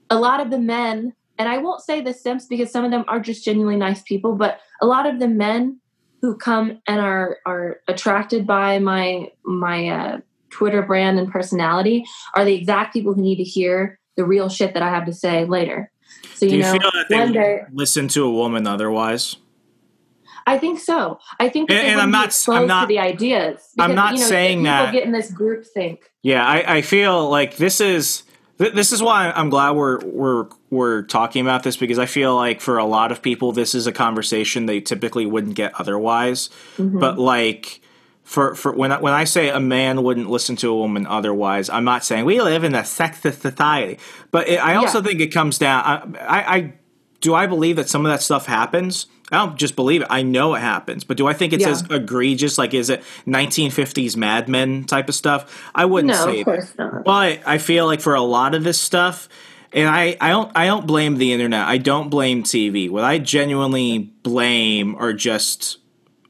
a 0.08 0.18
lot 0.18 0.40
of 0.40 0.50
the 0.50 0.58
men, 0.58 1.12
and 1.36 1.48
I 1.48 1.58
won't 1.58 1.82
say 1.82 2.00
the 2.00 2.14
simps 2.14 2.46
because 2.46 2.70
some 2.70 2.84
of 2.84 2.92
them 2.92 3.04
are 3.08 3.20
just 3.20 3.44
genuinely 3.44 3.76
nice 3.76 4.02
people, 4.02 4.36
but 4.36 4.60
a 4.80 4.86
lot 4.86 5.04
of 5.04 5.18
the 5.18 5.28
men 5.28 5.80
who 6.22 6.36
come 6.36 6.80
and 6.86 7.00
are 7.00 7.38
are 7.44 7.80
attracted 7.88 8.46
by 8.46 8.78
my 8.78 9.30
my 9.44 9.88
uh, 9.88 10.18
Twitter 10.50 10.82
brand 10.82 11.18
and 11.18 11.30
personality 11.30 12.04
are 12.34 12.44
the 12.44 12.54
exact 12.54 12.92
people 12.92 13.14
who 13.14 13.22
need 13.22 13.36
to 13.36 13.44
hear 13.44 13.98
the 14.16 14.24
real 14.24 14.48
shit 14.48 14.74
that 14.74 14.82
I 14.82 14.88
have 14.90 15.06
to 15.06 15.12
say 15.12 15.44
later. 15.44 15.90
So 16.34 16.46
you, 16.46 16.56
you 16.56 16.62
know, 16.62 16.72
feel 16.72 16.90
that 16.92 17.06
they 17.08 17.18
one 17.18 17.32
day 17.32 17.60
listen 17.72 18.08
to 18.08 18.24
a 18.24 18.30
woman 18.32 18.66
otherwise? 18.66 19.36
I 20.46 20.58
think 20.58 20.80
so. 20.80 21.18
I 21.38 21.48
think 21.48 21.70
And- 21.70 21.78
and 21.80 22.00
I'm 22.00 22.10
wouldn't 22.10 22.32
I'm 22.62 22.66
not- 22.66 22.82
to 22.82 22.86
the 22.88 22.98
ideas. 22.98 23.60
I'm 23.78 23.94
not 23.94 24.14
you 24.14 24.20
know, 24.20 24.26
saying 24.26 24.58
people 24.58 24.72
that- 24.72 24.92
get 24.92 25.04
in 25.04 25.12
this 25.12 25.30
group 25.30 25.64
think. 25.66 26.10
Yeah, 26.22 26.44
I, 26.44 26.76
I 26.76 26.82
feel 26.82 27.28
like 27.30 27.56
this 27.56 27.80
is 27.80 28.24
th- 28.58 28.74
this 28.74 28.92
is 28.92 29.02
why 29.02 29.30
I'm 29.30 29.48
glad 29.50 29.72
we're 29.72 29.98
we're 30.04 30.46
we're 30.70 31.02
talking 31.02 31.42
about 31.42 31.62
this 31.62 31.76
because 31.76 31.98
I 31.98 32.06
feel 32.06 32.34
like 32.34 32.60
for 32.60 32.78
a 32.78 32.84
lot 32.84 33.12
of 33.12 33.22
people 33.22 33.52
this 33.52 33.74
is 33.74 33.86
a 33.86 33.92
conversation 33.92 34.66
they 34.66 34.80
typically 34.80 35.24
wouldn't 35.26 35.54
get 35.54 35.72
otherwise. 35.78 36.48
Mm-hmm. 36.76 36.98
But 36.98 37.18
like 37.18 37.80
for 38.30 38.54
for 38.54 38.70
when 38.72 38.92
I, 38.92 39.00
when 39.00 39.12
I 39.12 39.24
say 39.24 39.48
a 39.48 39.58
man 39.58 40.04
wouldn't 40.04 40.30
listen 40.30 40.54
to 40.56 40.68
a 40.70 40.76
woman 40.76 41.04
otherwise, 41.04 41.68
I'm 41.68 41.82
not 41.84 42.04
saying 42.04 42.24
we 42.24 42.40
live 42.40 42.62
in 42.62 42.76
a 42.76 42.82
sexist 42.82 43.40
society. 43.40 43.98
But 44.30 44.48
it, 44.48 44.64
I 44.64 44.76
also 44.76 44.98
Yeah. 45.00 45.06
think 45.08 45.20
it 45.20 45.32
comes 45.34 45.58
down. 45.58 46.14
I, 46.16 46.38
I, 46.38 46.56
I 46.56 46.72
do 47.20 47.34
I 47.34 47.48
believe 47.48 47.74
that 47.74 47.88
some 47.88 48.06
of 48.06 48.12
that 48.12 48.22
stuff 48.22 48.46
happens. 48.46 49.06
I 49.32 49.38
don't 49.38 49.56
just 49.56 49.74
believe 49.74 50.02
it. 50.02 50.06
I 50.10 50.22
know 50.22 50.54
it 50.54 50.60
happens. 50.60 51.02
But 51.02 51.16
do 51.16 51.26
I 51.26 51.32
think 51.32 51.52
it's 51.52 51.62
Yeah. 51.64 51.70
as 51.70 51.82
egregious? 51.90 52.56
Like, 52.56 52.72
is 52.72 52.88
it 52.88 53.02
1950s 53.26 54.16
Mad 54.16 54.48
Men 54.48 54.84
type 54.84 55.08
of 55.08 55.14
stuff? 55.16 55.70
I 55.74 55.84
wouldn't 55.86 56.12
No, 56.14 56.24
say 56.24 56.38
of 56.40 56.44
course 56.44 56.70
that. 56.76 56.92
not. 56.92 57.04
But 57.04 57.40
I 57.46 57.58
feel 57.58 57.84
like 57.86 58.00
for 58.00 58.14
a 58.14 58.22
lot 58.22 58.54
of 58.54 58.62
this 58.62 58.80
stuff, 58.80 59.28
and 59.72 59.88
I, 59.88 60.16
I 60.20 60.28
don't 60.30 60.52
I 60.54 60.66
don't 60.66 60.86
blame 60.86 61.16
the 61.18 61.32
internet. 61.32 61.66
I 61.66 61.78
don't 61.78 62.10
blame 62.10 62.44
TV. 62.44 62.88
What 62.88 63.02
I 63.02 63.18
genuinely 63.18 63.98
blame 64.22 64.94
are 64.94 65.12
just 65.12 65.78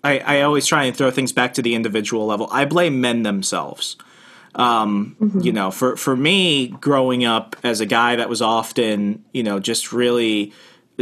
I, 0.03 0.18
I 0.18 0.40
always 0.42 0.66
try 0.66 0.84
and 0.84 0.96
throw 0.96 1.11
things 1.11 1.32
back 1.32 1.55
to 1.55 1.62
the 1.62 1.74
individual 1.74 2.26
level. 2.26 2.48
I 2.51 2.64
blame 2.64 3.01
men 3.01 3.22
themselves. 3.22 3.96
Um, 4.55 5.16
You 5.42 5.53
know, 5.53 5.70
for 5.70 5.96
for 5.96 6.16
me, 6.16 6.68
growing 6.80 7.24
up 7.24 7.57
as 7.62 7.80
a 7.80 7.86
guy 7.86 8.16
that 8.16 8.28
was 8.28 8.42
often, 8.42 9.24
you 9.32 9.42
know, 9.42 9.61
just 9.61 9.92
really 9.92 10.53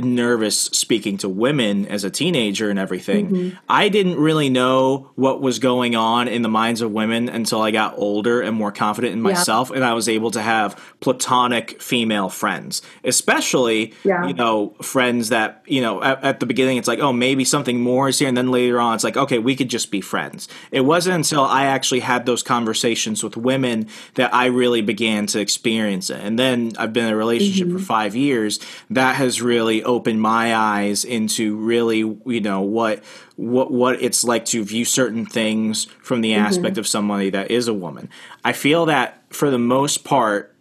nervous 0.02 0.64
speaking 0.64 1.18
to 1.18 1.28
women 1.28 1.86
as 1.86 2.04
a 2.04 2.10
teenager 2.10 2.70
and 2.70 2.78
everything. 2.78 3.30
Mm-hmm. 3.30 3.56
I 3.68 3.88
didn't 3.88 4.16
really 4.16 4.48
know 4.50 5.10
what 5.14 5.40
was 5.40 5.58
going 5.58 5.96
on 5.96 6.28
in 6.28 6.42
the 6.42 6.48
minds 6.48 6.80
of 6.80 6.92
women 6.92 7.28
until 7.28 7.60
I 7.60 7.70
got 7.70 7.94
older 7.96 8.40
and 8.40 8.56
more 8.56 8.72
confident 8.72 9.12
in 9.12 9.20
myself 9.20 9.70
and 9.70 9.84
I 9.84 9.94
was 9.94 10.08
able 10.08 10.30
to 10.32 10.42
have 10.42 10.80
platonic 11.00 11.80
female 11.80 12.28
friends. 12.28 12.82
Especially, 13.04 13.94
Yeah. 14.04 14.26
you 14.26 14.34
know, 14.34 14.74
friends 14.82 15.30
that, 15.30 15.62
you 15.66 15.80
know, 15.80 16.02
at, 16.02 16.22
at 16.22 16.40
the 16.40 16.46
beginning 16.46 16.78
it's 16.78 16.88
like, 16.88 17.00
oh, 17.00 17.12
maybe 17.12 17.44
something 17.44 17.80
more 17.80 18.08
is 18.08 18.18
here 18.18 18.28
and 18.28 18.36
then 18.36 18.50
later 18.50 18.80
on 18.80 18.94
it's 18.94 19.04
like, 19.04 19.16
okay, 19.16 19.38
we 19.38 19.56
could 19.56 19.68
just 19.68 19.90
be 19.90 20.00
friends. 20.00 20.48
It 20.70 20.82
wasn't 20.82 21.16
until 21.16 21.44
I 21.44 21.64
actually 21.66 22.00
had 22.00 22.26
those 22.26 22.42
conversations 22.42 23.22
with 23.22 23.36
women 23.36 23.88
that 24.14 24.34
I 24.34 24.46
really 24.46 24.82
began 24.82 25.26
to 25.26 25.40
experience 25.40 26.10
it. 26.10 26.20
And 26.20 26.38
then 26.38 26.72
I've 26.78 26.92
been 26.92 27.06
in 27.06 27.12
a 27.12 27.16
relationship 27.16 27.68
mm-hmm. 27.68 27.78
for 27.78 27.84
5 27.84 28.16
years 28.16 28.60
that 28.90 29.16
has 29.16 29.40
really 29.40 29.82
opened 29.88 30.20
my 30.20 30.54
eyes 30.54 31.04
into 31.04 31.56
really, 31.56 31.98
you 31.98 32.40
know, 32.40 32.60
what 32.60 33.02
what 33.34 33.72
what 33.72 34.00
it's 34.00 34.22
like 34.22 34.44
to 34.46 34.62
view 34.62 34.84
certain 34.84 35.26
things 35.26 35.86
from 36.02 36.20
the 36.20 36.34
aspect 36.34 36.76
of 36.78 36.86
somebody 36.86 37.30
that 37.30 37.50
is 37.50 37.66
a 37.66 37.74
woman. 37.74 38.08
I 38.44 38.52
feel 38.52 38.86
that 38.86 39.24
for 39.30 39.50
the 39.50 39.58
most 39.58 40.04
part 40.04 40.54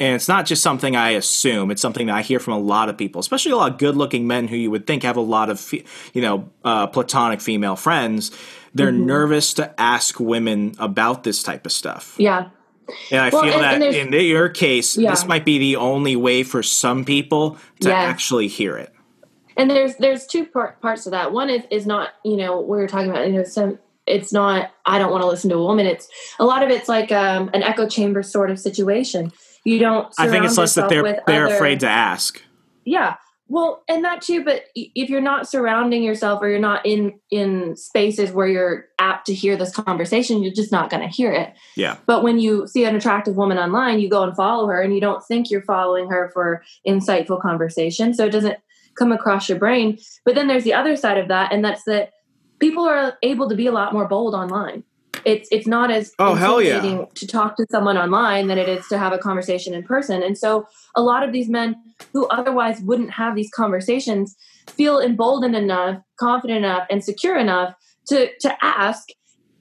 and 0.00 0.14
it's 0.14 0.28
not 0.28 0.46
just 0.46 0.62
something 0.62 0.96
I 0.96 1.10
assume; 1.10 1.70
it's 1.70 1.82
something 1.82 2.06
that 2.06 2.16
I 2.16 2.22
hear 2.22 2.40
from 2.40 2.54
a 2.54 2.58
lot 2.58 2.88
of 2.88 2.96
people, 2.96 3.20
especially 3.20 3.52
a 3.52 3.56
lot 3.56 3.72
of 3.72 3.78
good-looking 3.78 4.26
men 4.26 4.48
who 4.48 4.56
you 4.56 4.70
would 4.70 4.86
think 4.86 5.02
have 5.02 5.18
a 5.18 5.20
lot 5.20 5.50
of, 5.50 5.72
you 6.14 6.22
know, 6.22 6.48
uh, 6.64 6.86
platonic 6.86 7.42
female 7.42 7.76
friends. 7.76 8.32
They're 8.72 8.92
nervous 8.92 9.52
to 9.54 9.78
ask 9.78 10.18
women 10.18 10.74
about 10.78 11.22
this 11.24 11.42
type 11.42 11.66
of 11.66 11.72
stuff, 11.72 12.14
Yeah. 12.16 12.48
And 13.10 13.20
I 13.20 13.28
Well, 13.30 13.42
feel 13.42 13.54
and- 13.54 13.82
that 13.82 13.94
and 13.94 14.14
in 14.14 14.24
your 14.26 14.48
case, 14.48 14.96
Yeah. 14.96 15.10
this 15.10 15.26
might 15.26 15.44
be 15.44 15.58
the 15.58 15.76
only 15.76 16.16
way 16.16 16.42
for 16.42 16.62
some 16.62 17.04
people 17.04 17.56
to 17.80 17.88
Yes. 17.88 17.96
actually 18.10 18.48
hear 18.48 18.76
it. 18.76 18.92
and 19.56 19.68
there's 19.70 19.96
there's 19.96 20.26
two 20.26 20.44
part, 20.46 20.80
parts 20.80 21.04
to 21.04 21.10
that 21.10 21.32
one 21.32 21.50
is 21.50 21.62
is 21.70 21.86
not 21.86 22.10
you 22.24 22.36
know 22.36 22.60
we 22.60 22.76
were 22.78 22.86
talking 22.86 23.10
about 23.10 23.26
you 23.26 23.32
know 23.34 23.42
some 23.44 23.78
it's 24.06 24.32
not 24.32 24.70
i 24.86 24.98
don't 24.98 25.10
want 25.10 25.22
to 25.22 25.26
listen 25.26 25.50
to 25.50 25.56
a 25.56 25.62
woman 25.62 25.86
it's 25.86 26.08
a 26.38 26.44
lot 26.44 26.62
of 26.62 26.70
it's 26.70 26.88
like 26.88 27.10
um, 27.12 27.50
an 27.52 27.62
echo 27.62 27.86
chamber 27.86 28.22
sort 28.22 28.50
of 28.50 28.58
situation 28.58 29.30
you 29.64 29.78
don't 29.78 30.06
I 30.18 30.28
think 30.28 30.44
it's 30.44 30.56
less 30.56 30.74
that 30.76 30.88
they're 30.88 31.02
they're 31.26 31.46
other- 31.46 31.54
afraid 31.54 31.80
to 31.80 31.88
ask. 31.88 32.40
yeah 32.84 33.16
well 33.50 33.82
and 33.88 34.04
that 34.04 34.22
too 34.22 34.42
but 34.42 34.64
if 34.74 35.10
you're 35.10 35.20
not 35.20 35.46
surrounding 35.46 36.02
yourself 36.02 36.40
or 36.40 36.48
you're 36.48 36.58
not 36.58 36.86
in 36.86 37.18
in 37.30 37.76
spaces 37.76 38.30
where 38.30 38.46
you're 38.46 38.86
apt 38.98 39.26
to 39.26 39.34
hear 39.34 39.56
this 39.56 39.74
conversation 39.74 40.42
you're 40.42 40.54
just 40.54 40.72
not 40.72 40.88
going 40.88 41.02
to 41.02 41.08
hear 41.08 41.32
it. 41.32 41.52
Yeah, 41.76 41.98
but 42.06 42.22
when 42.22 42.38
you 42.38 42.66
see 42.66 42.84
an 42.84 42.96
attractive 42.96 43.36
woman 43.36 43.58
online 43.58 44.00
you 44.00 44.08
go 44.08 44.22
and 44.22 44.34
follow 44.34 44.66
her 44.68 44.80
and 44.80 44.94
you 44.94 45.00
don't 45.00 45.22
think 45.26 45.50
you're 45.50 45.62
following 45.62 46.08
her 46.08 46.30
for 46.32 46.62
insightful 46.86 47.42
conversation 47.42 48.14
so 48.14 48.24
it 48.24 48.30
doesn't 48.30 48.58
come 48.94 49.12
across 49.12 49.48
your 49.48 49.58
brain. 49.58 49.98
But 50.24 50.34
then 50.34 50.46
there's 50.46 50.64
the 50.64 50.74
other 50.74 50.96
side 50.96 51.18
of 51.18 51.28
that 51.28 51.52
and 51.52 51.64
that's 51.64 51.84
that 51.84 52.12
people 52.60 52.84
are 52.84 53.18
able 53.22 53.48
to 53.48 53.56
be 53.56 53.66
a 53.66 53.72
lot 53.72 53.92
more 53.92 54.06
bold 54.06 54.34
online 54.34 54.84
it's 55.24 55.48
it's 55.50 55.66
not 55.66 55.90
as 55.90 56.12
Oh, 56.18 56.34
hell 56.34 56.60
yeah. 56.60 56.76
intimidating 56.76 57.06
to 57.14 57.26
talk 57.26 57.56
to 57.56 57.66
someone 57.70 57.96
online 57.96 58.46
than 58.48 58.58
it 58.58 58.68
is 58.68 58.86
to 58.88 58.98
have 58.98 59.12
a 59.12 59.18
conversation 59.18 59.74
in 59.74 59.82
person. 59.82 60.22
And 60.22 60.36
so 60.36 60.66
a 60.94 61.02
lot 61.02 61.22
of 61.22 61.32
these 61.32 61.48
men 61.48 61.76
who 62.12 62.26
otherwise 62.28 62.80
wouldn't 62.80 63.10
have 63.12 63.34
these 63.34 63.50
conversations 63.54 64.36
feel 64.68 65.00
emboldened 65.00 65.56
enough 65.56 66.02
confident 66.18 66.58
enough 66.58 66.86
and 66.90 67.02
secure 67.04 67.36
enough 67.36 67.74
to 68.08 68.30
to 68.40 68.56
ask. 68.64 69.08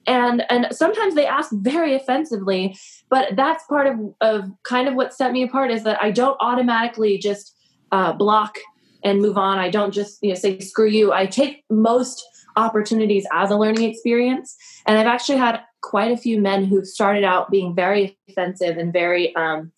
And 0.08 0.44
and 0.50 0.68
sometimes 0.72 1.16
they 1.16 1.28
ask 1.28 1.52
very 1.54 1.94
offensively 1.94 2.76
but 3.10 3.36
that's 3.36 3.64
part 3.66 3.88
of 3.88 4.00
of 4.22 4.50
kind 4.64 4.88
of 4.88 4.96
what 4.96 5.14
set 5.14 5.32
me 5.32 5.44
apart 5.44 5.70
is 5.72 5.84
that 5.84 6.02
i 6.02 6.10
don't 6.10 6.38
automatically 6.40 7.18
just 7.18 7.54
uh, 7.92 8.14
block 8.14 8.58
and 9.04 9.22
move 9.22 9.38
on. 9.38 9.58
I 9.58 9.70
don't 9.70 9.94
just 9.94 10.20
you 10.22 10.30
know 10.30 10.36
say 10.36 10.60
screw 10.60 10.88
you. 10.88 11.14
I 11.14 11.26
take 11.26 11.64
most 11.70 12.24
opportunities 12.60 13.26
as 13.34 13.52
a 13.52 13.58
learning 13.58 13.90
experience. 13.90 14.56
And 14.86 14.98
i've 14.98 15.08
actually 15.08 15.38
had 15.38 15.62
quite 15.82 16.12
a 16.12 16.18
few 16.18 16.42
men 16.42 16.66
who 16.66 16.84
started 16.86 17.24
out 17.24 17.50
being 17.50 17.74
very 17.76 18.18
offensive 18.30 18.78
and 18.78 18.92
very 18.92 19.36
um, 19.36 19.72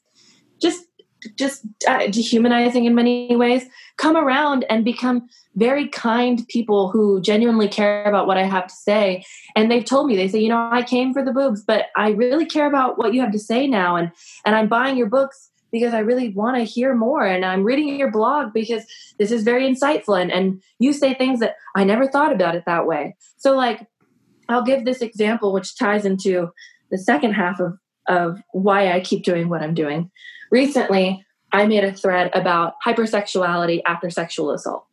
just 0.61 0.85
just 1.37 1.63
uh, 1.87 2.07
dehumanizing 2.07 2.85
in 2.85 2.95
many 2.95 3.35
ways 3.35 3.65
come 3.97 4.17
around 4.17 4.65
and 4.71 4.83
become 4.83 5.29
very 5.55 5.87
kind 5.87 6.47
people 6.47 6.89
who 6.89 7.21
genuinely 7.21 7.67
care 7.67 8.03
about 8.05 8.25
what 8.25 8.37
i 8.37 8.43
have 8.43 8.65
to 8.65 8.73
say. 8.73 9.23
And 9.55 9.69
they've 9.69 9.85
told 9.85 10.07
me 10.07 10.15
they 10.15 10.27
say 10.27 10.39
you 10.39 10.49
know 10.49 10.69
i 10.71 10.81
came 10.81 11.13
for 11.13 11.23
the 11.23 11.31
boobs 11.31 11.63
but 11.63 11.87
i 11.95 12.09
really 12.09 12.45
care 12.45 12.65
about 12.65 12.97
what 12.97 13.13
you 13.13 13.21
have 13.21 13.31
to 13.33 13.39
say 13.39 13.67
now 13.67 13.95
and 13.95 14.11
and 14.45 14.55
i'm 14.55 14.67
buying 14.67 14.97
your 14.97 15.09
books 15.09 15.50
because 15.71 15.93
i 15.93 15.99
really 15.99 16.29
want 16.29 16.57
to 16.57 16.63
hear 16.63 16.93
more 16.95 17.25
and 17.25 17.45
i'm 17.45 17.63
reading 17.63 17.95
your 17.95 18.11
blog 18.11 18.53
because 18.53 18.83
this 19.17 19.31
is 19.31 19.43
very 19.43 19.67
insightful 19.67 20.19
and 20.19 20.31
and 20.31 20.61
you 20.79 20.93
say 20.93 21.13
things 21.13 21.39
that 21.39 21.55
i 21.75 21.83
never 21.83 22.07
thought 22.07 22.31
about 22.31 22.55
it 22.55 22.63
that 22.65 22.85
way. 22.85 23.15
So 23.37 23.55
like 23.55 23.87
i'll 24.49 24.63
give 24.63 24.85
this 24.85 25.01
example 25.01 25.53
which 25.53 25.77
ties 25.77 26.05
into 26.05 26.51
the 26.89 26.97
second 26.97 27.33
half 27.33 27.59
of 27.59 27.77
of 28.07 28.41
why 28.51 28.91
i 28.91 28.99
keep 28.99 29.23
doing 29.23 29.49
what 29.49 29.61
i'm 29.61 29.73
doing. 29.73 30.11
Recently 30.49 31.25
i 31.51 31.65
made 31.65 31.83
a 31.83 31.93
thread 31.93 32.31
about 32.33 32.73
hypersexuality 32.85 33.81
after 33.85 34.09
sexual 34.09 34.51
assault. 34.51 34.85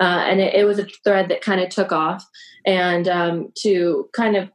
Uh, 0.00 0.24
and 0.26 0.40
it, 0.40 0.54
it 0.54 0.64
was 0.64 0.78
a 0.78 0.86
thread 1.04 1.28
that 1.28 1.40
kind 1.40 1.60
of 1.60 1.68
took 1.70 1.92
off 1.92 2.28
and 2.66 3.08
um, 3.08 3.48
to 3.56 4.08
kind 4.12 4.36
of 4.36 4.50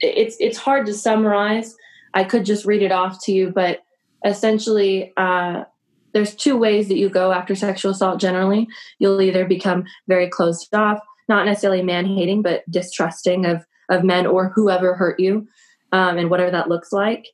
it's 0.00 0.36
it's 0.40 0.58
hard 0.58 0.86
to 0.86 0.94
summarize. 0.94 1.76
I 2.14 2.24
could 2.24 2.44
just 2.44 2.66
read 2.66 2.82
it 2.82 2.92
off 2.92 3.24
to 3.24 3.32
you 3.32 3.50
but 3.50 3.80
essentially 4.24 5.12
uh, 5.16 5.64
there's 6.12 6.34
two 6.34 6.56
ways 6.56 6.88
that 6.88 6.96
you 6.96 7.08
go 7.08 7.32
after 7.32 7.54
sexual 7.54 7.92
assault 7.92 8.20
generally. 8.20 8.68
You'll 8.98 9.20
either 9.20 9.46
become 9.46 9.84
very 10.08 10.28
closed 10.28 10.74
off 10.74 11.00
not 11.28 11.46
necessarily 11.46 11.82
man 11.82 12.04
hating 12.04 12.42
but 12.42 12.68
distrusting 12.70 13.46
of 13.46 13.64
of 13.88 14.04
men 14.04 14.26
or 14.26 14.50
whoever 14.50 14.94
hurt 14.94 15.18
you 15.20 15.46
um, 15.92 16.18
and 16.18 16.30
whatever 16.30 16.50
that 16.50 16.68
looks 16.68 16.92
like 16.92 17.28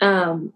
um, 0.00 0.52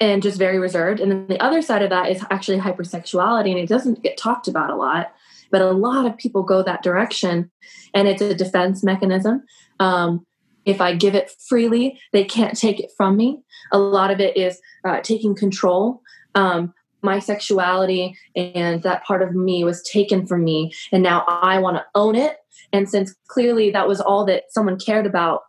and 0.00 0.22
just 0.22 0.38
very 0.38 0.58
reserved. 0.58 1.00
And 1.00 1.10
then 1.10 1.26
the 1.28 1.42
other 1.42 1.62
side 1.62 1.82
of 1.82 1.90
that 1.90 2.10
is 2.10 2.22
actually 2.30 2.58
hypersexuality 2.58 3.50
and 3.50 3.58
it 3.58 3.68
doesn't 3.68 4.02
get 4.02 4.16
talked 4.16 4.48
about 4.48 4.70
a 4.70 4.76
lot 4.76 5.12
but 5.50 5.62
a 5.62 5.70
lot 5.70 6.04
of 6.04 6.16
people 6.16 6.42
go 6.42 6.62
that 6.64 6.82
direction 6.82 7.50
and 7.94 8.08
it's 8.08 8.20
a 8.20 8.34
defense 8.34 8.82
mechanism. 8.82 9.44
Um, 9.78 10.26
if 10.64 10.80
i 10.80 10.94
give 10.94 11.14
it 11.14 11.30
freely 11.48 11.98
they 12.12 12.24
can't 12.24 12.58
take 12.58 12.80
it 12.80 12.90
from 12.96 13.16
me. 13.16 13.40
A 13.72 13.78
lot 13.78 14.10
of 14.10 14.20
it 14.20 14.36
is 14.36 14.60
uh, 14.84 15.00
taking 15.00 15.34
control. 15.34 16.02
Um, 16.34 16.74
my 17.02 17.18
sexuality 17.18 18.16
and 18.34 18.82
that 18.82 19.04
part 19.04 19.20
of 19.22 19.34
me 19.34 19.62
was 19.62 19.82
taken 19.82 20.26
from 20.26 20.42
me 20.42 20.72
and 20.90 21.02
now 21.02 21.24
i 21.26 21.58
want 21.58 21.76
to 21.76 21.84
own 21.94 22.14
it. 22.14 22.38
And 22.72 22.88
since 22.88 23.14
clearly 23.28 23.70
that 23.70 23.88
was 23.88 24.00
all 24.00 24.24
that 24.26 24.44
someone 24.50 24.78
cared 24.78 25.06
about 25.06 25.42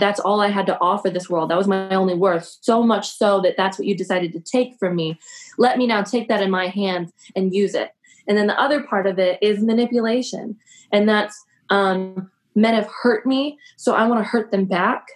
that's 0.00 0.18
all 0.18 0.40
i 0.40 0.48
had 0.48 0.66
to 0.66 0.78
offer 0.80 1.10
this 1.10 1.30
world. 1.30 1.50
That 1.50 1.58
was 1.58 1.68
my 1.68 1.94
only 1.94 2.14
worth. 2.14 2.56
So 2.60 2.82
much 2.82 3.08
so 3.10 3.40
that 3.42 3.56
that's 3.56 3.78
what 3.78 3.86
you 3.86 3.96
decided 3.96 4.32
to 4.32 4.40
take 4.40 4.76
from 4.78 4.96
me. 4.96 5.18
Let 5.58 5.78
me 5.78 5.86
now 5.86 6.02
take 6.02 6.28
that 6.28 6.42
in 6.42 6.50
my 6.50 6.66
hands 6.68 7.12
and 7.36 7.54
use 7.54 7.74
it. 7.74 7.92
And 8.26 8.36
then 8.36 8.46
the 8.46 8.60
other 8.60 8.82
part 8.82 9.06
of 9.06 9.18
it 9.18 9.38
is 9.40 9.62
manipulation. 9.62 10.56
And 10.92 11.08
that's 11.08 11.40
um, 11.70 12.30
men 12.56 12.74
have 12.74 12.88
hurt 13.02 13.24
me 13.26 13.56
so 13.76 13.94
i 13.94 14.06
want 14.06 14.18
to 14.18 14.28
hurt 14.28 14.50
them 14.50 14.64
back 14.64 15.06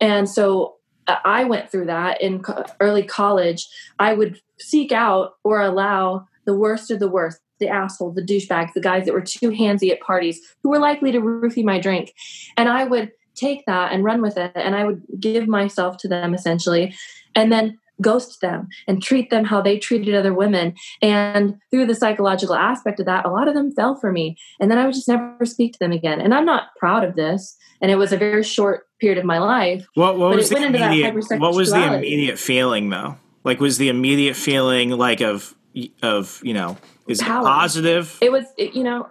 and 0.00 0.28
so 0.28 0.76
uh, 1.06 1.16
I 1.24 1.44
went 1.44 1.70
through 1.70 1.86
that 1.86 2.20
in 2.20 2.42
early 2.80 3.02
college. 3.02 3.66
I 3.98 4.14
would 4.14 4.40
seek 4.58 4.92
out 4.92 5.34
or 5.44 5.60
allow 5.60 6.26
the 6.46 6.54
worst 6.54 6.90
of 6.90 7.00
the 7.00 7.08
worst, 7.08 7.40
the 7.58 7.68
assholes, 7.68 8.14
the 8.14 8.22
douchebags, 8.22 8.72
the 8.74 8.80
guys 8.80 9.04
that 9.04 9.14
were 9.14 9.20
too 9.20 9.50
handsy 9.50 9.90
at 9.90 10.00
parties, 10.00 10.40
who 10.62 10.70
were 10.70 10.78
likely 10.78 11.12
to 11.12 11.20
roofie 11.20 11.64
my 11.64 11.78
drink. 11.78 12.14
And 12.56 12.68
I 12.68 12.84
would 12.84 13.12
take 13.34 13.66
that 13.66 13.92
and 13.92 14.04
run 14.04 14.22
with 14.22 14.36
it. 14.36 14.52
And 14.54 14.74
I 14.76 14.84
would 14.84 15.02
give 15.18 15.48
myself 15.48 15.96
to 15.98 16.08
them 16.08 16.34
essentially. 16.34 16.94
And 17.34 17.50
then 17.50 17.78
ghost 18.00 18.40
them 18.40 18.68
and 18.86 19.02
treat 19.02 19.30
them 19.30 19.44
how 19.44 19.60
they 19.60 19.78
treated 19.78 20.14
other 20.14 20.34
women. 20.34 20.74
And 21.00 21.56
through 21.70 21.86
the 21.86 21.94
psychological 21.94 22.54
aspect 22.54 23.00
of 23.00 23.06
that, 23.06 23.24
a 23.24 23.30
lot 23.30 23.48
of 23.48 23.54
them 23.54 23.72
fell 23.72 23.96
for 23.96 24.12
me. 24.12 24.36
And 24.60 24.70
then 24.70 24.78
I 24.78 24.84
would 24.84 24.94
just 24.94 25.08
never 25.08 25.44
speak 25.44 25.72
to 25.74 25.78
them 25.78 25.92
again. 25.92 26.20
And 26.20 26.34
I'm 26.34 26.44
not 26.44 26.68
proud 26.78 27.04
of 27.04 27.16
this. 27.16 27.56
And 27.80 27.90
it 27.90 27.96
was 27.96 28.12
a 28.12 28.16
very 28.16 28.42
short 28.42 28.86
period 29.00 29.18
of 29.18 29.24
my 29.24 29.38
life. 29.38 29.86
What, 29.94 30.18
what 30.18 30.34
was 30.34 30.48
the 30.48 30.56
immediate, 30.56 31.14
what 31.38 31.54
was 31.54 31.70
the 31.70 31.94
immediate 31.94 32.38
feeling 32.38 32.90
though? 32.90 33.16
Like 33.44 33.60
was 33.60 33.78
the 33.78 33.88
immediate 33.88 34.36
feeling 34.36 34.90
like 34.90 35.20
of 35.20 35.54
of, 36.02 36.40
you 36.42 36.54
know, 36.54 36.78
is 37.08 37.20
Power. 37.20 37.42
it 37.42 37.44
positive? 37.44 38.16
It 38.22 38.32
was 38.32 38.44
it, 38.56 38.74
you 38.74 38.84
know, 38.84 39.08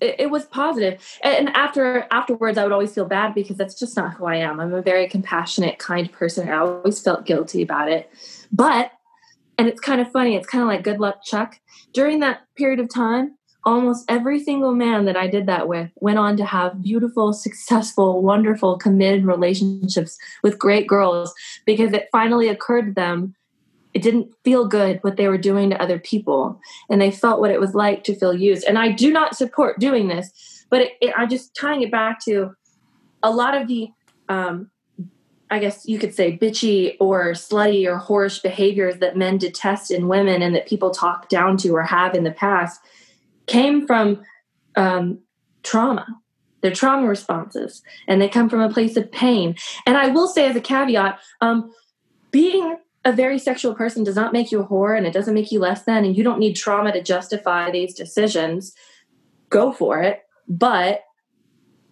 it, 0.00 0.16
it, 0.20 0.30
was 0.30 0.44
positive. 0.46 1.00
And 1.22 1.48
after 1.50 2.06
afterwards 2.10 2.58
i 2.58 2.62
would 2.62 2.72
always 2.72 2.94
feel 2.94 3.04
bad 3.04 3.34
because 3.34 3.56
that's 3.56 3.78
just 3.78 3.96
not 3.96 4.14
who 4.14 4.26
i 4.26 4.36
am. 4.36 4.60
I'm 4.60 4.74
a 4.74 4.82
very 4.82 5.08
compassionate 5.08 5.78
kind 5.78 6.10
person. 6.10 6.48
I 6.48 6.56
always 6.56 7.00
felt 7.00 7.26
guilty 7.26 7.62
about 7.62 7.90
it. 7.90 8.10
But 8.52 8.92
and 9.58 9.68
it's 9.68 9.80
kind 9.80 10.00
of 10.00 10.10
funny 10.12 10.36
it's 10.36 10.46
kind 10.46 10.62
of 10.62 10.68
like 10.68 10.82
good 10.82 11.00
luck 11.00 11.24
chuck. 11.24 11.60
During 11.92 12.20
that 12.20 12.42
period 12.56 12.80
of 12.80 12.92
time 12.92 13.36
almost 13.66 14.04
every 14.08 14.38
single 14.38 14.72
man 14.72 15.04
that 15.06 15.16
i 15.16 15.26
did 15.26 15.46
that 15.46 15.66
with 15.66 15.90
went 15.96 16.18
on 16.18 16.36
to 16.36 16.44
have 16.44 16.80
beautiful 16.80 17.32
successful 17.32 18.22
wonderful 18.22 18.78
committed 18.78 19.26
relationships 19.26 20.16
with 20.44 20.58
great 20.58 20.86
girls 20.86 21.34
because 21.66 21.92
it 21.92 22.08
finally 22.12 22.48
occurred 22.48 22.86
to 22.86 22.92
them 22.92 23.34
it 23.96 24.02
didn't 24.02 24.30
feel 24.44 24.68
good 24.68 24.98
what 25.00 25.16
they 25.16 25.26
were 25.26 25.38
doing 25.38 25.70
to 25.70 25.80
other 25.80 25.98
people 25.98 26.60
and 26.90 27.00
they 27.00 27.10
felt 27.10 27.40
what 27.40 27.50
it 27.50 27.58
was 27.58 27.74
like 27.74 28.04
to 28.04 28.14
feel 28.14 28.34
used. 28.34 28.62
And 28.64 28.78
i 28.78 28.92
do 28.92 29.10
not 29.10 29.34
support 29.34 29.80
doing 29.80 30.08
this 30.08 30.30
but 30.68 30.82
it, 30.82 30.92
it, 31.00 31.14
i'm 31.16 31.30
just 31.30 31.56
tying 31.56 31.80
it 31.80 31.90
back 31.90 32.22
to 32.26 32.54
a 33.22 33.30
lot 33.30 33.56
of 33.56 33.66
the 33.68 33.88
um, 34.28 34.70
i 35.50 35.58
guess 35.58 35.88
you 35.88 35.98
could 35.98 36.14
say 36.14 36.36
bitchy 36.36 36.96
or 37.00 37.32
slutty 37.32 37.86
or 37.86 37.98
whorish 37.98 38.42
behaviors 38.42 38.98
that 38.98 39.16
men 39.16 39.38
detest 39.38 39.90
in 39.90 40.08
women 40.08 40.42
and 40.42 40.54
that 40.54 40.68
people 40.68 40.90
talk 40.90 41.30
down 41.30 41.56
to 41.56 41.70
or 41.70 41.82
have 41.82 42.14
in 42.14 42.24
the 42.24 42.32
past 42.32 42.82
came 43.46 43.86
from 43.86 44.22
um, 44.76 45.20
trauma. 45.62 46.06
Their 46.60 46.72
trauma 46.72 47.06
responses 47.06 47.82
and 48.08 48.20
they 48.20 48.28
come 48.28 48.50
from 48.50 48.60
a 48.60 48.68
place 48.68 48.96
of 48.96 49.10
pain. 49.10 49.54
And 49.86 49.96
i 49.96 50.08
will 50.08 50.26
say 50.26 50.46
as 50.46 50.56
a 50.56 50.60
caveat 50.60 51.18
um, 51.40 51.72
being 52.30 52.76
a 53.06 53.12
very 53.12 53.38
sexual 53.38 53.72
person 53.72 54.02
does 54.02 54.16
not 54.16 54.32
make 54.32 54.50
you 54.50 54.60
a 54.60 54.66
whore 54.66 54.98
and 54.98 55.06
it 55.06 55.12
doesn't 55.12 55.32
make 55.32 55.52
you 55.52 55.60
less 55.60 55.84
than, 55.84 56.04
and 56.04 56.16
you 56.16 56.24
don't 56.24 56.40
need 56.40 56.54
trauma 56.54 56.92
to 56.92 57.00
justify 57.00 57.70
these 57.70 57.94
decisions. 57.94 58.74
Go 59.48 59.72
for 59.72 60.02
it. 60.02 60.24
But 60.48 61.04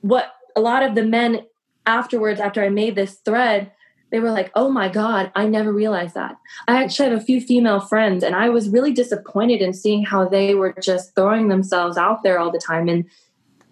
what 0.00 0.32
a 0.56 0.60
lot 0.60 0.82
of 0.82 0.96
the 0.96 1.04
men 1.04 1.42
afterwards, 1.86 2.40
after 2.40 2.64
I 2.64 2.68
made 2.68 2.96
this 2.96 3.14
thread, 3.24 3.70
they 4.10 4.18
were 4.18 4.32
like, 4.32 4.50
oh 4.56 4.70
my 4.70 4.88
God, 4.88 5.30
I 5.36 5.46
never 5.46 5.72
realized 5.72 6.14
that. 6.14 6.36
I 6.66 6.82
actually 6.82 7.10
have 7.10 7.20
a 7.20 7.24
few 7.24 7.40
female 7.40 7.80
friends, 7.80 8.24
and 8.24 8.34
I 8.34 8.48
was 8.48 8.68
really 8.68 8.92
disappointed 8.92 9.62
in 9.62 9.72
seeing 9.72 10.04
how 10.04 10.28
they 10.28 10.54
were 10.54 10.74
just 10.82 11.14
throwing 11.14 11.48
themselves 11.48 11.96
out 11.96 12.24
there 12.24 12.40
all 12.40 12.50
the 12.50 12.58
time. 12.64 12.88
And 12.88 13.04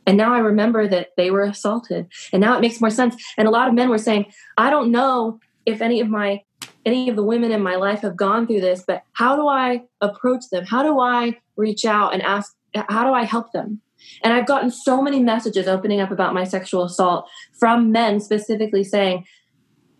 and 0.06 0.16
now 0.16 0.34
I 0.34 0.38
remember 0.38 0.88
that 0.88 1.10
they 1.16 1.30
were 1.30 1.42
assaulted. 1.42 2.08
And 2.32 2.40
now 2.40 2.56
it 2.56 2.60
makes 2.60 2.80
more 2.80 2.90
sense. 2.90 3.14
And 3.36 3.46
a 3.46 3.52
lot 3.52 3.68
of 3.68 3.74
men 3.74 3.88
were 3.88 3.98
saying, 3.98 4.26
I 4.58 4.68
don't 4.68 4.90
know 4.90 5.38
if 5.64 5.80
any 5.80 6.00
of 6.00 6.08
my 6.08 6.42
any 6.84 7.08
of 7.08 7.16
the 7.16 7.22
women 7.22 7.52
in 7.52 7.62
my 7.62 7.76
life 7.76 8.00
have 8.00 8.16
gone 8.16 8.46
through 8.46 8.60
this, 8.60 8.84
but 8.86 9.02
how 9.12 9.36
do 9.36 9.46
I 9.46 9.82
approach 10.00 10.44
them? 10.50 10.64
How 10.64 10.82
do 10.82 11.00
I 11.00 11.38
reach 11.56 11.84
out 11.84 12.12
and 12.12 12.22
ask, 12.22 12.54
how 12.74 13.04
do 13.04 13.12
I 13.12 13.24
help 13.24 13.52
them? 13.52 13.80
And 14.22 14.32
I've 14.32 14.46
gotten 14.46 14.70
so 14.70 15.00
many 15.00 15.20
messages 15.20 15.68
opening 15.68 16.00
up 16.00 16.10
about 16.10 16.34
my 16.34 16.44
sexual 16.44 16.84
assault 16.84 17.28
from 17.58 17.92
men 17.92 18.20
specifically 18.20 18.82
saying, 18.82 19.24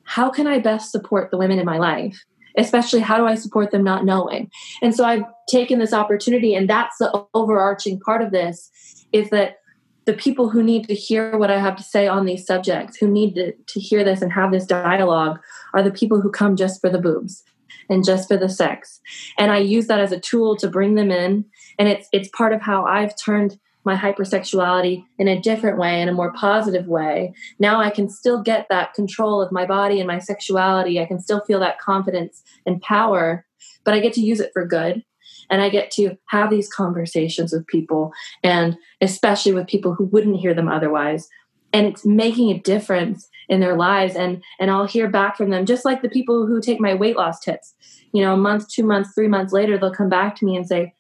how 0.05 0.29
can 0.31 0.47
I 0.47 0.59
best 0.59 0.91
support 0.91 1.31
the 1.31 1.39
women 1.39 1.59
in 1.59 1.67
my 1.67 1.79
life? 1.79 2.25
Especially, 2.59 3.01
how 3.01 3.17
do 3.17 3.27
I 3.27 3.37
support 3.37 3.71
them 3.71 3.85
not 3.85 4.05
knowing? 4.05 4.51
And 4.83 4.95
so 4.95 5.05
I've 5.05 5.23
taken 5.49 5.79
this 5.79 5.93
opportunity, 5.93 6.55
and 6.55 6.69
that's 6.69 6.99
the 6.99 7.25
overarching 7.33 8.01
part 8.01 8.21
of 8.21 8.31
this 8.31 8.71
is 9.13 9.31
that 9.31 9.59
the 10.05 10.13
people 10.13 10.51
who 10.51 10.63
need 10.63 10.89
to 10.89 10.95
hear 10.95 11.37
what 11.39 11.51
I 11.51 11.61
have 11.61 11.77
to 11.77 11.83
say 11.83 12.07
on 12.07 12.27
these 12.27 12.47
subjects, 12.47 12.97
who 12.97 13.09
need 13.09 13.35
to, 13.37 13.53
to 13.53 13.81
hear 13.81 14.05
this 14.05 14.23
and 14.23 14.33
have 14.33 14.51
this 14.51 14.67
dialogue, 14.67 15.39
are 15.75 15.83
the 15.83 15.91
people 15.91 16.21
who 16.21 16.31
come 16.31 16.57
just 16.57 16.81
for 16.81 16.91
the 16.91 16.99
boobs 16.99 17.45
and 17.89 18.05
just 18.05 18.29
for 18.29 18.37
the 18.37 18.49
sex. 18.49 19.01
And 19.39 19.53
I 19.53 19.59
use 19.59 19.87
that 19.87 20.01
as 20.01 20.13
a 20.13 20.21
tool 20.21 20.57
to 20.57 20.69
bring 20.69 20.95
them 20.95 21.11
in. 21.11 21.45
And 21.79 21.89
it's 21.89 22.09
it's 22.13 22.29
part 22.29 22.53
of 22.53 22.61
how 22.61 22.85
I've 22.85 23.17
turned 23.17 23.59
my 23.85 23.97
hypersexuality 23.97 25.05
in 25.19 25.27
a 25.27 25.41
different 25.41 25.77
way, 25.77 26.01
in 26.01 26.09
a 26.09 26.13
more 26.13 26.33
positive 26.35 26.87
way. 26.87 27.33
Now 27.59 27.81
I 27.81 27.91
can 27.91 28.09
still 28.09 28.41
get 28.41 28.67
that 28.71 28.95
control 28.95 29.43
of 29.43 29.51
my 29.51 29.67
body 29.67 29.99
and 29.99 30.07
my 30.07 30.21
sexuality. 30.21 31.01
I 31.01 31.05
can 31.05 31.19
still 31.19 31.41
feel 31.41 31.59
that 31.61 31.81
confidence 31.81 32.43
and 32.65 32.81
power, 32.81 33.45
but 33.85 33.95
I 33.95 34.01
get 34.01 34.13
to 34.15 34.21
use 34.21 34.39
it 34.39 34.53
for 34.53 34.65
good 34.65 35.03
and 35.51 35.63
I 35.63 35.69
get 35.69 35.91
to 35.93 36.17
have 36.29 36.51
these 36.51 36.69
conversations 36.69 37.53
with 37.53 37.67
people 37.67 38.13
and 38.43 38.77
especially 39.01 39.53
with 39.53 39.67
people 39.67 39.95
who 39.95 40.05
wouldn't 40.07 40.41
hear 40.41 40.55
them 40.55 40.69
otherwise. 40.69 41.29
And 41.73 41.87
it's 41.87 42.05
making 42.05 42.51
a 42.51 42.59
difference 42.59 43.29
in 43.49 43.61
their 43.61 43.77
lives 43.77 44.15
and 44.15 44.43
and 44.61 44.71
I'll 44.71 44.87
hear 44.87 45.09
back 45.09 45.37
from 45.37 45.51
them 45.51 45.67
just 45.67 45.85
like 45.85 46.03
the 46.03 46.09
people 46.09 46.47
who 46.47 46.61
take 46.61 46.81
my 46.81 46.95
weight 46.95 47.17
loss 47.17 47.41
tips. 47.41 47.75
You 48.13 48.23
know 48.23 48.35
a 48.35 48.37
month 48.37 48.69
two 48.69 48.85
months 48.85 49.15
three 49.15 49.29
months 49.29 49.53
later 49.53 49.79
they'll 49.79 49.95
come 49.95 50.09
back 50.09 50.37
to 50.37 50.45
me 50.45 50.57
and 50.57 50.67
say 50.67 50.95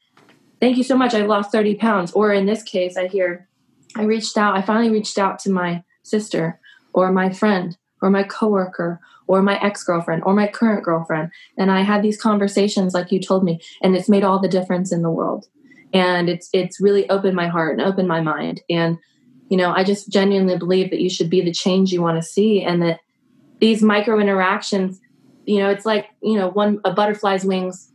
thank 0.61 0.77
you 0.77 0.85
so 0.85 0.97
much 0.97 1.15
I've 1.15 1.27
lost 1.27 1.53
30 1.53 1.77
pounds. 1.77 2.13
Or 2.13 2.33
in 2.33 2.47
this 2.47 2.63
case 2.63 2.97
I 2.97 3.07
hear 3.07 3.49
I 3.97 4.05
reached 4.05 4.37
out 4.37 4.57
I 4.57 4.63
finally 4.63 4.91
reached 4.91 5.19
out 5.19 5.39
to 5.41 5.51
my 5.51 5.85
sister 6.03 6.59
or 6.95 7.13
my 7.13 7.31
friend 7.31 7.77
or 8.03 8.11
my 8.11 8.23
coworker 8.23 9.01
or 9.27 9.41
my 9.41 9.59
ex-girlfriend 9.63 10.23
or 10.25 10.35
my 10.35 10.47
current 10.47 10.85
girlfriend 10.85 11.31
and 11.57 11.71
i 11.71 11.81
had 11.81 12.03
these 12.03 12.21
conversations 12.21 12.93
like 12.93 13.11
you 13.11 13.21
told 13.21 13.45
me 13.45 13.61
and 13.83 13.97
it's 13.97 14.09
made 14.09 14.25
all 14.25 14.39
the 14.39 14.49
difference 14.49 14.93
in 14.93 15.03
the 15.03 15.11
world. 15.11 15.47
And 15.95 16.31
it's 16.31 16.49
it's 16.55 16.81
really 16.81 17.09
opened 17.11 17.37
my 17.37 17.49
heart 17.49 17.79
and 17.79 17.87
opened 17.87 18.09
my 18.09 18.23
mind. 18.23 18.63
And 18.71 18.99
you 19.53 19.59
know 19.59 19.71
i 19.71 19.85
just 19.85 20.11
genuinely 20.11 20.57
believe 20.57 20.89
that 20.89 21.01
you 21.01 21.11
should 21.11 21.29
be 21.29 21.43
the 21.43 21.53
change 21.53 21.93
you 21.93 22.01
want 22.01 22.17
to 22.17 22.27
see 22.27 22.63
and 22.63 22.81
that 22.81 23.01
these 23.61 23.83
micro 23.83 24.19
interactions 24.19 24.99
you 25.45 25.59
know 25.59 25.69
it's 25.69 25.85
like 25.85 26.07
you 26.23 26.39
know 26.39 26.49
one 26.49 26.81
a 26.87 26.93
butterfly's 26.95 27.45
wings 27.45 27.93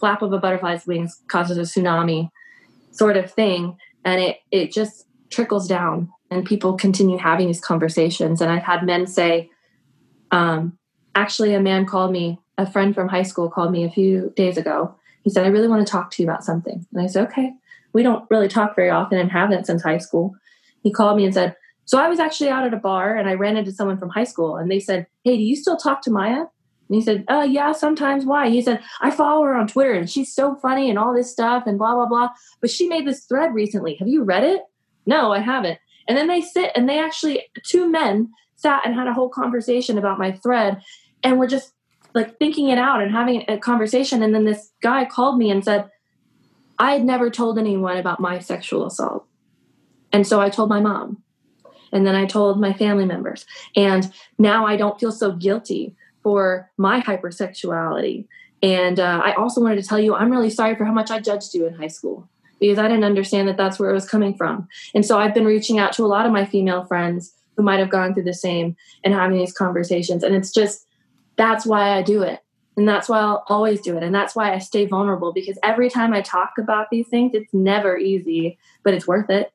flap 0.00 0.22
of 0.22 0.32
a 0.32 0.38
butterfly's 0.38 0.86
wings 0.86 1.20
causes 1.28 1.58
a 1.58 1.60
tsunami 1.60 2.30
sort 2.90 3.18
of 3.18 3.30
thing 3.30 3.76
and 4.06 4.18
it 4.18 4.38
it 4.50 4.72
just 4.72 5.06
trickles 5.28 5.68
down 5.68 6.10
and 6.30 6.44
people 6.44 6.74
continue 6.74 7.18
having 7.18 7.46
these 7.46 7.60
conversations 7.60 8.40
and 8.40 8.50
i've 8.50 8.62
had 8.62 8.84
men 8.84 9.06
say 9.06 9.50
um, 10.34 10.76
actually, 11.14 11.54
a 11.54 11.60
man 11.60 11.86
called 11.86 12.10
me, 12.12 12.40
a 12.58 12.70
friend 12.70 12.94
from 12.94 13.08
high 13.08 13.22
school 13.22 13.48
called 13.48 13.70
me 13.70 13.84
a 13.84 13.90
few 13.90 14.32
days 14.36 14.56
ago. 14.56 14.94
He 15.22 15.30
said, 15.30 15.44
I 15.44 15.48
really 15.48 15.68
want 15.68 15.86
to 15.86 15.90
talk 15.90 16.10
to 16.10 16.22
you 16.22 16.28
about 16.28 16.44
something. 16.44 16.84
And 16.92 17.02
I 17.02 17.06
said, 17.06 17.28
okay. 17.28 17.52
We 17.92 18.02
don't 18.02 18.28
really 18.28 18.48
talk 18.48 18.74
very 18.74 18.90
often 18.90 19.18
and 19.18 19.30
haven't 19.30 19.66
since 19.66 19.80
high 19.80 19.98
school. 19.98 20.34
He 20.82 20.90
called 20.90 21.16
me 21.16 21.24
and 21.24 21.32
said, 21.32 21.54
So 21.84 21.96
I 21.96 22.08
was 22.08 22.18
actually 22.18 22.48
out 22.48 22.66
at 22.66 22.74
a 22.74 22.78
bar 22.78 23.16
and 23.16 23.28
I 23.28 23.34
ran 23.34 23.56
into 23.56 23.70
someone 23.70 23.98
from 23.98 24.08
high 24.08 24.24
school 24.24 24.56
and 24.56 24.68
they 24.68 24.80
said, 24.80 25.06
Hey, 25.22 25.36
do 25.36 25.42
you 25.44 25.54
still 25.54 25.76
talk 25.76 26.02
to 26.02 26.10
Maya? 26.10 26.40
And 26.88 26.96
he 26.96 27.00
said, 27.00 27.24
uh, 27.28 27.46
yeah, 27.48 27.70
sometimes. 27.70 28.26
Why? 28.26 28.50
He 28.50 28.60
said, 28.60 28.82
I 29.00 29.12
follow 29.12 29.44
her 29.44 29.54
on 29.54 29.68
Twitter 29.68 29.92
and 29.92 30.10
she's 30.10 30.34
so 30.34 30.56
funny 30.56 30.90
and 30.90 30.98
all 30.98 31.14
this 31.14 31.30
stuff 31.30 31.62
and 31.66 31.78
blah, 31.78 31.94
blah, 31.94 32.06
blah. 32.06 32.30
But 32.60 32.70
she 32.70 32.88
made 32.88 33.06
this 33.06 33.24
thread 33.26 33.54
recently. 33.54 33.94
Have 33.94 34.08
you 34.08 34.24
read 34.24 34.42
it? 34.42 34.62
No, 35.06 35.32
I 35.32 35.38
haven't. 35.38 35.78
And 36.06 36.16
then 36.16 36.28
they 36.28 36.40
sit 36.40 36.70
and 36.74 36.88
they 36.88 36.98
actually, 36.98 37.44
two 37.64 37.88
men 37.88 38.30
sat 38.56 38.82
and 38.84 38.94
had 38.94 39.06
a 39.06 39.12
whole 39.12 39.28
conversation 39.28 39.98
about 39.98 40.18
my 40.18 40.32
thread 40.32 40.82
and 41.22 41.38
we're 41.38 41.48
just 41.48 41.72
like 42.14 42.38
thinking 42.38 42.68
it 42.68 42.78
out 42.78 43.02
and 43.02 43.10
having 43.10 43.44
a 43.48 43.58
conversation. 43.58 44.22
And 44.22 44.34
then 44.34 44.44
this 44.44 44.70
guy 44.82 45.04
called 45.04 45.38
me 45.38 45.50
and 45.50 45.64
said 45.64 45.90
i 46.78 46.92
had 46.92 47.04
never 47.04 47.30
told 47.30 47.56
anyone 47.56 47.96
about 47.96 48.20
my 48.20 48.38
sexual 48.40 48.86
assault. 48.86 49.26
And 50.12 50.26
so 50.26 50.40
i 50.40 50.48
told 50.48 50.68
my 50.68 50.80
mom. 50.80 51.22
And 51.92 52.06
then 52.06 52.14
i 52.14 52.26
told 52.26 52.60
my 52.60 52.72
family 52.72 53.04
members. 53.04 53.46
And 53.76 54.12
now 54.38 54.66
i 54.66 54.76
don't 54.76 54.98
feel 55.00 55.12
so 55.12 55.32
guilty 55.32 55.96
for 56.22 56.70
my 56.76 57.00
hypersexuality. 57.00 58.26
And 58.62 58.98
uh, 58.98 59.20
I 59.22 59.34
also 59.34 59.60
wanted 59.60 59.82
to 59.82 59.86
tell 59.86 59.98
you, 59.98 60.14
I'm 60.14 60.30
really 60.30 60.48
sorry 60.48 60.74
for 60.74 60.86
how 60.86 60.92
much 60.92 61.10
I 61.10 61.20
judged 61.20 61.54
you 61.54 61.66
in 61.66 61.74
high 61.74 61.88
school 61.88 62.28
because 62.64 62.78
I 62.78 62.88
didn't 62.88 63.04
understand 63.04 63.48
that 63.48 63.56
that's 63.56 63.78
where 63.78 63.90
it 63.90 63.94
was 63.94 64.08
coming 64.08 64.34
from. 64.34 64.68
And 64.94 65.04
so 65.04 65.18
I've 65.18 65.34
been 65.34 65.44
reaching 65.44 65.78
out 65.78 65.92
to 65.94 66.04
a 66.04 66.06
lot 66.06 66.24
of 66.24 66.32
my 66.32 66.44
female 66.46 66.84
friends 66.84 67.34
who 67.56 67.62
might 67.62 67.78
have 67.78 67.90
gone 67.90 68.14
through 68.14 68.24
the 68.24 68.34
same 68.34 68.76
and 69.04 69.12
having 69.12 69.36
these 69.36 69.52
conversations. 69.52 70.22
And 70.22 70.34
it's 70.34 70.50
just, 70.50 70.86
that's 71.36 71.66
why 71.66 71.90
I 71.90 72.02
do 72.02 72.22
it. 72.22 72.40
And 72.76 72.88
that's 72.88 73.08
why 73.08 73.18
I'll 73.18 73.44
always 73.48 73.80
do 73.82 73.96
it. 73.96 74.02
And 74.02 74.14
that's 74.14 74.34
why 74.34 74.52
I 74.52 74.58
stay 74.58 74.86
vulnerable 74.86 75.32
because 75.32 75.58
every 75.62 75.90
time 75.90 76.12
I 76.12 76.22
talk 76.22 76.54
about 76.58 76.88
these 76.90 77.06
things, 77.08 77.32
it's 77.34 77.52
never 77.52 77.96
easy, 77.96 78.58
but 78.82 78.94
it's 78.94 79.06
worth 79.06 79.30
it. 79.30 79.52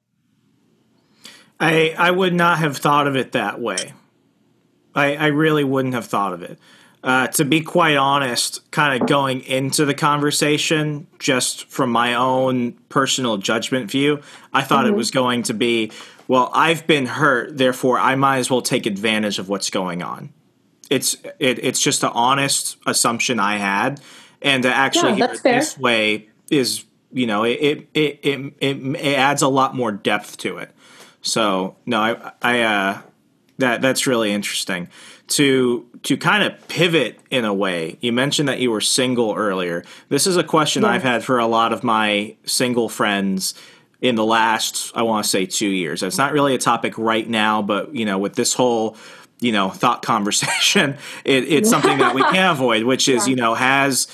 I 1.59 1.93
I 1.97 2.11
would 2.11 2.33
not 2.33 2.59
have 2.59 2.77
thought 2.77 3.07
of 3.07 3.17
it 3.17 3.33
that 3.33 3.59
way. 3.59 3.93
I, 4.95 5.15
I 5.15 5.27
really 5.27 5.63
wouldn't 5.63 5.93
have 5.95 6.05
thought 6.05 6.33
of 6.33 6.43
it. 6.43 6.57
Uh, 7.01 7.27
to 7.27 7.45
be 7.45 7.61
quite 7.61 7.95
honest, 7.95 8.69
kind 8.71 9.01
of 9.01 9.07
going 9.07 9.39
into 9.41 9.85
the 9.85 9.93
conversation, 9.93 11.07
just 11.17 11.65
from 11.69 11.89
my 11.91 12.13
own 12.13 12.73
personal 12.89 13.37
judgment 13.37 13.89
view, 13.89 14.21
I 14.53 14.63
thought 14.63 14.83
mm-hmm. 14.83 14.95
it 14.95 14.97
was 14.97 15.09
going 15.09 15.43
to 15.43 15.53
be, 15.53 15.93
well, 16.27 16.51
I've 16.53 16.85
been 16.87 17.05
hurt, 17.05 17.57
therefore 17.57 17.97
I 17.97 18.15
might 18.15 18.39
as 18.39 18.51
well 18.51 18.61
take 18.61 18.85
advantage 18.85 19.39
of 19.39 19.47
what's 19.47 19.69
going 19.69 20.03
on. 20.03 20.33
It's 20.89 21.15
it, 21.39 21.63
it's 21.63 21.79
just 21.79 22.03
an 22.03 22.11
honest 22.13 22.75
assumption 22.85 23.39
I 23.39 23.57
had, 23.57 24.01
and 24.41 24.63
to 24.63 24.73
actually 24.73 25.11
yeah, 25.11 25.27
hear 25.27 25.35
it 25.35 25.39
fair. 25.39 25.59
this 25.59 25.77
way 25.77 26.27
is, 26.49 26.83
you 27.13 27.27
know, 27.27 27.43
it 27.43 27.87
it, 27.93 28.19
it 28.23 28.53
it 28.59 28.77
it 28.95 29.17
adds 29.17 29.41
a 29.41 29.47
lot 29.47 29.73
more 29.75 29.91
depth 29.91 30.37
to 30.37 30.57
it. 30.57 30.71
So 31.21 31.77
no, 31.85 32.01
I 32.01 32.31
I 32.41 32.61
uh, 32.61 33.01
that 33.59 33.81
that's 33.81 34.07
really 34.07 34.31
interesting 34.31 34.89
to 35.29 35.85
to 36.03 36.17
kind 36.17 36.43
of 36.43 36.67
pivot 36.67 37.19
in 37.29 37.45
a 37.45 37.53
way. 37.53 37.97
You 38.01 38.11
mentioned 38.11 38.49
that 38.49 38.59
you 38.59 38.71
were 38.71 38.81
single 38.81 39.33
earlier. 39.35 39.83
This 40.09 40.27
is 40.27 40.37
a 40.37 40.43
question 40.43 40.83
yeah. 40.83 40.89
I've 40.89 41.03
had 41.03 41.23
for 41.23 41.39
a 41.39 41.47
lot 41.47 41.73
of 41.73 41.83
my 41.83 42.35
single 42.45 42.89
friends 42.89 43.53
in 44.01 44.15
the 44.15 44.25
last 44.25 44.91
I 44.95 45.03
want 45.03 45.23
to 45.23 45.29
say 45.29 45.45
2 45.45 45.67
years. 45.67 46.03
It's 46.03 46.17
not 46.17 46.33
really 46.33 46.55
a 46.55 46.57
topic 46.57 46.97
right 46.97 47.27
now, 47.27 47.61
but 47.61 47.93
you 47.93 48.05
know, 48.05 48.17
with 48.17 48.35
this 48.35 48.53
whole 48.53 48.97
you 49.39 49.51
know 49.51 49.69
thought 49.69 50.01
conversation, 50.05 50.97
it, 51.23 51.45
it's 51.45 51.69
something 51.69 51.99
that 51.99 52.15
we 52.15 52.21
can't 52.23 52.51
avoid, 52.57 52.83
which 52.83 53.07
is 53.07 53.27
yeah. 53.27 53.31
you 53.31 53.35
know 53.35 53.53
has 53.53 54.07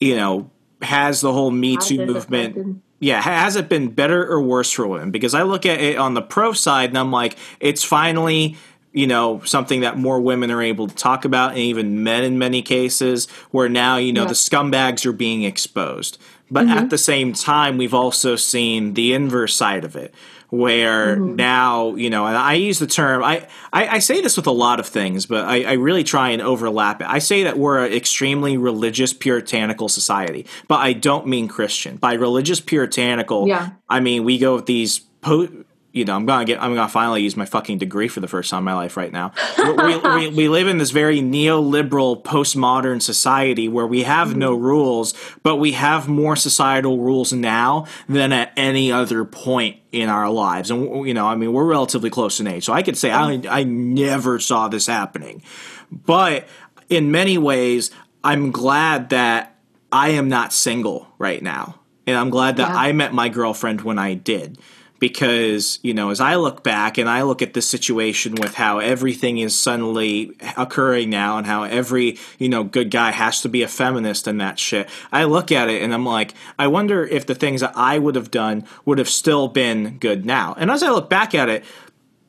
you 0.00 0.16
know 0.16 0.50
has 0.82 1.20
the 1.20 1.32
whole 1.32 1.50
Me 1.50 1.76
Too 1.76 2.06
movement. 2.06 2.56
Affected 2.56 2.80
yeah, 3.00 3.22
has 3.22 3.54
it 3.54 3.68
been 3.68 3.90
better 3.90 4.28
or 4.28 4.42
worse 4.42 4.72
for 4.72 4.86
women? 4.86 5.10
Because 5.12 5.32
I 5.32 5.42
look 5.42 5.66
at 5.66 5.80
it 5.80 5.98
on 5.98 6.14
the 6.14 6.22
pro 6.22 6.52
side 6.52 6.90
and 6.90 6.98
I'm 6.98 7.12
like, 7.12 7.36
it's 7.60 7.84
finally 7.84 8.56
you 8.92 9.06
know 9.06 9.40
something 9.44 9.80
that 9.80 9.98
more 9.98 10.20
women 10.20 10.50
are 10.50 10.62
able 10.62 10.88
to 10.88 10.94
talk 10.94 11.24
about 11.24 11.50
and 11.50 11.58
even 11.58 12.02
men 12.02 12.24
in 12.24 12.38
many 12.38 12.62
cases 12.62 13.28
where 13.50 13.68
now 13.68 13.96
you 13.96 14.12
know 14.12 14.22
yeah. 14.22 14.28
the 14.28 14.34
scumbags 14.34 15.04
are 15.06 15.12
being 15.12 15.42
exposed 15.42 16.18
but 16.50 16.66
mm-hmm. 16.66 16.78
at 16.78 16.90
the 16.90 16.98
same 16.98 17.32
time 17.32 17.76
we've 17.76 17.94
also 17.94 18.36
seen 18.36 18.94
the 18.94 19.12
inverse 19.12 19.54
side 19.54 19.84
of 19.84 19.96
it 19.96 20.14
where 20.50 21.16
mm-hmm. 21.16 21.36
now 21.36 21.94
you 21.96 22.08
know 22.08 22.26
and 22.26 22.36
i 22.36 22.54
use 22.54 22.78
the 22.78 22.86
term 22.86 23.22
I, 23.22 23.46
I, 23.72 23.88
I 23.88 23.98
say 23.98 24.22
this 24.22 24.36
with 24.36 24.46
a 24.46 24.52
lot 24.52 24.80
of 24.80 24.86
things 24.86 25.26
but 25.26 25.44
I, 25.44 25.62
I, 25.64 25.72
really 25.72 26.04
try 26.04 26.30
and 26.30 26.40
overlap 26.40 27.02
it 27.02 27.06
i 27.08 27.18
say 27.18 27.42
that 27.42 27.58
we're 27.58 27.84
an 27.84 27.92
extremely 27.92 28.56
religious 28.56 29.12
puritanical 29.12 29.90
society 29.90 30.46
but 30.66 30.76
i 30.76 30.94
don't 30.94 31.26
mean 31.26 31.48
christian 31.48 31.96
by 31.96 32.14
religious 32.14 32.60
puritanical 32.60 33.46
yeah. 33.46 33.70
i 33.90 34.00
mean 34.00 34.24
we 34.24 34.38
go 34.38 34.54
with 34.54 34.64
these 34.64 35.00
po- 35.20 35.64
you 35.92 36.04
know, 36.04 36.14
I'm 36.14 36.26
gonna 36.26 36.44
get, 36.44 36.62
I'm 36.62 36.74
gonna 36.74 36.88
finally 36.88 37.22
use 37.22 37.36
my 37.36 37.46
fucking 37.46 37.78
degree 37.78 38.08
for 38.08 38.20
the 38.20 38.28
first 38.28 38.50
time 38.50 38.58
in 38.58 38.64
my 38.64 38.74
life 38.74 38.96
right 38.96 39.10
now. 39.10 39.32
we, 39.56 39.96
we, 39.96 40.28
we, 40.28 40.48
live 40.48 40.68
in 40.68 40.78
this 40.78 40.90
very 40.90 41.20
neoliberal, 41.20 42.22
postmodern 42.22 43.00
society 43.00 43.68
where 43.68 43.86
we 43.86 44.02
have 44.02 44.36
no 44.36 44.54
mm-hmm. 44.54 44.64
rules, 44.64 45.14
but 45.42 45.56
we 45.56 45.72
have 45.72 46.06
more 46.06 46.36
societal 46.36 46.98
rules 46.98 47.32
now 47.32 47.86
than 48.08 48.32
at 48.32 48.52
any 48.56 48.92
other 48.92 49.24
point 49.24 49.78
in 49.90 50.10
our 50.10 50.28
lives. 50.28 50.70
And 50.70 51.06
you 51.06 51.14
know, 51.14 51.26
I 51.26 51.36
mean, 51.36 51.52
we're 51.52 51.64
relatively 51.64 52.10
close 52.10 52.38
in 52.38 52.46
age, 52.46 52.64
so 52.64 52.72
I 52.74 52.82
could 52.82 52.96
say 52.98 53.10
I, 53.10 53.40
I 53.48 53.64
never 53.64 54.38
saw 54.38 54.68
this 54.68 54.86
happening. 54.86 55.42
But 55.90 56.46
in 56.90 57.10
many 57.10 57.38
ways, 57.38 57.90
I'm 58.22 58.50
glad 58.50 59.08
that 59.10 59.56
I 59.90 60.10
am 60.10 60.28
not 60.28 60.52
single 60.52 61.08
right 61.16 61.42
now, 61.42 61.80
and 62.06 62.14
I'm 62.14 62.28
glad 62.28 62.58
that 62.58 62.68
yeah. 62.68 62.76
I 62.76 62.92
met 62.92 63.14
my 63.14 63.30
girlfriend 63.30 63.80
when 63.80 63.98
I 63.98 64.12
did 64.12 64.58
because 64.98 65.78
you 65.82 65.94
know 65.94 66.10
as 66.10 66.20
i 66.20 66.34
look 66.34 66.62
back 66.62 66.98
and 66.98 67.08
i 67.08 67.22
look 67.22 67.42
at 67.42 67.54
this 67.54 67.68
situation 67.68 68.34
with 68.34 68.54
how 68.54 68.78
everything 68.78 69.38
is 69.38 69.58
suddenly 69.58 70.32
occurring 70.56 71.10
now 71.10 71.38
and 71.38 71.46
how 71.46 71.62
every 71.62 72.18
you 72.38 72.48
know 72.48 72.64
good 72.64 72.90
guy 72.90 73.10
has 73.10 73.40
to 73.40 73.48
be 73.48 73.62
a 73.62 73.68
feminist 73.68 74.26
and 74.26 74.40
that 74.40 74.58
shit 74.58 74.88
i 75.12 75.24
look 75.24 75.52
at 75.52 75.68
it 75.68 75.82
and 75.82 75.94
i'm 75.94 76.06
like 76.06 76.34
i 76.58 76.66
wonder 76.66 77.04
if 77.04 77.26
the 77.26 77.34
things 77.34 77.60
that 77.60 77.72
i 77.76 77.98
would 77.98 78.14
have 78.14 78.30
done 78.30 78.64
would 78.84 78.98
have 78.98 79.08
still 79.08 79.48
been 79.48 79.98
good 79.98 80.24
now 80.24 80.54
and 80.58 80.70
as 80.70 80.82
i 80.82 80.90
look 80.90 81.08
back 81.08 81.34
at 81.34 81.48
it 81.48 81.64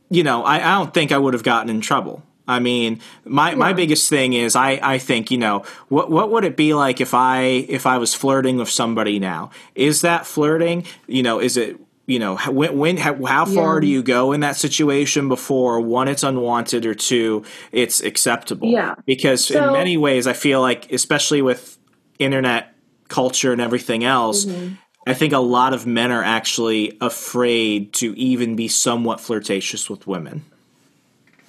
you 0.09 0.23
know 0.23 0.43
i, 0.43 0.57
I 0.57 0.77
don't 0.77 0.93
think 0.93 1.11
i 1.11 1.17
would 1.17 1.33
have 1.33 1.43
gotten 1.43 1.69
in 1.69 1.81
trouble 1.81 2.23
I 2.49 2.59
mean, 2.59 2.99
my, 3.25 3.51
yeah. 3.51 3.57
my 3.57 3.73
biggest 3.73 4.09
thing 4.09 4.33
is 4.33 4.55
I, 4.55 4.79
I 4.81 4.97
think 4.97 5.29
you 5.29 5.37
know 5.37 5.65
what 5.87 6.09
what 6.09 6.31
would 6.31 6.43
it 6.43 6.57
be 6.57 6.73
like 6.73 6.99
if 6.99 7.13
I 7.13 7.41
if 7.43 7.85
I 7.85 7.99
was 7.99 8.15
flirting 8.15 8.57
with 8.57 8.71
somebody 8.71 9.19
now? 9.19 9.51
Is 9.75 10.01
that 10.01 10.25
flirting? 10.25 10.85
You 11.05 11.21
know, 11.21 11.39
is 11.39 11.57
it 11.57 11.79
you 12.09 12.17
know 12.17 12.37
when, 12.37 12.77
when 12.77 12.97
how, 12.97 13.13
how 13.25 13.45
far 13.45 13.75
yeah. 13.75 13.81
do 13.81 13.87
you 13.87 14.01
go 14.01 14.31
in 14.31 14.39
that 14.39 14.55
situation 14.55 15.29
before 15.29 15.79
one 15.79 16.07
it's 16.07 16.23
unwanted 16.23 16.85
or 16.85 16.95
two 16.95 17.43
it's 17.71 18.01
acceptable 18.01 18.67
yeah 18.67 18.95
because 19.05 19.45
so, 19.45 19.67
in 19.67 19.73
many 19.73 19.95
ways 19.95 20.25
i 20.25 20.33
feel 20.33 20.59
like 20.59 20.91
especially 20.91 21.41
with 21.41 21.77
internet 22.17 22.73
culture 23.07 23.51
and 23.51 23.61
everything 23.61 24.03
else 24.03 24.45
mm-hmm. 24.45 24.73
i 25.05 25.13
think 25.13 25.33
a 25.33 25.39
lot 25.39 25.73
of 25.73 25.85
men 25.85 26.11
are 26.11 26.23
actually 26.23 26.97
afraid 26.99 27.93
to 27.93 28.17
even 28.17 28.55
be 28.55 28.67
somewhat 28.67 29.21
flirtatious 29.21 29.89
with 29.89 30.07
women 30.07 30.43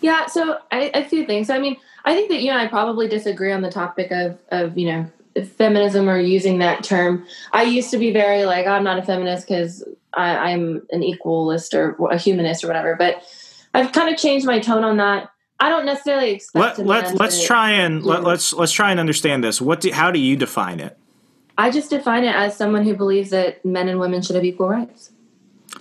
yeah 0.03 0.27
so 0.27 0.59
I, 0.71 0.91
a 0.93 1.05
few 1.05 1.25
things 1.25 1.49
i 1.49 1.59
mean 1.59 1.77
i 2.05 2.15
think 2.15 2.29
that 2.29 2.43
you 2.43 2.51
and 2.51 2.61
i 2.61 2.67
probably 2.67 3.09
disagree 3.09 3.53
on 3.53 3.63
the 3.63 3.71
topic 3.71 4.11
of 4.11 4.39
of 4.51 4.77
you 4.77 4.87
know 4.87 5.11
feminism 5.45 6.09
or 6.09 6.19
using 6.19 6.59
that 6.59 6.83
term. 6.83 7.27
I 7.53 7.63
used 7.63 7.91
to 7.91 7.99
be 7.99 8.13
very 8.13 8.45
like, 8.45 8.67
I'm 8.67 8.85
not 8.85 8.99
a 8.99 9.03
feminist 9.03 9.47
because 9.47 9.85
I'm 10.15 10.83
an 10.91 11.03
equalist 11.03 11.75
or 11.75 11.97
a 12.11 12.19
humanist 12.19 12.65
or 12.65 12.67
whatever. 12.67 12.97
But 12.97 13.23
I've 13.75 13.93
kind 13.93 14.13
of 14.13 14.19
changed 14.19 14.47
my 14.47 14.59
tone 14.59 14.85
on 14.85 14.97
that. 14.99 15.31
I 15.59 15.69
don't 15.69 15.85
necessarily 15.85 16.31
expect. 16.31 16.79
Let, 16.79 16.87
let, 16.87 17.21
let's 17.21 17.41
to, 17.41 17.47
try 17.47 17.73
and 17.73 18.03
let, 18.03 18.25
let's 18.25 18.53
let's 18.53 18.73
try 18.73 18.91
and 18.91 18.99
understand 18.99 19.45
this. 19.45 19.61
What 19.61 19.83
do, 19.83 19.93
how 19.93 20.11
do 20.11 20.19
you 20.19 20.37
define 20.37 20.81
it? 20.81 20.97
I 21.59 21.71
just 21.71 21.91
define 21.91 22.25
it 22.25 22.35
as 22.35 22.57
someone 22.57 22.85
who 22.85 22.95
believes 22.95 23.31
that 23.31 23.63
men 23.65 23.89
and 23.89 24.01
women 24.01 24.23
should 24.23 24.37
have 24.37 24.45
equal 24.45 24.69
rights 24.69 25.13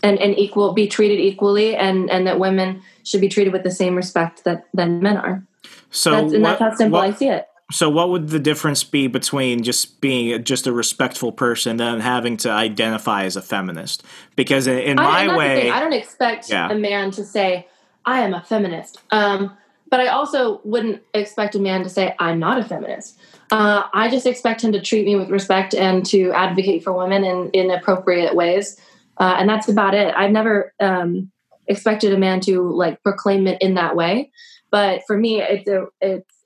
and 0.04 0.20
and 0.20 0.38
equal 0.38 0.74
be 0.74 0.88
treated 0.88 1.20
equally, 1.20 1.76
and 1.76 2.10
and 2.10 2.28
that 2.28 2.40
women 2.40 2.82
should 3.04 3.22
be 3.22 3.30
treated 3.30 3.54
with 3.54 3.64
the 3.64 3.72
same 3.72 3.96
respect 3.96 4.44
that 4.44 4.68
that 4.74 4.90
men 4.90 5.18
are. 5.18 5.44
So 5.92 6.12
that's, 6.12 6.34
and 6.34 6.44
what, 6.44 6.60
that's 6.60 6.62
how 6.62 6.76
simple 6.76 7.00
what, 7.00 7.10
I 7.10 7.14
see 7.14 7.30
it. 7.30 7.48
So, 7.72 7.90
what 7.90 8.10
would 8.10 8.30
the 8.30 8.40
difference 8.40 8.84
be 8.84 9.08
between 9.08 9.62
just 9.62 10.02
being 10.02 10.44
just 10.44 10.66
a 10.66 10.74
respectful 10.74 11.32
person 11.32 11.80
and 11.80 12.02
having 12.02 12.36
to 12.38 12.50
identify 12.50 13.26
as 13.26 13.36
a 13.36 13.44
feminist? 13.44 14.04
Because 14.36 14.66
in 14.66 14.96
my 14.96 15.28
I, 15.28 15.38
way, 15.38 15.70
I 15.70 15.80
don't 15.80 15.94
expect 15.94 16.50
yeah. 16.50 16.72
a 16.72 16.76
man 16.76 17.12
to 17.12 17.24
say, 17.24 17.68
"I 18.06 18.22
am 18.22 18.34
a 18.34 18.42
feminist," 18.42 19.00
um, 19.12 19.56
but 19.92 20.00
I 20.00 20.08
also 20.08 20.62
wouldn't 20.64 21.04
expect 21.14 21.54
a 21.54 21.60
man 21.60 21.84
to 21.84 21.90
say, 21.90 22.16
"I'm 22.18 22.40
not 22.40 22.60
a 22.60 22.64
feminist." 22.64 23.20
Uh, 23.52 23.84
I 23.94 24.10
just 24.10 24.26
expect 24.26 24.64
him 24.64 24.72
to 24.72 24.82
treat 24.82 25.06
me 25.06 25.16
with 25.16 25.30
respect 25.30 25.76
and 25.76 26.04
to 26.08 26.32
advocate 26.32 26.84
for 26.84 26.94
women 26.94 27.24
in 27.24 27.52
in 27.52 27.70
appropriate 27.70 28.36
ways, 28.36 28.80
uh, 29.20 29.36
and 29.38 29.48
that's 29.48 29.70
about 29.70 29.94
it. 29.94 30.12
I've 30.16 30.32
never 30.32 30.74
um, 30.80 31.32
expected 31.68 32.14
a 32.14 32.18
man 32.18 32.40
to 32.42 32.68
like 32.68 33.04
proclaim 33.04 33.46
it 33.46 33.62
in 33.62 33.76
that 33.76 33.96
way, 33.96 34.32
but 34.72 35.02
for 35.06 35.16
me, 35.16 35.40
it's 35.40 35.70
a 35.70 35.86
it's 36.02 36.39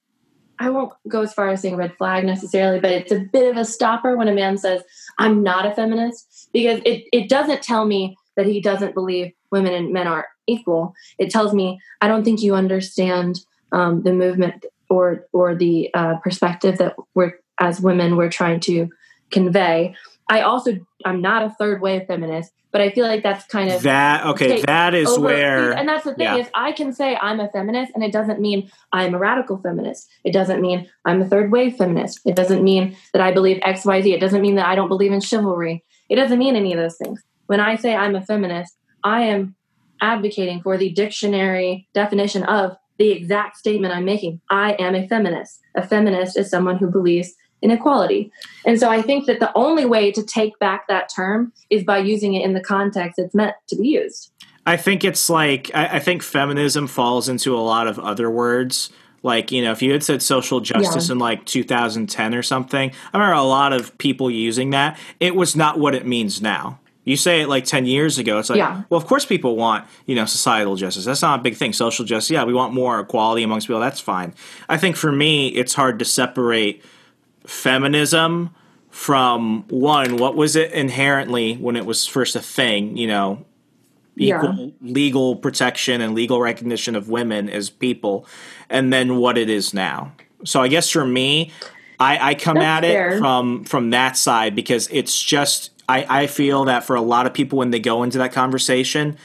I 0.59 0.69
won't 0.69 0.93
go 1.07 1.21
as 1.21 1.33
far 1.33 1.49
as 1.49 1.61
saying 1.61 1.75
red 1.75 1.95
flag 1.97 2.25
necessarily, 2.25 2.79
but 2.79 2.91
it's 2.91 3.11
a 3.11 3.19
bit 3.19 3.49
of 3.49 3.57
a 3.57 3.65
stopper 3.65 4.15
when 4.15 4.27
a 4.27 4.33
man 4.33 4.57
says, 4.57 4.83
I'm 5.17 5.43
not 5.43 5.65
a 5.65 5.73
feminist, 5.73 6.49
because 6.53 6.79
it, 6.85 7.05
it 7.11 7.29
doesn't 7.29 7.63
tell 7.63 7.85
me 7.85 8.15
that 8.35 8.45
he 8.45 8.61
doesn't 8.61 8.93
believe 8.93 9.33
women 9.51 9.73
and 9.73 9.91
men 9.91 10.07
are 10.07 10.27
equal. 10.47 10.93
It 11.17 11.29
tells 11.29 11.53
me, 11.53 11.79
I 12.01 12.07
don't 12.07 12.23
think 12.23 12.41
you 12.41 12.55
understand 12.55 13.39
um, 13.71 14.03
the 14.03 14.13
movement 14.13 14.65
or, 14.89 15.27
or 15.33 15.55
the 15.55 15.89
uh, 15.93 16.15
perspective 16.17 16.77
that 16.77 16.95
we're, 17.15 17.33
as 17.59 17.81
women, 17.81 18.15
we're 18.15 18.29
trying 18.29 18.59
to 18.61 18.89
convey. 19.31 19.95
I 20.29 20.41
also, 20.41 20.77
I'm 21.05 21.21
not 21.21 21.43
a 21.43 21.49
third 21.51 21.81
wave 21.81 22.07
feminist, 22.07 22.51
but 22.71 22.81
I 22.81 22.89
feel 22.89 23.05
like 23.05 23.21
that's 23.21 23.45
kind 23.45 23.69
of 23.69 23.83
that. 23.83 24.25
Okay, 24.25 24.61
that 24.61 24.93
is 24.95 25.07
over, 25.07 25.21
where, 25.21 25.73
and 25.73 25.87
that's 25.87 26.05
the 26.05 26.15
thing 26.15 26.25
yeah. 26.25 26.37
is, 26.37 26.47
I 26.55 26.71
can 26.71 26.91
say 26.93 27.15
I'm 27.15 27.39
a 27.39 27.49
feminist, 27.49 27.91
and 27.93 28.03
it 28.03 28.11
doesn't 28.11 28.39
mean 28.39 28.71
I'm 28.91 29.13
a 29.13 29.19
radical 29.19 29.57
feminist. 29.57 30.09
It 30.23 30.31
doesn't 30.31 30.59
mean 30.59 30.89
I'm 31.05 31.21
a 31.21 31.27
third 31.27 31.51
wave 31.51 31.77
feminist. 31.77 32.21
It 32.25 32.35
doesn't 32.35 32.63
mean 32.63 32.97
that 33.13 33.21
I 33.21 33.31
believe 33.31 33.59
X, 33.61 33.85
Y, 33.85 34.01
Z. 34.01 34.13
It 34.13 34.19
doesn't 34.19 34.41
mean 34.41 34.55
that 34.55 34.65
I 34.65 34.75
don't 34.75 34.87
believe 34.87 35.11
in 35.11 35.21
chivalry. 35.21 35.83
It 36.09 36.15
doesn't 36.15 36.39
mean 36.39 36.55
any 36.55 36.73
of 36.73 36.79
those 36.79 36.97
things. 36.97 37.21
When 37.45 37.59
I 37.59 37.75
say 37.75 37.95
I'm 37.95 38.15
a 38.15 38.25
feminist, 38.25 38.75
I 39.03 39.21
am 39.23 39.55
advocating 40.01 40.61
for 40.61 40.77
the 40.77 40.91
dictionary 40.91 41.87
definition 41.93 42.43
of 42.43 42.75
the 42.97 43.11
exact 43.11 43.57
statement 43.57 43.93
I'm 43.93 44.05
making. 44.05 44.41
I 44.49 44.73
am 44.73 44.95
a 44.95 45.07
feminist. 45.07 45.59
A 45.75 45.85
feminist 45.85 46.37
is 46.37 46.49
someone 46.49 46.77
who 46.77 46.89
believes 46.89 47.33
inequality. 47.63 48.31
And 48.65 48.79
so 48.79 48.89
I 48.89 49.01
think 49.01 49.25
that 49.25 49.39
the 49.39 49.51
only 49.55 49.85
way 49.85 50.11
to 50.11 50.21
take 50.23 50.57
back 50.59 50.87
that 50.87 51.09
term 51.13 51.53
is 51.69 51.83
by 51.83 51.97
using 51.99 52.33
it 52.35 52.43
in 52.43 52.53
the 52.53 52.61
context 52.61 53.17
it's 53.17 53.33
meant 53.33 53.55
to 53.69 53.75
be 53.75 53.87
used. 53.87 54.31
I 54.65 54.77
think 54.77 55.03
it's 55.03 55.29
like 55.29 55.71
I, 55.73 55.97
I 55.97 55.99
think 55.99 56.21
feminism 56.23 56.87
falls 56.87 57.27
into 57.29 57.55
a 57.55 57.59
lot 57.59 57.87
of 57.87 57.97
other 57.99 58.29
words. 58.29 58.91
Like, 59.25 59.53
you 59.53 59.63
know, 59.63 59.71
if 59.71 59.81
you 59.81 59.91
had 59.93 60.03
said 60.03 60.21
social 60.21 60.59
justice 60.59 61.07
Yeah. 61.07 61.13
in 61.13 61.19
like 61.19 61.45
2010 61.45 62.35
or 62.35 62.43
something, 62.43 62.91
I 63.13 63.17
remember 63.17 63.35
a 63.35 63.43
lot 63.43 63.71
of 63.71 63.97
people 63.97 64.29
using 64.29 64.71
that. 64.71 64.99
It 65.21 65.33
was 65.35 65.55
not 65.55 65.79
what 65.79 65.95
it 65.95 66.05
means 66.05 66.41
now. 66.41 66.79
You 67.05 67.17
say 67.17 67.41
it 67.41 67.49
like 67.49 67.65
10 67.65 67.85
years 67.85 68.17
ago, 68.17 68.39
it's 68.39 68.49
like, 68.49 68.57
Yeah. 68.57 68.83
well, 68.89 68.97
of 68.99 69.07
course 69.07 69.25
people 69.25 69.55
want, 69.57 69.85
you 70.05 70.15
know, 70.15 70.25
societal 70.25 70.75
justice. 70.75 71.03
That's 71.05 71.21
not 71.21 71.39
a 71.39 71.43
big 71.43 71.55
thing. 71.55 71.73
Social 71.73 72.05
justice, 72.05 72.31
yeah, 72.31 72.43
we 72.45 72.53
want 72.53 72.73
more 72.73 72.99
equality 72.99 73.43
amongst 73.43 73.67
people. 73.67 73.81
That's 73.81 73.99
fine. 73.99 74.33
I 74.69 74.77
think 74.77 74.95
for 74.95 75.11
me, 75.11 75.49
it's 75.49 75.73
hard 75.73 75.99
to 75.99 76.05
separate 76.05 76.81
feminism 77.45 78.53
from 78.89 79.65
one, 79.69 80.17
what 80.17 80.35
was 80.35 80.55
it 80.55 80.71
inherently 80.71 81.55
when 81.55 81.75
it 81.75 81.85
was 81.85 82.05
first 82.05 82.35
a 82.35 82.41
thing, 82.41 82.95
you 82.95 83.07
know, 83.07 83.45
equal 84.15 84.71
legal 84.81 85.35
protection 85.35 85.99
and 86.01 86.13
legal 86.13 86.39
recognition 86.39 86.95
of 86.95 87.09
women 87.09 87.49
as 87.49 87.69
people, 87.71 88.27
and 88.69 88.93
then 88.93 89.17
what 89.17 89.37
it 89.37 89.49
is 89.49 89.73
now. 89.73 90.13
So 90.45 90.61
I 90.61 90.67
guess 90.67 90.89
for 90.91 91.05
me, 91.05 91.51
I, 91.99 92.29
I 92.29 92.33
come 92.35 92.55
That's 92.57 92.65
at 92.65 92.83
it 92.83 92.93
fair. 92.93 93.17
from 93.17 93.63
from 93.63 93.89
that 93.91 94.15
side 94.17 94.55
because 94.55 94.87
it's 94.91 95.19
just 95.21 95.71
I, 95.89 96.05
I 96.23 96.27
feel 96.27 96.65
that 96.65 96.83
for 96.83 96.95
a 96.95 97.01
lot 97.01 97.25
of 97.25 97.33
people 97.33 97.57
when 97.59 97.71
they 97.71 97.79
go 97.79 98.03
into 98.03 98.19
that 98.19 98.31
conversation, 98.33 99.17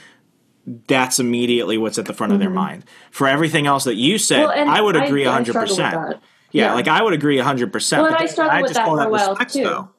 that's 0.87 1.19
immediately 1.19 1.77
what's 1.77 1.97
at 1.99 2.05
the 2.05 2.13
front 2.13 2.33
of 2.33 2.39
their 2.39 2.49
mind. 2.49 2.83
For 3.11 3.27
everything 3.27 3.67
else 3.67 3.83
that 3.83 3.95
you 3.95 4.17
said, 4.17 4.47
Mm-hmm. 4.47 4.67
Well, 4.67 4.75
I 4.77 4.81
would 4.81 4.95
agree 4.95 5.25
I 5.27 5.33
hundred 5.33 5.51
struggle 5.51 5.75
with 5.77 5.85
percent. 5.85 6.09
that. 6.09 6.21
Yeah, 6.51 6.65
Yeah. 6.65 6.73
like 6.73 6.87
I 6.87 7.01
would 7.01 7.13
agree 7.13 7.37
hundred 7.37 7.71
percent. 7.71 8.03
Well, 8.03 8.13
and 8.13 8.21
I 8.21 8.25
struggled 8.25 8.61
with 8.63 8.73
that 8.73 8.85
for 8.85 9.01
a 9.01 9.09
while, 9.09 9.35
too. 9.35 9.63
Though. 9.63 9.89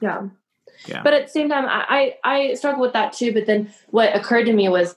Yeah. 0.00 0.28
Yeah. 0.86 1.02
But 1.02 1.12
at 1.14 1.26
the 1.26 1.30
same 1.32 1.48
time, 1.48 1.64
I, 1.66 2.14
I, 2.24 2.50
I 2.50 2.54
struggle 2.54 2.80
with 2.80 2.92
that 2.92 3.12
too. 3.12 3.32
But 3.32 3.46
then 3.46 3.72
what 3.90 4.14
occurred 4.14 4.44
to 4.46 4.52
me 4.52 4.68
was 4.68 4.94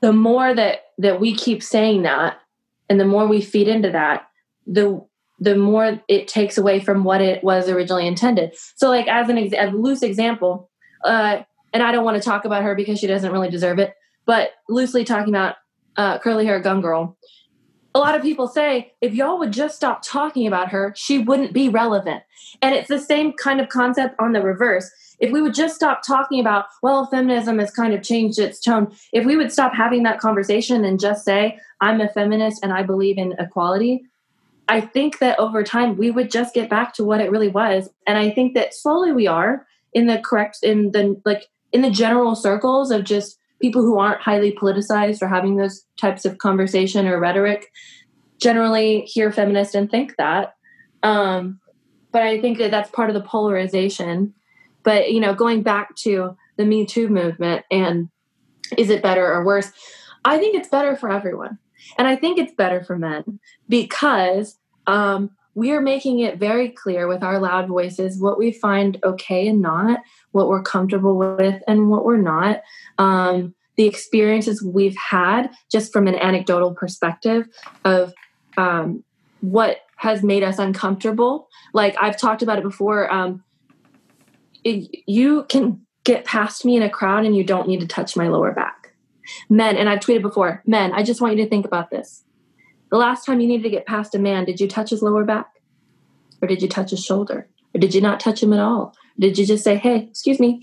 the 0.00 0.12
more 0.12 0.54
that, 0.54 0.84
that 0.98 1.20
we 1.20 1.34
keep 1.34 1.62
saying 1.62 2.02
that 2.02 2.38
and 2.88 3.00
the 3.00 3.04
more 3.04 3.26
we 3.26 3.40
feed 3.40 3.68
into 3.68 3.90
that, 3.90 4.28
the 4.66 5.04
the 5.42 5.56
more 5.56 5.98
it 6.06 6.28
takes 6.28 6.58
away 6.58 6.80
from 6.80 7.02
what 7.02 7.22
it 7.22 7.42
was 7.42 7.68
originally 7.68 8.06
intended. 8.06 8.54
So 8.76 8.88
like 8.90 9.08
as 9.08 9.28
an 9.30 9.38
ex- 9.38 9.54
a 9.58 9.74
loose 9.74 10.02
example, 10.02 10.70
uh, 11.04 11.42
and 11.72 11.82
I 11.82 11.92
don't 11.92 12.04
want 12.04 12.22
to 12.22 12.28
talk 12.28 12.44
about 12.44 12.62
her 12.62 12.74
because 12.74 12.98
she 12.98 13.06
doesn't 13.06 13.32
really 13.32 13.48
deserve 13.48 13.78
it, 13.78 13.94
but 14.26 14.50
loosely 14.68 15.02
talking 15.02 15.32
about 15.34 15.56
uh, 15.96 16.18
curly 16.18 16.44
hair 16.44 16.60
gun 16.60 16.82
girl. 16.82 17.16
A 17.94 17.98
lot 17.98 18.14
of 18.14 18.22
people 18.22 18.46
say 18.46 18.92
if 19.00 19.14
y'all 19.14 19.38
would 19.38 19.52
just 19.52 19.74
stop 19.74 20.02
talking 20.04 20.46
about 20.46 20.68
her, 20.68 20.92
she 20.96 21.18
wouldn't 21.18 21.52
be 21.52 21.68
relevant. 21.68 22.22
And 22.62 22.74
it's 22.74 22.88
the 22.88 23.00
same 23.00 23.32
kind 23.32 23.60
of 23.60 23.68
concept 23.68 24.14
on 24.20 24.32
the 24.32 24.42
reverse. 24.42 24.90
If 25.18 25.32
we 25.32 25.42
would 25.42 25.54
just 25.54 25.74
stop 25.74 26.02
talking 26.06 26.40
about, 26.40 26.66
well, 26.82 27.06
feminism 27.06 27.58
has 27.58 27.70
kind 27.70 27.92
of 27.92 28.02
changed 28.02 28.38
its 28.38 28.60
tone, 28.60 28.94
if 29.12 29.26
we 29.26 29.36
would 29.36 29.52
stop 29.52 29.74
having 29.74 30.04
that 30.04 30.20
conversation 30.20 30.84
and 30.84 31.00
just 31.00 31.24
say, 31.24 31.58
I'm 31.80 32.00
a 32.00 32.08
feminist 32.08 32.62
and 32.62 32.72
I 32.72 32.84
believe 32.84 33.18
in 33.18 33.34
equality, 33.38 34.04
I 34.68 34.80
think 34.80 35.18
that 35.18 35.38
over 35.40 35.64
time 35.64 35.96
we 35.96 36.12
would 36.12 36.30
just 36.30 36.54
get 36.54 36.70
back 36.70 36.94
to 36.94 37.04
what 37.04 37.20
it 37.20 37.30
really 37.30 37.48
was. 37.48 37.90
And 38.06 38.16
I 38.16 38.30
think 38.30 38.54
that 38.54 38.72
slowly 38.72 39.12
we 39.12 39.26
are 39.26 39.66
in 39.92 40.06
the 40.06 40.18
correct, 40.18 40.58
in 40.62 40.92
the 40.92 41.20
like, 41.24 41.48
in 41.72 41.82
the 41.82 41.90
general 41.90 42.36
circles 42.36 42.92
of 42.92 43.04
just 43.04 43.36
people 43.60 43.82
who 43.82 43.98
aren't 43.98 44.20
highly 44.20 44.52
politicized 44.52 45.22
or 45.22 45.28
having 45.28 45.56
those 45.56 45.84
types 45.98 46.24
of 46.24 46.38
conversation 46.38 47.06
or 47.06 47.20
rhetoric 47.20 47.68
generally 48.40 49.02
hear 49.02 49.30
feminist 49.30 49.74
and 49.74 49.90
think 49.90 50.16
that. 50.16 50.54
Um, 51.02 51.60
but 52.12 52.22
I 52.22 52.40
think 52.40 52.58
that 52.58 52.70
that's 52.70 52.90
part 52.90 53.10
of 53.10 53.14
the 53.14 53.20
polarization. 53.20 54.34
But 54.82 55.12
you 55.12 55.20
know, 55.20 55.34
going 55.34 55.62
back 55.62 55.94
to 55.96 56.36
the 56.56 56.64
Me 56.64 56.86
Too 56.86 57.08
movement 57.08 57.64
and 57.70 58.08
is 58.76 58.90
it 58.90 59.02
better 59.02 59.26
or 59.26 59.44
worse? 59.44 59.70
I 60.24 60.38
think 60.38 60.56
it's 60.56 60.68
better 60.68 60.96
for 60.96 61.10
everyone, 61.10 61.58
and 61.98 62.06
I 62.06 62.16
think 62.16 62.38
it's 62.38 62.54
better 62.54 62.82
for 62.82 62.98
men 62.98 63.40
because 63.68 64.58
um, 64.86 65.30
we 65.60 65.72
are 65.72 65.82
making 65.82 66.20
it 66.20 66.38
very 66.38 66.70
clear 66.70 67.06
with 67.06 67.22
our 67.22 67.38
loud 67.38 67.68
voices 67.68 68.18
what 68.18 68.38
we 68.38 68.50
find 68.50 68.98
okay 69.04 69.46
and 69.46 69.60
not, 69.60 70.00
what 70.32 70.48
we're 70.48 70.62
comfortable 70.62 71.18
with 71.18 71.62
and 71.68 71.90
what 71.90 72.02
we're 72.02 72.16
not. 72.16 72.62
Um, 72.96 73.54
the 73.76 73.84
experiences 73.84 74.62
we've 74.62 74.96
had, 74.96 75.50
just 75.70 75.92
from 75.92 76.08
an 76.08 76.14
anecdotal 76.14 76.72
perspective, 76.72 77.46
of 77.84 78.14
um, 78.56 79.04
what 79.42 79.80
has 79.96 80.22
made 80.22 80.42
us 80.42 80.58
uncomfortable. 80.58 81.50
Like 81.74 81.94
I've 82.00 82.16
talked 82.16 82.40
about 82.40 82.56
it 82.56 82.64
before. 82.64 83.12
Um, 83.12 83.44
it, 84.64 84.88
you 85.06 85.44
can 85.50 85.84
get 86.04 86.24
past 86.24 86.64
me 86.64 86.74
in 86.74 86.82
a 86.82 86.88
crowd 86.88 87.26
and 87.26 87.36
you 87.36 87.44
don't 87.44 87.68
need 87.68 87.80
to 87.80 87.86
touch 87.86 88.16
my 88.16 88.28
lower 88.28 88.52
back. 88.52 88.94
Men, 89.50 89.76
and 89.76 89.90
I've 89.90 90.00
tweeted 90.00 90.22
before, 90.22 90.62
men, 90.66 90.94
I 90.94 91.02
just 91.02 91.20
want 91.20 91.36
you 91.36 91.44
to 91.44 91.50
think 91.50 91.66
about 91.66 91.90
this. 91.90 92.24
The 92.90 92.96
last 92.98 93.24
time 93.24 93.40
you 93.40 93.46
needed 93.46 93.62
to 93.64 93.70
get 93.70 93.86
past 93.86 94.14
a 94.14 94.18
man, 94.18 94.44
did 94.44 94.60
you 94.60 94.68
touch 94.68 94.90
his 94.90 95.02
lower 95.02 95.24
back? 95.24 95.46
Or 96.42 96.48
did 96.48 96.62
you 96.62 96.68
touch 96.68 96.90
his 96.90 97.04
shoulder? 97.04 97.48
Or 97.74 97.78
did 97.78 97.94
you 97.94 98.00
not 98.00 98.18
touch 98.20 98.42
him 98.42 98.52
at 98.52 98.58
all? 98.60 98.94
Did 99.18 99.38
you 99.38 99.46
just 99.46 99.62
say, 99.62 99.76
hey, 99.76 100.08
excuse 100.10 100.40
me? 100.40 100.60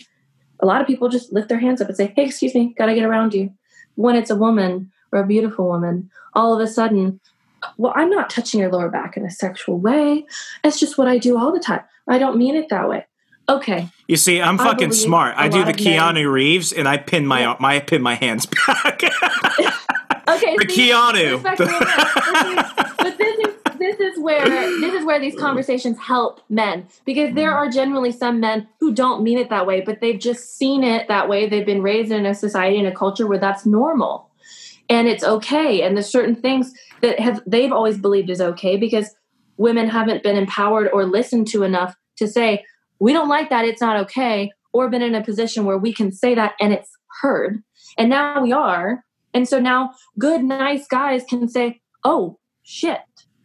A 0.60 0.66
lot 0.66 0.82
of 0.82 0.88
people 0.88 1.08
just 1.10 1.32
lift 1.32 1.50
their 1.50 1.60
hands 1.60 1.82
up 1.82 1.88
and 1.88 1.96
say, 1.96 2.12
hey, 2.16 2.26
excuse 2.26 2.54
me, 2.56 2.74
gotta 2.78 2.96
get 2.96 3.04
around 3.04 3.34
you. 3.34 3.52
When 3.96 4.16
it's 4.16 4.30
a 4.32 4.36
woman 4.36 4.92
or 5.12 5.20
a 5.20 5.26
beautiful 5.28 5.68
woman, 5.68 6.10
all 6.34 6.54
of 6.54 6.60
a 6.60 6.68
sudden, 6.68 7.20
well, 7.78 7.94
I'm 7.96 8.10
not 8.10 8.30
touching 8.30 8.60
your 8.60 8.72
lower 8.72 8.90
back 8.90 9.16
in 9.18 9.26
a 9.26 9.32
sexual 9.32 9.80
way. 9.80 10.26
It's 10.64 10.80
just 10.80 10.98
what 10.98 11.08
I 11.08 11.18
do 11.18 11.38
all 11.38 11.52
the 11.52 11.60
time. 11.60 11.82
I 12.10 12.18
don't 12.20 12.38
mean 12.38 12.56
it 12.56 12.70
that 12.70 12.90
way. 12.90 13.06
Okay. 13.50 13.88
You 14.08 14.18
see, 14.18 14.42
I'm 14.42 14.58
fucking 14.58 14.90
believe 14.90 15.02
smart. 15.02 15.36
I 15.38 15.48
do 15.48 15.64
the 15.64 15.70
of 15.72 15.80
men- 15.84 16.16
Keanu 16.16 16.30
Reeves, 16.32 16.74
and 16.74 16.88
I 16.88 16.98
pin 16.98 17.26
my 17.26 17.42
Yeah. 17.42 17.56
my 17.60 17.76
I 17.76 17.80
pin 17.80 18.02
my 18.02 18.16
hands 18.16 18.46
back. 18.46 19.02
Okay. 20.28 20.56
For 20.56 20.70
see, 20.70 20.92
Keanu. 20.92 21.42
but 21.42 23.18
this 23.18 23.40
is 23.40 23.58
this 23.80 24.00
is 24.00 24.20
where 24.20 24.44
this 24.46 24.94
is 24.94 25.06
where 25.06 25.20
these 25.20 25.36
conversations 25.36 25.98
help 26.00 26.42
men 26.50 26.88
because 27.06 27.34
there 27.34 27.52
mm. 27.52 27.56
are 27.56 27.70
generally 27.70 28.12
some 28.12 28.40
men 28.40 28.68
who 28.80 28.94
don't 28.94 29.24
mean 29.24 29.38
it 29.38 29.50
that 29.50 29.66
way, 29.66 29.82
but 29.82 30.02
they've 30.02 30.20
just 30.20 30.58
seen 30.58 30.84
it 30.84 31.08
that 31.08 31.30
way. 31.30 31.48
They've 31.48 31.66
been 31.66 31.82
raised 31.82 32.12
in 32.12 32.26
a 32.26 32.34
society 32.34 32.78
and 32.78 32.88
a 32.88 32.96
culture 32.96 33.28
where 33.28 33.40
that's 33.40 33.66
normal, 33.66 34.30
and 34.90 35.08
it's 35.08 35.24
okay. 35.24 35.82
And 35.82 35.96
there's 35.96 36.10
certain 36.10 36.36
things 36.36 36.74
that 37.02 37.20
have 37.20 37.42
they've 37.46 37.72
always 37.72 37.98
believed 37.98 38.30
is 38.30 38.42
okay 38.42 38.78
because 38.78 39.16
women 39.58 39.88
haven't 39.90 40.24
been 40.24 40.38
empowered 40.38 40.90
or 40.92 41.06
listened 41.06 41.48
to 41.50 41.64
enough 41.64 41.96
to 42.18 42.28
say 42.28 42.66
we 43.00 43.14
don't 43.14 43.30
like 43.30 43.50
that. 43.50 43.66
It's 43.66 43.82
not 43.82 43.98
okay, 44.02 44.52
or 44.74 44.90
been 44.90 45.02
in 45.02 45.16
a 45.16 45.24
position 45.24 45.66
where 45.66 45.78
we 45.78 45.94
can 45.94 46.12
say 46.12 46.36
that 46.36 46.54
and 46.60 46.74
it's 46.74 46.92
heard. 47.22 47.64
And 47.98 48.10
now 48.10 48.42
we 48.42 48.52
are. 48.52 49.04
And 49.38 49.48
so 49.48 49.60
now 49.60 49.92
good, 50.18 50.44
nice 50.44 50.88
guys 50.88 51.24
can 51.30 51.48
say, 51.48 51.80
oh, 52.04 52.40
shit, 52.64 53.02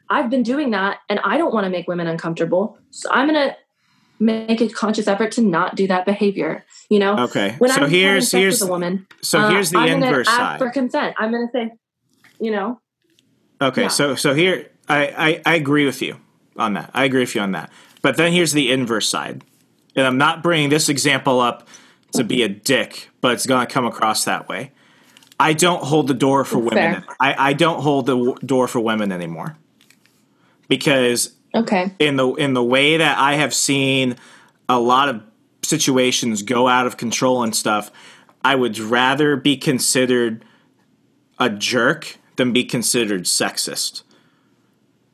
I've 0.08 0.30
been 0.30 0.42
doing 0.42 0.70
that 0.70 1.00
and 1.10 1.20
I 1.22 1.36
don't 1.36 1.52
want 1.52 1.64
to 1.64 1.70
make 1.70 1.86
women 1.86 2.06
uncomfortable. 2.06 2.78
So 2.88 3.10
I'm 3.12 3.28
going 3.28 3.50
to 3.50 3.54
make 4.18 4.62
a 4.62 4.70
conscious 4.70 5.06
effort 5.06 5.32
to 5.32 5.42
not 5.42 5.76
do 5.76 5.86
that 5.88 6.06
behavior. 6.06 6.64
You 6.88 6.98
know? 6.98 7.18
okay, 7.24 7.56
When 7.58 7.70
so 7.70 7.82
I'm 7.82 7.90
here's 7.90 8.32
here's 8.32 8.62
with 8.62 8.70
a 8.70 8.72
woman, 8.72 9.06
so 9.20 9.40
uh, 9.40 9.50
here's 9.50 9.68
the 9.70 9.80
I'm 9.80 10.02
inverse 10.02 10.28
ask 10.28 10.38
side. 10.38 10.58
for 10.60 10.70
consent. 10.70 11.14
I'm 11.18 11.30
going 11.30 11.46
to 11.46 11.52
say, 11.52 11.72
you 12.40 12.52
know, 12.52 12.80
Okay, 13.60 13.82
Yeah. 13.82 13.88
so 13.88 14.14
so 14.14 14.32
here 14.32 14.70
I, 14.88 15.42
I 15.44 15.52
I 15.52 15.54
agree 15.56 15.84
with 15.84 16.00
you 16.00 16.16
on 16.56 16.72
that. 16.72 16.90
I 16.94 17.04
agree 17.04 17.20
with 17.20 17.34
you 17.34 17.42
on 17.42 17.52
that. 17.52 17.70
But 18.00 18.16
then 18.16 18.32
here's 18.32 18.52
the 18.52 18.72
inverse 18.72 19.08
side, 19.10 19.44
and 19.94 20.06
I'm 20.06 20.16
not 20.16 20.42
bringing 20.42 20.70
this 20.70 20.88
example 20.88 21.38
up 21.40 21.68
to 22.14 22.24
be 22.24 22.42
a 22.42 22.48
dick, 22.48 23.10
but 23.20 23.32
it's 23.34 23.44
gonna 23.46 23.66
come 23.66 23.84
across 23.84 24.24
that 24.24 24.48
way. 24.48 24.72
I 25.42 25.52
don't 25.54 25.82
hold 25.82 26.06
the 26.08 26.14
door 26.14 26.44
for 26.44 26.60
That's 26.62 26.74
women. 26.74 27.02
fair. 27.02 27.16
I, 27.20 27.50
I 27.50 27.52
don't 27.52 27.80
hold 27.82 28.06
the 28.06 28.16
w- 28.16 28.36
door 28.44 28.68
for 28.68 28.80
women 28.80 29.10
anymore 29.12 29.56
because 30.68 31.34
okay. 31.54 31.92
in 31.98 32.16
the 32.16 32.28
in 32.34 32.54
the 32.54 32.62
way 32.62 32.96
that 32.96 33.18
I 33.18 33.34
have 33.34 33.52
seen 33.52 34.16
a 34.68 34.78
lot 34.78 35.08
of 35.08 35.22
situations 35.62 36.42
go 36.42 36.68
out 36.68 36.86
of 36.86 36.96
control 36.96 37.42
and 37.42 37.54
stuff, 37.54 37.90
I 38.44 38.54
would 38.54 38.78
rather 38.78 39.36
be 39.36 39.56
considered 39.56 40.44
a 41.38 41.50
jerk 41.50 42.16
than 42.36 42.52
be 42.52 42.64
considered 42.64 43.24
sexist. 43.24 44.02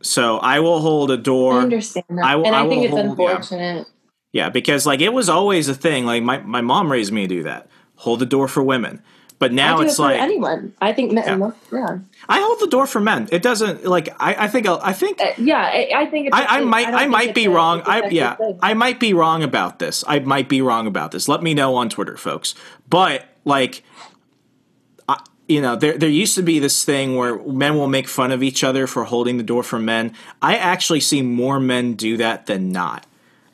So 0.03 0.39
I 0.39 0.61
will 0.61 0.81
hold 0.81 1.11
a 1.11 1.16
door. 1.16 1.55
I 1.55 1.62
understand 1.62 2.05
that. 2.11 2.24
I 2.24 2.37
will- 2.37 2.47
and 2.47 2.55
I 2.55 2.64
I, 2.64 2.68
think 2.68 2.85
it's 2.85 2.93
hold- 2.93 3.18
yeah. 3.18 3.31
unfortunate. 3.31 3.87
Yeah, 4.33 4.51
because 4.51 4.87
like 4.87 5.01
it 5.01 5.12
was 5.12 5.29
always 5.29 5.68
a 5.68 5.74
thing. 5.74 6.05
Like 6.05 6.22
my, 6.22 6.39
my 6.39 6.61
mom 6.61 6.93
raised 6.93 7.12
me 7.12 7.22
to 7.22 7.35
do 7.35 7.43
that. 7.45 7.68
Hold 7.97 8.20
the 8.20 8.26
door 8.26 8.47
for 8.47 8.62
women. 8.62 9.03
But 9.39 9.53
now 9.53 9.78
I 9.78 9.84
it's 9.84 9.99
like 9.99 10.20
anyone. 10.20 10.74
I 10.80 10.93
think 10.93 11.12
men, 11.12 11.41
Yeah. 11.41 11.51
yeah. 11.72 11.99
I 12.28 12.41
hold 12.41 12.59
the 12.59 12.66
door 12.66 12.86
for 12.86 13.01
men. 13.01 13.28
It 13.30 13.41
doesn't 13.43 13.84
like 13.84 14.09
I, 14.20 14.34
I 14.45 14.49
think 14.49 14.66
I 14.66 14.93
think 14.93 15.20
Uh, 15.20 15.26
yeah, 15.39 15.61
I, 15.62 15.91
I 15.95 16.07
think 16.07 16.26
it's 16.26 16.36
I, 16.36 16.59
I 16.59 16.61
might 16.61 16.86
don't 16.86 16.95
I, 16.95 17.07
might 17.07 17.34
be 17.34 17.47
wrong. 17.47 17.82
I 17.86 18.09
yeah. 18.09 18.36
I 18.61 18.74
might 18.74 18.99
be 18.99 19.14
wrong 19.14 19.43
about 19.45 19.78
this. 19.78 20.03
I 20.09 20.18
might 20.18 20.49
be 20.49 20.61
wrong 20.61 20.86
about 20.89 21.12
this. 21.12 21.28
Let 21.28 21.43
me 21.43 21.55
know 21.55 21.76
on 21.76 21.89
Twitter, 21.89 22.16
folks. 22.16 22.55
But 22.91 23.26
like, 23.45 23.84
I, 25.09 25.20
you 25.47 25.61
know, 25.61 25.76
there 25.76 25.97
there 25.97 26.09
used 26.09 26.34
to 26.34 26.43
be 26.43 26.59
this 26.59 26.84
thing 26.84 27.14
where 27.14 27.39
men 27.39 27.76
will 27.76 27.89
make 27.89 28.09
fun 28.09 28.32
of 28.32 28.43
each 28.43 28.64
other 28.64 28.89
for 28.89 29.05
holding 29.05 29.36
the 29.36 29.45
door 29.45 29.62
for 29.62 29.78
men. 29.78 30.14
I 30.43 30.57
actually 30.57 31.01
see 31.01 31.22
more 31.22 31.61
men 31.61 31.95
do 31.95 32.16
that 32.16 32.47
than 32.47 32.72
not. 32.72 33.07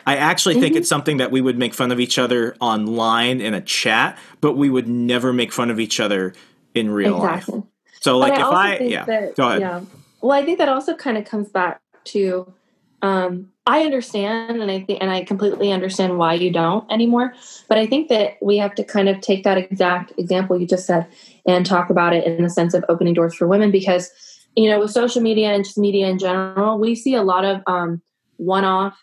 I 0.06 0.16
actually 0.16 0.54
think 0.54 0.66
Mm-hmm. 0.72 0.78
it's 0.78 0.88
something 0.88 1.16
that 1.18 1.30
we 1.30 1.40
would 1.40 1.58
make 1.58 1.74
fun 1.74 1.90
of 1.92 2.00
each 2.00 2.18
other 2.18 2.54
online 2.60 3.40
in 3.40 3.54
a 3.54 3.60
chat, 3.60 4.18
but 4.40 4.56
we 4.56 4.68
would 4.70 4.88
never 4.88 5.32
make 5.32 5.52
fun 5.52 5.70
of 5.70 5.80
each 5.80 6.00
other 6.00 6.34
in 6.74 6.90
real 6.90 7.16
Exactly. 7.16 7.54
life. 7.56 7.64
So 8.00 8.18
like 8.18 8.34
But 8.34 8.40
if 8.40 8.46
I 8.46 8.78
yeah, 8.78 9.04
that- 9.04 9.34
go 9.36 9.48
ahead. 9.48 9.60
Yeah. 9.60 9.80
Well, 10.20 10.32
I 10.32 10.44
think 10.44 10.58
that 10.58 10.68
also 10.68 10.94
kind 10.94 11.16
of 11.18 11.24
comes 11.24 11.48
back 11.48 11.80
to 12.04 12.52
um, 13.02 13.50
I 13.66 13.82
understand 13.82 14.60
and 14.62 14.70
I 14.70 14.80
think 14.80 14.98
and 15.02 15.10
I 15.10 15.24
completely 15.24 15.70
understand 15.72 16.18
why 16.18 16.34
you 16.34 16.50
don't 16.50 16.90
anymore. 16.90 17.34
But 17.68 17.78
I 17.78 17.86
think 17.86 18.08
that 18.08 18.36
we 18.42 18.56
have 18.58 18.74
to 18.76 18.84
kind 18.84 19.08
of 19.08 19.20
take 19.20 19.44
that 19.44 19.58
exact 19.58 20.12
example 20.18 20.58
you 20.58 20.66
just 20.66 20.86
said 20.86 21.06
and 21.46 21.64
talk 21.66 21.90
about 21.90 22.14
it 22.14 22.24
in 22.26 22.42
the 22.42 22.50
sense 22.50 22.72
of 22.74 22.84
opening 22.88 23.12
doors 23.14 23.34
for 23.34 23.46
women 23.46 23.70
because 23.70 24.10
you 24.56 24.70
know 24.70 24.80
with 24.80 24.90
social 24.90 25.20
media 25.22 25.48
and 25.52 25.64
just 25.64 25.76
media 25.78 26.08
in 26.08 26.18
general, 26.18 26.78
we 26.78 26.94
see 26.94 27.14
a 27.14 27.22
lot 27.22 27.44
of 27.44 27.62
um, 27.66 28.00
one-off 28.38 29.02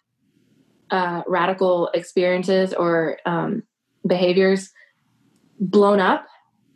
uh, 0.91 1.23
radical 1.27 1.89
experiences 1.93 2.73
or 2.73 3.17
um, 3.25 3.63
behaviors 4.05 4.69
blown 5.59 5.99
up 5.99 6.25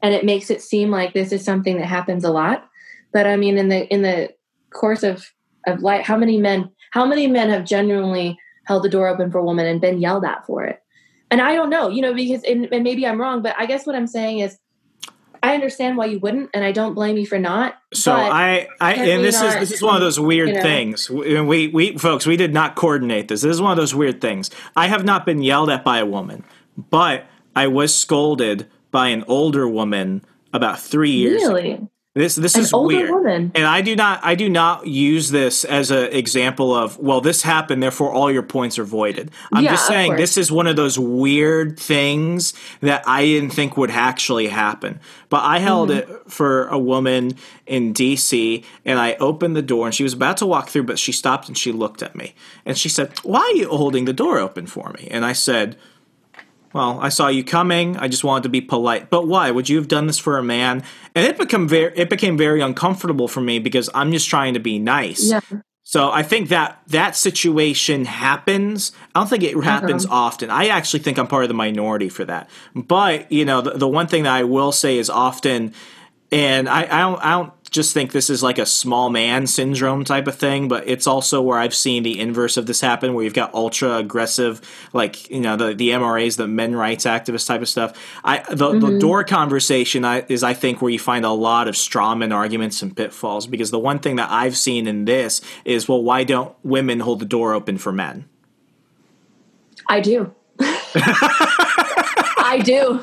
and 0.01 0.13
it 0.13 0.23
makes 0.23 0.49
it 0.49 0.61
seem 0.61 0.91
like 0.91 1.13
this 1.13 1.31
is 1.31 1.43
something 1.43 1.77
that 1.77 1.87
happens 1.87 2.23
a 2.23 2.31
lot. 2.31 2.69
But 3.11 3.27
i 3.27 3.35
mean 3.35 3.57
in 3.57 3.69
the 3.69 3.87
in 3.93 4.01
the 4.01 4.33
course 4.71 5.03
of 5.03 5.31
of 5.67 5.81
life 5.81 6.05
how 6.05 6.17
many 6.17 6.37
men 6.37 6.69
how 6.91 7.05
many 7.05 7.27
men 7.27 7.49
have 7.49 7.65
genuinely 7.65 8.37
held 8.65 8.83
the 8.83 8.89
door 8.89 9.07
open 9.07 9.31
for 9.31 9.37
a 9.37 9.43
woman 9.43 9.65
and 9.65 9.81
been 9.81 9.99
yelled 9.99 10.25
at 10.25 10.45
for 10.45 10.63
it? 10.63 10.81
And 11.31 11.41
i 11.41 11.55
don't 11.55 11.69
know 11.69 11.89
you 11.89 12.01
know 12.01 12.13
because 12.13 12.43
and, 12.43 12.67
and 12.71 12.83
maybe 12.83 13.07
i'm 13.07 13.19
wrong 13.19 13.41
but 13.41 13.55
i 13.57 13.65
guess 13.65 13.85
what 13.85 13.95
i'm 13.95 14.07
saying 14.07 14.39
is 14.39 14.57
i 15.45 15.53
understand 15.53 15.97
why 15.97 16.05
you 16.05 16.19
wouldn't 16.19 16.49
and 16.53 16.63
i 16.63 16.71
don't 16.71 16.93
blame 16.93 17.17
you 17.17 17.25
for 17.25 17.39
not 17.39 17.75
So 17.93 18.11
I, 18.11 18.67
I, 18.81 18.93
and 18.93 19.23
this 19.23 19.41
is 19.41 19.55
this 19.55 19.71
is 19.71 19.81
one 19.81 19.95
of 19.95 20.01
those 20.01 20.19
weird 20.19 20.49
you 20.49 20.55
know- 20.55 20.61
things. 20.61 21.09
We, 21.09 21.39
we, 21.41 21.67
we, 21.69 21.97
folks, 21.97 22.25
we 22.25 22.35
did 22.35 22.53
not 22.53 22.75
coordinate 22.75 23.29
this. 23.29 23.41
This 23.41 23.51
is 23.51 23.61
one 23.61 23.71
of 23.71 23.77
those 23.77 23.95
weird 23.95 24.19
things. 24.19 24.49
I 24.75 24.87
have 24.87 25.05
not 25.05 25.25
been 25.25 25.41
yelled 25.41 25.69
at 25.69 25.83
by 25.85 25.99
a 25.99 26.05
woman, 26.05 26.43
but 26.77 27.25
I 27.55 27.67
was 27.67 27.95
scolded 27.95 28.67
by 28.91 29.07
an 29.09 29.23
older 29.27 29.67
woman 29.67 30.23
about 30.51 30.79
three 30.79 31.11
years. 31.11 31.43
ago. 31.43 31.89
This 32.17 32.35
this 32.35 32.55
An 32.55 32.61
is 32.61 32.71
weird, 32.73 33.09
woman? 33.09 33.51
and 33.55 33.65
I 33.65 33.81
do 33.81 33.93
not 33.93 34.21
I 34.23 34.35
do 34.35 34.47
not 34.47 34.87
use 34.87 35.31
this 35.31 35.65
as 35.65 35.91
an 35.91 36.13
example 36.13 36.73
of 36.73 36.97
well 36.97 37.19
this 37.19 37.41
happened 37.41 37.83
therefore 37.83 38.13
all 38.13 38.31
your 38.31 38.41
points 38.41 38.79
are 38.79 38.85
voided. 38.85 39.31
I'm 39.51 39.65
Yeah, 39.65 39.71
just 39.71 39.85
saying 39.85 40.15
this 40.15 40.37
is 40.37 40.49
one 40.49 40.65
of 40.65 40.77
those 40.77 40.97
weird 40.97 41.77
things 41.77 42.53
that 42.79 43.03
I 43.05 43.25
didn't 43.25 43.49
think 43.49 43.75
would 43.75 43.91
actually 43.91 44.47
happen. 44.47 45.01
But 45.27 45.41
I 45.43 45.59
held 45.59 45.89
Mm-hmm. 45.89 46.09
it 46.13 46.31
for 46.31 46.67
a 46.69 46.79
woman 46.79 47.33
in 47.67 47.93
DC, 47.93 48.63
and 48.85 48.97
I 48.97 49.15
opened 49.19 49.57
the 49.57 49.61
door, 49.61 49.85
and 49.87 49.93
she 49.93 50.03
was 50.03 50.13
about 50.13 50.37
to 50.37 50.45
walk 50.45 50.69
through, 50.69 50.83
but 50.83 50.97
she 50.97 51.11
stopped 51.11 51.49
and 51.49 51.57
she 51.57 51.73
looked 51.73 52.01
at 52.01 52.15
me, 52.15 52.33
and 52.65 52.77
she 52.77 52.87
said, 52.87 53.11
"Why 53.23 53.41
are 53.41 53.57
you 53.57 53.67
holding 53.67 54.05
the 54.05 54.13
door 54.13 54.39
open 54.39 54.67
for 54.67 54.89
me?" 54.97 55.09
And 55.11 55.25
I 55.25 55.33
said. 55.33 55.75
Well, 56.75 56.99
I 56.99 57.07
saw 57.07 57.29
you 57.29 57.45
coming. 57.45 57.95
I 57.95 58.09
just 58.09 58.25
wanted 58.25 58.43
to 58.43 58.49
be 58.49 58.59
polite. 58.59 59.09
But 59.09 59.29
why? 59.29 59.49
Would 59.49 59.69
you 59.69 59.77
have 59.77 59.87
done 59.87 60.07
this 60.07 60.19
for 60.19 60.37
a 60.37 60.43
man? 60.43 60.83
And 61.15 61.25
it 61.25 61.37
become 61.37 61.69
very 61.69 61.97
it 61.97 62.09
became 62.09 62.37
very 62.37 62.59
uncomfortable 62.59 63.29
for 63.29 63.39
me 63.39 63.59
because 63.59 63.89
I'm 63.95 64.11
just 64.11 64.27
trying 64.27 64.55
to 64.55 64.59
be 64.59 64.77
nice. 64.77 65.23
yeah 65.23 65.39
So 65.83 66.11
I 66.11 66.21
think 66.21 66.49
that 66.49 66.81
that 66.87 67.15
situation 67.15 68.03
happens. 68.03 68.91
I 69.15 69.21
don't 69.21 69.29
think 69.29 69.43
it 69.43 69.55
happens 69.63 70.05
uh-huh. 70.05 70.15
often. 70.15 70.49
I 70.49 70.67
actually 70.67 70.99
think 70.99 71.17
I'm 71.17 71.27
part 71.27 71.45
of 71.45 71.47
the 71.47 71.53
minority 71.53 72.09
for 72.09 72.25
that. 72.25 72.49
But 72.75 73.31
you 73.31 73.45
know, 73.45 73.61
the, 73.61 73.71
the 73.71 73.87
one 73.87 74.07
thing 74.07 74.23
that 74.23 74.33
I 74.33 74.43
will 74.43 74.73
say 74.73 74.97
is 74.97 75.09
often, 75.09 75.73
and 76.29 76.67
I, 76.67 76.81
I 76.81 76.99
don't 76.99 77.23
I 77.23 77.31
don't 77.31 77.53
just 77.75 77.93
think 77.93 78.11
this 78.11 78.29
is 78.29 78.41
like 78.41 78.57
a 78.57 78.65
small 78.65 79.09
man 79.09 79.45
syndrome 79.45 80.03
type 80.03 80.27
of 80.27 80.35
thing, 80.35 80.67
but 80.67 80.87
it's 80.87 81.05
also 81.05 81.41
where 81.41 81.59
I've 81.59 81.75
seen 81.75 82.03
the 82.03 82.19
inverse 82.19 82.57
of 82.57 82.65
this 82.65 82.81
happen, 82.81 83.13
where 83.13 83.23
you've 83.23 83.33
got 83.33 83.53
ultra 83.53 83.97
aggressive, 83.97 84.61
like 84.93 85.29
you 85.29 85.41
know 85.41 85.55
the 85.55 85.75
the 85.75 85.89
MRAs, 85.89 86.37
the 86.37 86.47
men 86.47 86.75
rights 86.75 87.05
activist 87.05 87.47
type 87.47 87.61
of 87.61 87.69
stuff. 87.69 87.93
I 88.23 88.39
the, 88.49 88.55
the 88.55 88.73
mm-hmm. 88.73 88.99
door 88.99 89.23
conversation 89.23 90.05
I, 90.05 90.25
is 90.27 90.41
I 90.41 90.53
think 90.53 90.81
where 90.81 90.91
you 90.91 90.99
find 90.99 91.25
a 91.25 91.29
lot 91.29 91.67
of 91.67 91.75
strawman 91.75 92.33
arguments 92.33 92.81
and 92.81 92.95
pitfalls 92.95 93.45
because 93.45 93.69
the 93.69 93.79
one 93.79 93.99
thing 93.99 94.15
that 94.15 94.31
I've 94.31 94.57
seen 94.57 94.87
in 94.87 95.05
this 95.05 95.41
is 95.65 95.87
well, 95.87 96.01
why 96.01 96.23
don't 96.23 96.55
women 96.63 97.01
hold 97.01 97.19
the 97.19 97.25
door 97.25 97.53
open 97.53 97.77
for 97.77 97.91
men? 97.91 98.25
i 99.87 99.99
do 99.99 100.33
i 100.59 102.59
do 102.63 102.99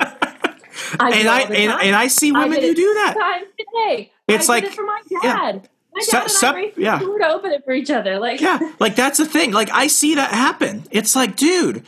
I 1.01 1.11
do 1.11 1.19
And 1.19 1.29
I 1.29 1.41
and, 1.43 1.83
and 1.83 1.97
I 1.97 2.09
see 2.09 2.33
women 2.33 2.61
who 2.61 2.75
do 2.75 2.95
that. 2.95 3.15
Times 3.19 3.47
today. 3.59 4.13
It's 4.35 4.49
I 4.49 4.55
like- 4.55 4.65
it 4.65 4.75
for 4.75 4.85
my 4.85 5.01
yeah. 5.11 5.21
dad. 5.23 5.69
My 5.95 6.01
dad 6.11 6.31
sep- 6.31 6.51
and 6.55 6.57
I 6.57 6.61
raced 6.63 6.79
yeah. 6.79 6.99
door 6.99 7.19
to 7.19 7.29
open 7.29 7.53
it 7.53 7.65
for 7.67 7.73
each 7.73 7.91
other. 7.91 8.19
Like, 8.19 8.41
Yeah, 8.41 8.59
like 8.79 8.97
that's 8.97 9.19
the 9.19 9.27
thing. 9.27 9.53
Like 9.53 9.71
I 9.73 9.89
see 9.89 10.15
that 10.15 10.31
happen. 10.31 10.85
It's 10.91 11.15
like, 11.15 11.37
dude, 11.37 11.85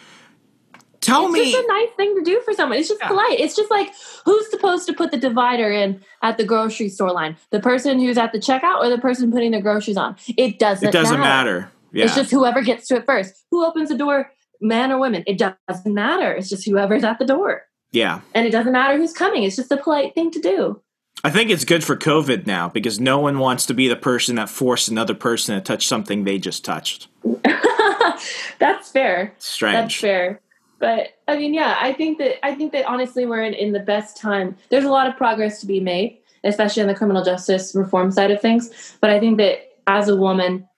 tell 1.01 1.29
me. 1.31 1.41
it's 1.41 1.47
me. 1.47 1.53
just 1.53 1.65
a 1.65 1.69
nice 1.73 1.89
thing 1.97 2.15
to 2.17 2.23
do 2.23 2.41
for 2.45 2.53
someone. 2.53 2.79
It's 2.79 2.89
just 2.89 3.01
Yeah. 3.01 3.09
polite. 3.09 3.41
It's 3.41 3.57
just 3.57 3.71
like 3.71 3.93
who's 4.27 4.51
supposed 4.51 4.87
to 4.89 4.93
put 4.93 5.11
the 5.11 5.17
divider 5.17 5.71
in 5.73 6.03
at 6.23 6.37
the 6.37 6.45
grocery 6.45 6.89
store 6.91 7.13
line? 7.13 7.37
The 7.51 7.61
person 7.61 7.99
who's 7.99 8.19
at 8.19 8.33
the 8.33 8.39
checkout 8.39 8.81
or 8.85 8.89
the 8.91 8.99
person 8.99 9.33
putting 9.33 9.53
the 9.53 9.61
groceries 9.63 9.97
on? 9.97 10.17
It 10.37 10.59
doesn't. 10.59 10.89
it 10.89 10.93
doesn't 10.93 11.21
matter. 11.21 11.71
Yeah. 11.93 12.05
It's 12.07 12.15
just 12.15 12.31
whoever 12.31 12.61
gets 12.61 12.89
to 12.89 12.97
it 12.97 13.07
first. 13.07 13.33
Who 13.51 13.65
opens 13.65 13.89
the 13.89 13.97
door, 13.97 14.33
man 14.61 14.91
or 14.93 14.99
women? 14.99 15.23
It 15.27 15.39
doesn't 15.39 15.95
matter. 15.95 16.33
It's 16.33 16.49
just 16.51 16.67
whoever's 16.67 17.05
at 17.05 17.19
the 17.19 17.25
door. 17.25 17.63
yeah. 17.93 18.21
And 18.35 18.47
it 18.47 18.51
doesn't 18.51 18.73
matter 18.73 18.97
who's 18.99 19.13
coming. 19.13 19.45
It's 19.45 19.57
just 19.57 19.71
a 19.73 19.77
polite 19.77 20.15
thing 20.15 20.31
to 20.33 20.41
do. 20.41 20.83
I 21.25 21.31
think 21.31 21.51
it's 21.51 21.65
good 21.65 21.83
for 21.83 21.97
COVID 21.97 22.47
now 22.47 22.69
because 22.69 23.01
no 23.01 23.19
one 23.19 23.39
wants 23.39 23.65
to 23.67 23.75
be 23.75 23.89
the 23.89 23.97
person 23.97 24.37
that 24.37 24.51
forced 24.51 24.91
another 24.91 25.15
person 25.15 25.55
to 25.55 25.63
touch 25.63 25.87
something 25.87 26.25
they 26.25 26.39
just 26.39 26.67
touched. 26.67 27.09
That's 28.59 28.91
fair. 28.91 29.35
Strange. 29.39 29.75
That's 29.75 29.95
fair. 29.95 30.41
But 30.79 31.15
I 31.27 31.39
mean, 31.39 31.55
yeah, 31.55 31.79
I 31.81 31.95
think 31.95 32.19
that 32.19 32.45
I 32.45 32.55
think 32.55 32.73
that 32.73 32.85
honestly 32.85 33.25
we're 33.25 33.43
in, 33.43 33.55
in 33.55 33.73
the 33.73 33.81
best 33.81 34.19
time. 34.19 34.55
There's 34.69 34.85
a 34.85 34.91
lot 34.91 35.07
of 35.07 35.17
progress 35.17 35.61
to 35.61 35.67
be 35.67 35.81
made, 35.81 36.19
especially 36.45 36.83
on 36.83 36.89
the 36.89 36.95
criminal 36.95 37.25
justice 37.25 37.75
reform 37.75 38.11
side 38.11 38.31
of 38.31 38.43
things. 38.43 38.99
But 39.01 39.09
I 39.09 39.19
think 39.19 39.39
that 39.39 39.61
as 39.87 40.09
a 40.09 40.17
woman, 40.17 40.69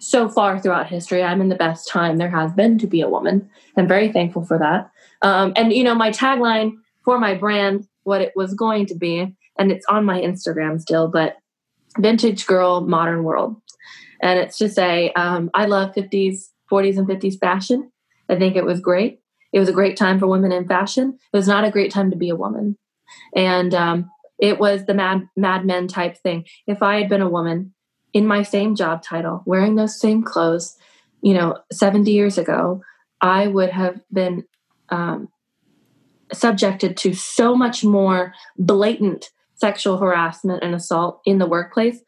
so 0.00 0.28
far 0.28 0.60
throughout 0.60 0.86
history, 0.86 1.22
I'm 1.22 1.40
in 1.40 1.48
the 1.48 1.54
best 1.54 1.88
time 1.88 2.18
there 2.18 2.28
has 2.28 2.52
been 2.52 2.78
to 2.80 2.86
be 2.86 3.00
a 3.00 3.08
woman. 3.08 3.48
I'm 3.78 3.88
very 3.88 4.12
thankful 4.12 4.44
for 4.44 4.58
that. 4.58 4.90
Um, 5.22 5.54
and 5.56 5.72
you 5.72 5.82
know, 5.82 5.94
my 5.94 6.10
tagline 6.10 6.74
for 7.06 7.18
my 7.18 7.32
brand, 7.32 7.88
what 8.02 8.20
it 8.20 8.34
was 8.36 8.52
going 8.52 8.84
to 8.86 8.94
be, 8.94 9.34
and 9.58 9.70
it's 9.70 9.86
on 9.86 10.04
my 10.04 10.20
Instagram 10.20 10.80
still, 10.80 11.08
but 11.08 11.36
vintage 11.98 12.46
girl, 12.46 12.80
modern 12.80 13.24
world. 13.24 13.56
And 14.20 14.38
it's 14.38 14.58
to 14.58 14.68
say, 14.68 15.12
um, 15.12 15.50
I 15.54 15.66
love 15.66 15.94
50s, 15.94 16.48
40s, 16.70 16.98
and 16.98 17.08
50s 17.08 17.38
fashion. 17.38 17.90
I 18.28 18.36
think 18.36 18.56
it 18.56 18.64
was 18.64 18.80
great. 18.80 19.20
It 19.52 19.60
was 19.60 19.68
a 19.68 19.72
great 19.72 19.96
time 19.96 20.18
for 20.18 20.26
women 20.26 20.50
in 20.50 20.66
fashion. 20.66 21.18
It 21.32 21.36
was 21.36 21.46
not 21.46 21.64
a 21.64 21.70
great 21.70 21.92
time 21.92 22.10
to 22.10 22.16
be 22.16 22.30
a 22.30 22.36
woman. 22.36 22.76
And 23.36 23.74
um, 23.74 24.10
it 24.38 24.58
was 24.58 24.86
the 24.86 24.94
mad, 24.94 25.28
mad 25.36 25.64
men 25.64 25.86
type 25.86 26.16
thing. 26.16 26.46
If 26.66 26.82
I 26.82 26.98
had 26.98 27.08
been 27.08 27.22
a 27.22 27.28
woman 27.28 27.74
in 28.12 28.26
my 28.26 28.42
same 28.42 28.74
job 28.74 29.02
title, 29.02 29.42
wearing 29.46 29.76
those 29.76 30.00
same 30.00 30.22
clothes, 30.22 30.76
you 31.22 31.34
know, 31.34 31.58
70 31.72 32.10
years 32.10 32.38
ago, 32.38 32.82
I 33.20 33.46
would 33.46 33.70
have 33.70 34.00
been 34.12 34.44
um, 34.88 35.28
subjected 36.32 36.96
to 36.98 37.14
so 37.14 37.54
much 37.54 37.84
more 37.84 38.34
blatant 38.58 39.30
sexual 39.54 39.98
harassment 39.98 40.62
and 40.62 40.74
assault 40.74 41.20
in 41.24 41.38
the 41.38 41.46
workplace. 41.46 42.00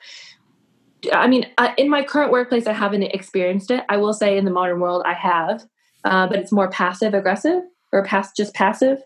I 1.13 1.27
mean, 1.27 1.47
I, 1.59 1.75
in 1.77 1.89
my 1.89 2.03
current 2.03 2.33
workplace, 2.33 2.67
I 2.67 2.73
haven't 2.73 3.03
experienced 3.03 3.71
it. 3.71 3.85
I 3.89 3.97
will 3.97 4.13
say 4.13 4.37
in 4.37 4.45
the 4.45 4.51
modern 4.51 4.81
world, 4.81 5.03
I 5.07 5.15
have, 5.15 5.65
uh, 6.05 6.27
but 6.27 6.39
it's 6.39 6.53
more 6.53 6.69
passive 6.71 7.15
aggressive 7.15 7.63
or 7.93 8.05
pass 8.05 8.33
just 8.33 8.55
passive 8.55 8.99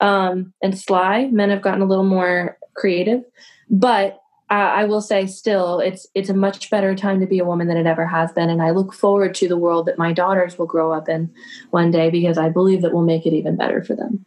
um, 0.00 0.52
and 0.62 0.78
sly. 0.78 1.26
Men 1.26 1.50
have 1.50 1.62
gotten 1.62 1.82
a 1.82 1.86
little 1.86 2.04
more 2.04 2.56
creative, 2.74 3.24
but 3.68 4.18
uh, 4.50 4.54
I 4.54 4.84
will 4.84 5.00
say 5.00 5.26
still, 5.26 5.80
it's 5.80 6.06
it's 6.14 6.28
a 6.28 6.34
much 6.34 6.68
better 6.68 6.94
time 6.94 7.20
to 7.20 7.26
be 7.26 7.38
a 7.38 7.44
woman 7.44 7.68
than 7.68 7.78
it 7.78 7.86
ever 7.86 8.06
has 8.06 8.32
been, 8.32 8.50
and 8.50 8.60
I 8.60 8.70
look 8.70 8.92
forward 8.92 9.34
to 9.36 9.48
the 9.48 9.56
world 9.56 9.86
that 9.86 9.96
my 9.96 10.12
daughters 10.12 10.58
will 10.58 10.66
grow 10.66 10.92
up 10.92 11.08
in 11.08 11.32
one 11.70 11.90
day 11.90 12.10
because 12.10 12.36
I 12.36 12.50
believe 12.50 12.82
that 12.82 12.92
we'll 12.92 13.02
make 13.02 13.24
it 13.24 13.32
even 13.32 13.56
better 13.56 13.82
for 13.82 13.94
them. 13.94 14.26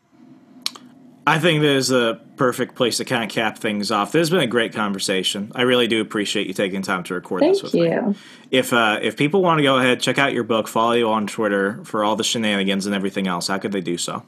I 1.28 1.40
think 1.40 1.62
this 1.62 1.86
is 1.86 1.92
a 1.92 2.22
perfect 2.38 2.76
place 2.76 2.98
to 2.98 3.06
kind 3.06 3.24
of 3.24 3.30
cap 3.30 3.58
things 3.58 3.90
off. 3.90 4.12
This 4.12 4.22
has 4.22 4.30
been 4.30 4.42
a 4.42 4.48
great 4.48 4.74
conversation. 4.74 5.52
I 5.56 5.64
really 5.64 5.88
do 5.88 6.00
appreciate 6.00 6.46
you 6.46 6.54
taking 6.54 6.84
time 6.84 7.04
to 7.06 7.16
record 7.16 7.42
this 7.42 7.62
Thank 7.62 7.74
with 7.74 7.82
me. 7.82 7.90
you. 7.90 8.16
If 8.52 8.74
uh, 8.74 9.00
if 9.02 9.18
people 9.18 9.42
want 9.42 9.58
to 9.58 9.64
go 9.64 9.78
ahead, 9.80 10.00
check 10.02 10.20
out 10.20 10.34
your 10.34 10.44
book, 10.44 10.68
follow 10.68 10.92
you 10.92 11.10
on 11.10 11.26
Twitter 11.26 11.84
for 11.84 12.04
all 12.04 12.16
the 12.16 12.24
shenanigans 12.24 12.86
and 12.86 12.94
everything 12.94 13.28
else, 13.28 13.48
how 13.48 13.58
could 13.58 13.72
they 13.72 13.82
do 13.82 13.98
so? 13.98 14.24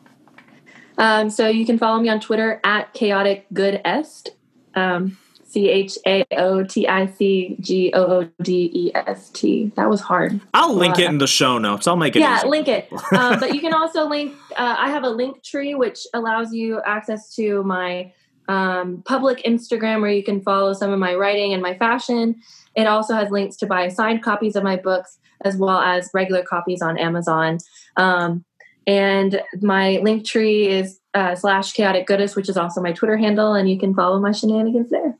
Um, 0.97 1.29
so 1.29 1.47
you 1.47 1.65
can 1.65 1.77
follow 1.77 2.01
me 2.01 2.09
on 2.09 2.19
Twitter 2.19 2.59
at 2.63 2.93
chaotic 2.93 3.45
goodest. 3.53 4.31
Um, 4.73 5.17
C 5.47 5.69
H 5.69 5.97
A 6.05 6.25
O 6.35 6.63
T 6.63 6.87
I 6.87 7.07
C 7.07 7.57
G 7.59 7.91
O 7.93 8.03
O 8.03 8.29
D 8.41 8.69
E 8.73 8.91
S 8.93 9.29
T. 9.29 9.71
That 9.75 9.89
was 9.89 10.01
hard. 10.01 10.41
I'll 10.53 10.73
link 10.73 10.99
it 10.99 11.05
in 11.05 11.17
the 11.17 11.27
show 11.27 11.57
notes. 11.57 11.87
I'll 11.87 11.95
make 11.95 12.15
it 12.15 12.19
yeah, 12.19 12.43
link 12.45 12.67
it. 12.67 12.91
um, 13.13 13.39
but 13.39 13.55
you 13.55 13.61
can 13.61 13.73
also 13.73 14.07
link. 14.07 14.33
Uh, 14.55 14.75
I 14.77 14.89
have 14.89 15.03
a 15.03 15.07
Linktree 15.07 15.77
which 15.77 16.05
allows 16.13 16.53
you 16.53 16.81
access 16.85 17.33
to 17.35 17.63
my 17.63 18.11
um, 18.49 19.01
public 19.05 19.43
Instagram 19.43 20.01
where 20.01 20.11
you 20.11 20.23
can 20.23 20.41
follow 20.41 20.73
some 20.73 20.91
of 20.91 20.99
my 20.99 21.15
writing 21.15 21.53
and 21.53 21.61
my 21.61 21.77
fashion. 21.77 22.35
It 22.75 22.87
also 22.87 23.13
has 23.13 23.31
links 23.31 23.55
to 23.57 23.65
buy 23.65 23.87
signed 23.87 24.23
copies 24.23 24.55
of 24.55 24.63
my 24.63 24.75
books 24.75 25.17
as 25.41 25.55
well 25.57 25.79
as 25.79 26.09
regular 26.13 26.43
copies 26.43 26.81
on 26.81 26.97
Amazon. 26.97 27.59
Um, 27.95 28.43
and 28.85 29.41
my 29.61 29.99
Linktree 30.01 30.67
is 30.67 30.99
uh, 31.13 31.35
slash 31.35 31.73
chaotic 31.73 32.07
goodness, 32.07 32.35
which 32.35 32.47
is 32.47 32.57
also 32.57 32.81
my 32.81 32.93
Twitter 32.93 33.17
handle, 33.17 33.53
and 33.53 33.69
you 33.69 33.77
can 33.77 33.93
follow 33.93 34.19
my 34.19 34.31
shenanigans 34.31 34.89
there. 34.89 35.17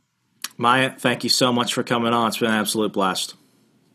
Maya, 0.58 0.92
thank 0.98 1.24
you 1.24 1.30
so 1.30 1.54
much 1.54 1.74
for 1.74 1.84
coming 1.84 2.14
on. 2.14 2.30
It's 2.30 2.40
been 2.40 2.50
an 2.50 2.56
absolute 2.56 2.94
blast. 2.94 3.36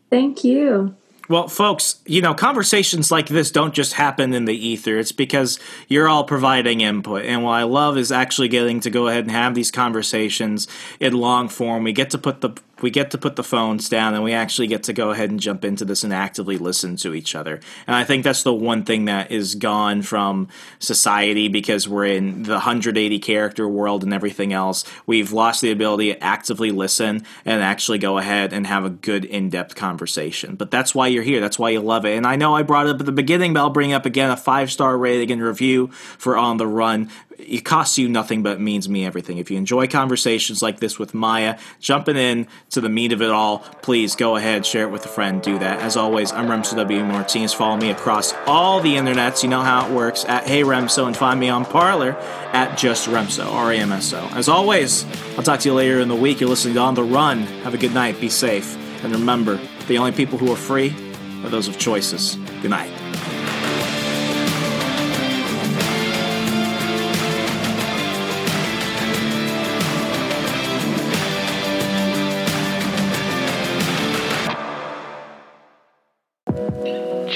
Thank 0.09 0.43
you. 0.43 0.95
Well, 1.29 1.47
folks, 1.47 2.01
you 2.05 2.21
know, 2.21 2.33
conversations 2.33 3.09
like 3.09 3.27
this 3.27 3.49
don't 3.49 3.73
just 3.73 3.93
happen 3.93 4.33
in 4.33 4.43
the 4.45 4.55
ether. 4.55 4.97
It's 4.97 5.13
because 5.13 5.57
you're 5.87 6.09
all 6.09 6.25
providing 6.25 6.81
input. 6.81 7.25
And 7.25 7.43
what 7.43 7.53
I 7.53 7.63
love 7.63 7.97
is 7.97 8.11
actually 8.11 8.49
getting 8.49 8.81
to 8.81 8.89
go 8.89 9.07
ahead 9.07 9.23
and 9.23 9.31
have 9.31 9.55
these 9.55 9.71
conversations 9.71 10.67
in 10.99 11.13
long 11.13 11.47
form. 11.47 11.85
We 11.85 11.93
get 11.93 12.09
to 12.09 12.17
put 12.17 12.41
the 12.41 12.49
we 12.81 12.89
get 12.89 13.11
to 13.11 13.17
put 13.17 13.35
the 13.35 13.43
phones 13.43 13.87
down 13.87 14.13
and 14.13 14.23
we 14.23 14.33
actually 14.33 14.67
get 14.67 14.83
to 14.83 14.93
go 14.93 15.11
ahead 15.11 15.29
and 15.29 15.39
jump 15.39 15.63
into 15.63 15.85
this 15.85 16.03
and 16.03 16.11
actively 16.11 16.57
listen 16.57 16.95
to 16.97 17.13
each 17.13 17.35
other. 17.35 17.59
And 17.87 17.95
I 17.95 18.03
think 18.03 18.23
that's 18.23 18.43
the 18.43 18.53
one 18.53 18.83
thing 18.83 19.05
that 19.05 19.31
is 19.31 19.55
gone 19.55 20.01
from 20.01 20.47
society 20.79 21.47
because 21.47 21.87
we're 21.87 22.07
in 22.07 22.43
the 22.43 22.53
180 22.53 23.19
character 23.19 23.67
world 23.67 24.03
and 24.03 24.13
everything 24.13 24.53
else. 24.53 24.83
We've 25.05 25.31
lost 25.31 25.61
the 25.61 25.71
ability 25.71 26.13
to 26.13 26.23
actively 26.23 26.71
listen 26.71 27.25
and 27.45 27.61
actually 27.61 27.99
go 27.99 28.17
ahead 28.17 28.53
and 28.53 28.65
have 28.65 28.85
a 28.85 28.89
good 28.89 29.23
in 29.23 29.49
depth 29.49 29.75
conversation. 29.75 30.55
But 30.55 30.71
that's 30.71 30.95
why 30.95 31.07
you're 31.07 31.23
here. 31.23 31.39
That's 31.39 31.59
why 31.59 31.69
you 31.69 31.79
love 31.79 32.05
it. 32.05 32.17
And 32.17 32.25
I 32.25 32.35
know 32.35 32.55
I 32.55 32.63
brought 32.63 32.87
it 32.87 32.95
up 32.95 32.99
at 32.99 33.05
the 33.05 33.11
beginning, 33.11 33.53
but 33.53 33.61
I'll 33.61 33.69
bring 33.69 33.93
up 33.93 34.05
again 34.05 34.31
a 34.31 34.37
five 34.37 34.71
star 34.71 34.97
rating 34.97 35.31
and 35.31 35.41
review 35.41 35.87
for 35.87 36.35
On 36.35 36.57
the 36.57 36.67
Run 36.67 37.09
it 37.47 37.65
costs 37.65 37.97
you 37.97 38.09
nothing 38.09 38.43
but 38.43 38.59
means 38.59 38.87
me 38.89 39.05
everything. 39.05 39.37
If 39.37 39.51
you 39.51 39.57
enjoy 39.57 39.87
conversations 39.87 40.61
like 40.61 40.79
this 40.79 40.99
with 40.99 41.13
Maya, 41.13 41.57
jumping 41.79 42.17
in 42.17 42.47
to 42.71 42.81
the 42.81 42.89
meat 42.89 43.11
of 43.11 43.21
it 43.21 43.29
all, 43.29 43.59
please 43.81 44.15
go 44.15 44.35
ahead, 44.35 44.65
share 44.65 44.83
it 44.83 44.91
with 44.91 45.05
a 45.05 45.09
friend, 45.09 45.41
do 45.41 45.59
that. 45.59 45.79
As 45.79 45.97
always, 45.97 46.31
I'm 46.31 46.47
Remso 46.47 46.75
W. 46.75 47.03
Martinez. 47.03 47.53
Follow 47.53 47.77
me 47.77 47.91
across 47.91 48.33
all 48.47 48.79
the 48.79 48.95
internets. 48.95 49.43
You 49.43 49.49
know 49.49 49.61
how 49.61 49.87
it 49.87 49.93
works 49.93 50.25
at 50.25 50.47
Hey 50.47 50.63
Remso 50.63 51.07
and 51.07 51.15
find 51.15 51.39
me 51.39 51.49
on 51.49 51.65
Parler 51.65 52.11
at 52.53 52.77
Just 52.77 53.07
Remso, 53.07 53.45
R 53.51 53.71
A 53.71 53.77
M 53.77 53.91
S 53.91 54.13
O. 54.13 54.19
As 54.33 54.49
always, 54.49 55.05
I'll 55.37 55.43
talk 55.43 55.59
to 55.61 55.69
you 55.69 55.75
later 55.75 55.99
in 55.99 56.07
the 56.07 56.15
week. 56.15 56.39
You're 56.39 56.49
listening 56.49 56.75
to 56.75 56.79
On 56.79 56.95
the 56.95 57.03
Run. 57.03 57.41
Have 57.63 57.73
a 57.73 57.77
good 57.77 57.93
night. 57.93 58.19
Be 58.19 58.29
safe. 58.29 58.77
And 59.03 59.11
remember, 59.11 59.59
the 59.87 59.97
only 59.97 60.13
people 60.13 60.37
who 60.37 60.51
are 60.51 60.55
free 60.55 60.95
are 61.43 61.49
those 61.49 61.67
of 61.67 61.77
choices. 61.77 62.35
Good 62.61 62.69
night. 62.69 63.02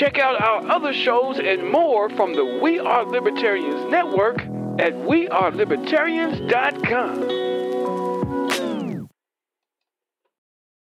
Check 0.08 0.20
out 0.20 0.42
our 0.42 0.66
other 0.72 0.94
shows 0.94 1.38
and 1.38 1.70
more 1.70 2.10
from 2.10 2.34
the 2.34 2.60
We 2.64 2.80
Are 2.80 3.04
Libertarians 3.04 3.92
Network 3.92 4.40
at 4.80 4.94
wearelibertarians.com. 4.94 7.37